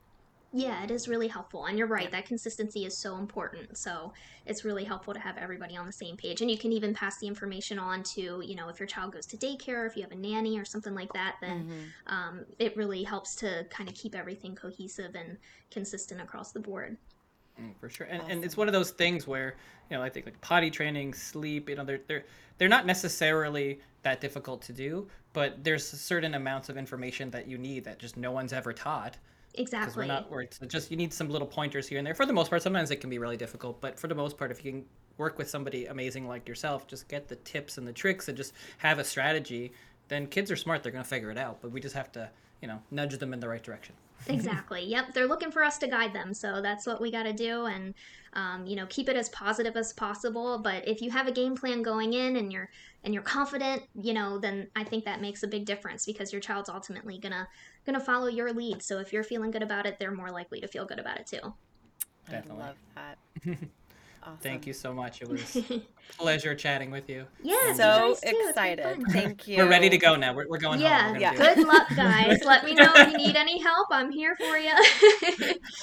Yeah, 0.54 0.82
it 0.86 0.90
is 0.90 1.10
really 1.10 1.28
helpful. 1.28 1.66
And 1.66 1.78
you're 1.78 1.88
right, 1.88 2.10
that 2.12 2.26
consistency 2.26 2.86
is 2.86 2.98
so 2.98 3.18
important. 3.18 3.78
So 3.78 4.14
it's 4.46 4.64
really 4.64 4.86
helpful 4.86 5.14
to 5.14 5.20
have 5.20 5.38
everybody 5.38 5.76
on 5.76 5.86
the 5.86 5.92
same 5.92 6.16
page. 6.16 6.40
And 6.42 6.50
you 6.50 6.58
can 6.58 6.72
even 6.72 6.94
pass 6.94 7.18
the 7.18 7.28
information 7.28 7.78
on 7.78 8.04
to, 8.04 8.42
you 8.42 8.56
know, 8.56 8.70
if 8.70 8.80
your 8.80 8.88
child 8.88 9.12
goes 9.12 9.26
to 9.26 9.38
daycare, 9.38 9.86
if 9.86 9.98
you 9.98 10.04
have 10.04 10.14
a 10.14 10.16
nanny 10.16 10.58
or 10.58 10.64
something 10.64 10.96
like 10.96 11.12
that, 11.12 11.36
then 11.42 11.92
um, 12.08 12.46
it 12.58 12.78
really 12.78 13.04
helps 13.04 13.36
to 13.36 13.66
kind 13.70 13.90
of 13.90 13.96
keep 13.96 14.16
everything 14.16 14.56
cohesive 14.56 15.14
and 15.16 15.38
consistent 15.72 16.22
across 16.22 16.54
the 16.54 16.60
board. 16.62 16.96
Mm, 17.60 17.74
for 17.80 17.90
sure 17.90 18.06
and, 18.08 18.22
and 18.30 18.44
it's 18.44 18.58
one 18.58 18.68
of 18.68 18.74
those 18.74 18.92
things 18.92 19.26
where 19.26 19.56
you 19.90 19.96
know 19.96 20.04
i 20.04 20.10
think 20.10 20.26
like 20.26 20.42
potty 20.42 20.70
training 20.70 21.14
sleep 21.14 21.70
you 21.70 21.76
know 21.78 21.86
they're 21.86 22.02
they're 22.06 22.26
they're 22.58 22.68
not 22.68 22.86
necessarily 22.86 23.80
that 24.06 24.22
difficult 24.22 24.62
to 24.62 24.72
do 24.72 25.08
but 25.34 25.62
there's 25.64 25.86
certain 25.86 26.36
amounts 26.36 26.70
of 26.70 26.78
information 26.78 27.30
that 27.32 27.48
you 27.48 27.58
need 27.58 27.84
that 27.84 28.00
just 28.00 28.16
no 28.16 28.32
one's 28.32 28.54
ever 28.54 28.72
taught 28.72 29.18
because 29.58 29.72
we're 29.72 30.04
Exactly. 30.04 30.08
not 30.08 30.32
where 30.32 30.42
it's 30.42 30.60
just 30.68 30.92
you 30.92 30.98
need 30.98 31.12
some 31.14 31.30
little 31.30 31.48
pointers 31.48 31.88
here 31.88 31.98
and 31.98 32.06
there 32.06 32.14
for 32.14 32.26
the 32.26 32.34
most 32.34 32.50
part 32.50 32.62
sometimes 32.62 32.92
it 32.92 32.98
can 32.98 33.10
be 33.10 33.18
really 33.18 33.38
difficult 33.38 33.82
but 33.82 34.00
for 34.00 34.08
the 34.08 34.16
most 34.16 34.38
part 34.38 34.52
if 34.52 34.64
you 34.64 34.72
can 34.72 34.86
work 35.18 35.38
with 35.38 35.50
somebody 35.50 35.88
amazing 35.88 36.28
like 36.28 36.48
yourself 36.48 36.88
just 36.88 37.08
get 37.08 37.28
the 37.28 37.36
tips 37.38 37.78
and 37.78 37.88
the 37.88 37.94
tricks 37.94 38.28
and 38.28 38.38
just 38.38 38.54
have 38.78 39.00
a 39.00 39.04
strategy 39.04 39.72
then 40.08 40.28
kids 40.28 40.52
are 40.52 40.56
smart 40.56 40.84
they're 40.84 40.92
going 40.92 41.04
to 41.04 41.10
figure 41.10 41.32
it 41.32 41.38
out 41.38 41.58
but 41.62 41.72
we 41.72 41.82
just 41.82 41.96
have 41.96 42.12
to 42.12 42.30
you 42.62 42.68
know 42.68 42.80
nudge 42.92 43.18
them 43.18 43.34
in 43.34 43.40
the 43.40 43.48
right 43.48 43.64
direction 43.64 43.96
exactly. 44.28 44.84
Yep. 44.86 45.14
They're 45.14 45.28
looking 45.28 45.52
for 45.52 45.64
us 45.64 45.78
to 45.80 45.88
guide 45.88 46.14
them. 46.14 46.34
So 46.34 46.62
that's 46.62 46.88
what 46.88 47.02
we 47.02 47.12
got 47.12 47.24
to 47.24 47.34
do. 47.34 47.66
And, 47.66 47.94
um, 48.34 48.66
you 48.66 48.76
know, 48.76 48.86
keep 48.88 49.10
it 49.10 49.16
as 49.16 49.30
positive 49.30 49.76
as 49.76 49.94
possible. 49.94 50.58
But 50.58 50.88
if 50.88 51.02
you 51.02 51.12
have 51.12 51.28
a 51.28 51.32
game 51.32 51.56
plan 51.56 51.84
going 51.84 52.14
in 52.14 52.38
and 52.38 52.52
you're, 52.52 52.70
and 53.06 53.14
you're 53.14 53.24
confident, 53.24 53.84
you 54.02 54.14
know, 54.14 54.40
then 54.40 54.68
I 54.76 54.84
think 54.84 55.06
that 55.06 55.22
makes 55.22 55.44
a 55.44 55.48
big 55.48 55.66
difference 55.66 56.06
because 56.06 56.34
your 56.34 56.42
child's 56.42 56.70
ultimately 56.70 57.20
gonna, 57.20 57.48
gonna 57.86 58.00
follow 58.00 58.28
your 58.28 58.52
lead. 58.52 58.82
So 58.82 59.00
if 59.00 59.14
you're 59.14 59.24
feeling 59.24 59.52
good 59.52 59.62
about 59.62 59.86
it, 59.86 60.00
they're 60.00 60.12
more 60.12 60.32
likely 60.32 60.60
to 60.62 60.68
feel 60.68 60.86
good 60.86 61.00
about 61.00 61.20
it 61.20 61.28
too. 61.28 61.54
Definitely. 62.28 62.64
I 62.64 62.68
love 62.68 62.78
that. 62.96 63.58
awesome. 64.26 64.38
thank 64.42 64.66
you 64.68 64.74
so 64.74 64.94
much 64.94 65.22
it 65.22 65.28
was 65.30 65.56
a 65.56 65.82
pleasure 66.18 66.54
chatting 66.56 66.92
with 66.92 67.10
you 67.10 67.26
Yeah. 67.44 67.74
So 67.74 67.84
nice 68.10 68.22
too. 68.22 68.28
It's 68.30 68.38
been 68.38 68.50
excited. 68.50 69.04
Thank 69.12 69.48
you. 69.48 69.58
We're 69.58 69.70
ready 69.70 69.90
to 69.90 69.98
go 69.98 70.16
now. 70.16 70.34
We're, 70.34 70.48
we're 70.48 70.60
going 70.60 70.80
Yeah, 70.80 71.04
home. 71.06 71.14
We're 71.14 71.20
yeah. 71.20 71.36
gonna 71.36 71.56
do 71.56 71.62
it. 71.62 71.66
Good 71.66 71.68
luck, 71.68 71.88
guys. 71.96 72.44
Let 72.46 72.64
me 72.64 72.74
know 72.76 72.92
if 72.96 73.12
you 73.12 73.18
need 73.18 73.36
any 73.36 73.60
help. 73.60 73.88
I'm 73.92 74.12
here 74.12 74.36
for 74.36 74.58
you. 74.58 74.72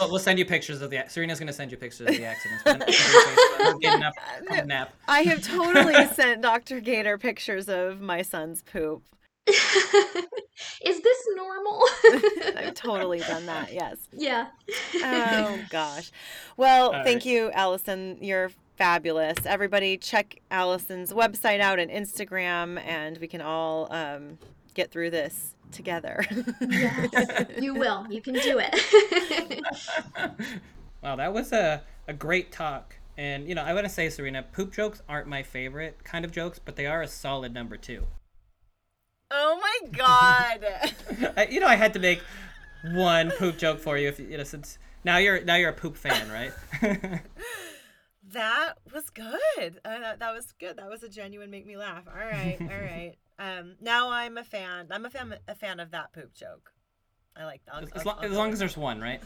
We'll, 0.00 0.10
we'll 0.10 0.18
send 0.20 0.38
you 0.38 0.44
pictures 0.44 0.80
of 0.80 0.90
the. 0.90 1.04
Serena's 1.08 1.38
gonna 1.40 1.52
send 1.52 1.70
you 1.72 1.76
pictures 1.76 2.08
of 2.08 2.16
the 2.16 2.24
accidents. 2.24 2.62
We're 2.64 2.72
gonna- 2.78 3.72
we're 3.74 3.78
getting 3.78 4.02
up 4.04 4.14
nap. 4.66 4.94
I 5.08 5.22
have 5.22 5.42
totally 5.42 6.06
sent 6.14 6.40
Dr. 6.42 6.80
Gator 6.80 7.18
pictures 7.18 7.68
of 7.68 8.00
my 8.00 8.22
son's 8.22 8.62
poop. 8.62 9.02
Is 10.84 11.00
this 11.00 11.28
normal? 11.34 11.82
I've 12.56 12.74
totally 12.74 13.20
done 13.20 13.46
that, 13.46 13.72
yes. 13.72 13.96
yeah. 14.12 14.48
Oh, 14.96 15.58
gosh. 15.70 16.12
Well, 16.56 16.94
All 16.94 17.04
thank 17.04 17.16
right. 17.18 17.26
you, 17.26 17.50
Allison. 17.52 18.18
You're 18.20 18.50
fabulous. 18.76 19.44
Everybody, 19.44 19.96
check 19.96 20.40
Allison's 20.50 21.12
website 21.12 21.60
out 21.60 21.78
and 21.78 21.90
Instagram, 21.90 22.80
and 22.84 23.18
we 23.18 23.26
can 23.26 23.40
all 23.40 23.92
um, 23.92 24.38
get 24.74 24.90
through 24.90 25.10
this 25.10 25.54
together. 25.72 26.24
yes, 26.60 27.46
you 27.60 27.74
will. 27.74 28.06
You 28.10 28.20
can 28.20 28.34
do 28.34 28.60
it. 28.62 29.62
Wow, 31.02 31.16
that 31.16 31.34
was 31.34 31.52
a, 31.52 31.82
a 32.06 32.12
great 32.12 32.52
talk. 32.52 32.94
And 33.18 33.48
you 33.48 33.54
know, 33.54 33.62
I 33.62 33.74
want 33.74 33.84
to 33.84 33.92
say, 33.92 34.08
Serena, 34.08 34.42
poop 34.42 34.72
jokes 34.72 35.02
aren't 35.08 35.26
my 35.26 35.42
favorite 35.42 36.02
kind 36.04 36.24
of 36.24 36.30
jokes, 36.30 36.58
but 36.58 36.76
they 36.76 36.86
are 36.86 37.02
a 37.02 37.08
solid 37.08 37.52
number 37.52 37.76
two. 37.76 38.06
Oh, 39.32 39.60
my 39.60 39.88
God. 39.90 41.32
I, 41.36 41.46
you 41.50 41.58
know, 41.60 41.66
I 41.66 41.76
had 41.76 41.92
to 41.94 41.98
make 41.98 42.22
one 42.92 43.30
poop 43.38 43.58
joke 43.58 43.80
for 43.80 43.96
you, 43.98 44.08
if 44.08 44.18
you 44.20 44.36
know, 44.36 44.44
since 44.44 44.78
now 45.04 45.16
you're 45.18 45.42
now 45.44 45.56
you're 45.56 45.70
a 45.70 45.74
poop 45.74 45.96
fan, 45.96 46.30
right? 46.30 46.52
That 48.32 48.74
was 48.94 49.10
good. 49.10 49.80
Uh, 49.84 49.98
that, 49.98 50.20
that 50.20 50.32
was 50.32 50.54
good. 50.58 50.78
That 50.78 50.88
was 50.88 51.02
a 51.02 51.08
genuine 51.08 51.50
make 51.50 51.66
me 51.66 51.76
laugh. 51.76 52.04
All 52.08 52.14
right, 52.14 52.56
all 52.60 52.66
right. 52.68 53.14
Um, 53.38 53.74
now 53.80 54.10
I'm 54.10 54.38
a 54.38 54.44
fan. 54.44 54.86
I'm 54.90 55.04
a 55.04 55.10
fan. 55.10 55.34
A 55.48 55.54
fan 55.54 55.80
of 55.80 55.90
that 55.90 56.12
poop 56.14 56.32
joke. 56.32 56.72
I 57.36 57.44
like 57.44 57.62
that. 57.66 57.74
I'll- 57.74 57.82
as, 57.82 57.88
I'll- 57.92 57.98
as, 58.00 58.04
long, 58.06 58.16
I'll 58.20 58.24
as 58.24 58.32
long 58.32 58.46
with 58.46 58.52
as 58.54 58.58
there's 58.60 58.76
one, 58.76 59.00
right? 59.00 59.20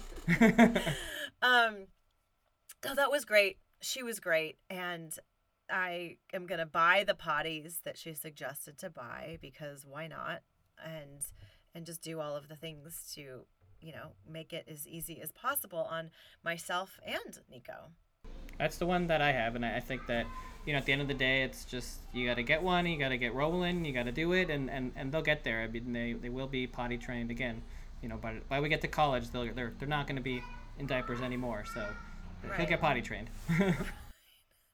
Um, 1.42 1.86
oh, 2.84 2.94
that 2.94 3.10
was 3.10 3.24
great. 3.24 3.58
She 3.80 4.02
was 4.02 4.18
great, 4.18 4.56
and 4.70 5.12
I 5.70 6.16
am 6.32 6.46
gonna 6.46 6.66
buy 6.66 7.04
the 7.06 7.14
potties 7.14 7.82
that 7.84 7.98
she 7.98 8.14
suggested 8.14 8.78
to 8.78 8.90
buy 8.90 9.38
because 9.40 9.84
why 9.84 10.06
not? 10.06 10.42
And 10.84 11.24
and 11.74 11.84
just 11.84 12.02
do 12.02 12.20
all 12.20 12.34
of 12.34 12.48
the 12.48 12.56
things 12.56 13.12
to, 13.14 13.44
you 13.80 13.92
know, 13.92 14.12
make 14.28 14.52
it 14.52 14.66
as 14.70 14.86
easy 14.88 15.20
as 15.20 15.30
possible 15.32 15.86
on 15.90 16.10
myself 16.42 16.98
and 17.06 17.38
Nico. 17.50 17.90
That's 18.58 18.78
the 18.78 18.86
one 18.86 19.06
that 19.08 19.20
I 19.20 19.32
have, 19.32 19.54
and 19.54 19.66
I, 19.66 19.80
think 19.80 20.06
that 20.06 20.26
you 20.64 20.72
know 20.72 20.78
at 20.78 20.86
the 20.86 20.92
end 20.92 21.02
of 21.02 21.08
the 21.08 21.14
day, 21.14 21.42
it's 21.42 21.66
just 21.66 21.98
you 22.14 22.26
got 22.26 22.36
to 22.36 22.42
get 22.42 22.62
one, 22.62 22.86
you 22.86 22.98
got 22.98 23.10
to 23.10 23.18
get 23.18 23.34
rolling, 23.34 23.84
you 23.84 23.92
got 23.92 24.04
to 24.04 24.12
do 24.12 24.32
it, 24.32 24.48
and, 24.48 24.70
and, 24.70 24.92
and 24.96 25.12
they'll 25.12 25.20
get 25.20 25.44
there. 25.44 25.60
I 25.60 25.66
mean, 25.66 25.92
they, 25.92 26.14
they 26.14 26.30
will 26.30 26.46
be 26.46 26.66
potty 26.66 26.96
trained 26.96 27.30
again. 27.30 27.60
You 28.02 28.08
know, 28.08 28.16
by 28.16 28.40
by 28.48 28.60
we 28.60 28.70
get 28.70 28.80
to 28.80 28.88
college, 28.88 29.30
they'll 29.30 29.52
they're 29.52 29.74
they're 29.78 29.88
not 29.88 30.06
going 30.06 30.16
to 30.16 30.22
be 30.22 30.42
in 30.78 30.86
diapers 30.86 31.20
anymore, 31.20 31.64
so 31.72 31.86
they'll 32.56 32.66
get 32.66 32.80
potty 32.80 33.02
trained. 33.02 33.28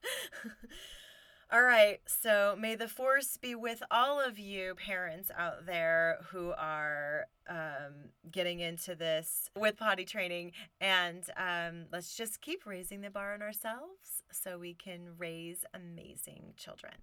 All 1.51 1.61
right, 1.61 1.99
so 2.07 2.55
may 2.59 2.73
the 2.73 2.87
force 2.87 3.37
be 3.37 3.53
with 3.53 3.83
all 3.91 4.19
of 4.19 4.39
you 4.39 4.73
parents 4.73 5.29
out 5.37 5.67
there 5.67 6.17
who 6.31 6.51
are 6.57 7.27
um, 7.47 8.09
getting 8.31 8.59
into 8.59 8.95
this 8.95 9.51
with 9.55 9.77
potty 9.77 10.03
training, 10.03 10.53
and 10.81 11.23
um, 11.37 11.85
let's 11.91 12.15
just 12.15 12.41
keep 12.41 12.65
raising 12.65 13.01
the 13.01 13.11
bar 13.11 13.35
on 13.35 13.43
ourselves 13.43 14.23
so 14.31 14.57
we 14.57 14.73
can 14.73 15.09
raise 15.19 15.63
amazing 15.75 16.53
children. 16.57 16.93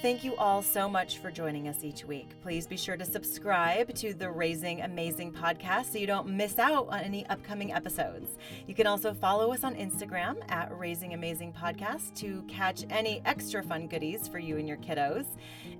Thank 0.00 0.22
you 0.22 0.36
all 0.36 0.62
so 0.62 0.88
much 0.88 1.18
for 1.18 1.28
joining 1.32 1.66
us 1.66 1.82
each 1.82 2.04
week. 2.04 2.28
Please 2.40 2.68
be 2.68 2.76
sure 2.76 2.96
to 2.96 3.04
subscribe 3.04 3.92
to 3.96 4.14
the 4.14 4.30
Raising 4.30 4.82
Amazing 4.82 5.32
podcast 5.32 5.90
so 5.90 5.98
you 5.98 6.06
don't 6.06 6.28
miss 6.28 6.56
out 6.60 6.86
on 6.88 7.00
any 7.00 7.26
upcoming 7.26 7.72
episodes. 7.72 8.38
You 8.68 8.76
can 8.76 8.86
also 8.86 9.12
follow 9.12 9.52
us 9.52 9.64
on 9.64 9.74
Instagram 9.74 10.36
at 10.50 10.70
Raising 10.78 11.14
Amazing 11.14 11.52
Podcast 11.52 12.14
to 12.18 12.42
catch 12.42 12.84
any 12.90 13.20
extra 13.24 13.60
fun 13.60 13.88
goodies 13.88 14.28
for 14.28 14.38
you 14.38 14.56
and 14.56 14.68
your 14.68 14.76
kiddos. 14.76 15.26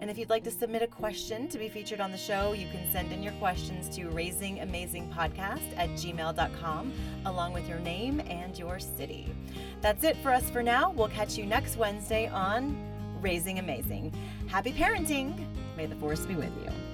And 0.01 0.11
if 0.11 0.19
you'd 0.19 0.31
like 0.31 0.43
to 0.45 0.51
submit 0.51 0.83
a 0.83 0.89
question 0.89 1.47
to 1.51 1.57
be 1.57 1.69
featured 1.69 2.01
on 2.01 2.11
the 2.11 2.19
show, 2.19 2.55
you 2.55 2.67
can 2.73 2.91
send 2.91 3.13
in 3.13 3.23
your 3.23 3.35
questions 3.35 3.89
to 3.91 4.07
raisingamazingpodcast 4.09 5.77
at 5.77 5.91
gmail.com 5.91 6.93
along 7.25 7.53
with 7.53 7.69
your 7.69 7.79
name 7.79 8.19
and 8.27 8.59
your 8.59 8.81
city. 8.81 9.33
That's 9.81 10.03
it 10.03 10.17
for 10.17 10.33
us 10.33 10.51
for 10.51 10.63
now. 10.65 10.91
We'll 10.91 11.07
catch 11.07 11.39
you 11.39 11.47
next 11.47 11.77
Wednesday 11.77 12.27
on 12.27 12.88
Raising 13.21 13.59
Amazing. 13.59 14.13
Happy 14.47 14.73
parenting! 14.73 15.47
May 15.77 15.87
the 15.87 15.97
force 15.97 16.25
be 16.27 16.35
with 16.35 16.53
you. 16.65 16.88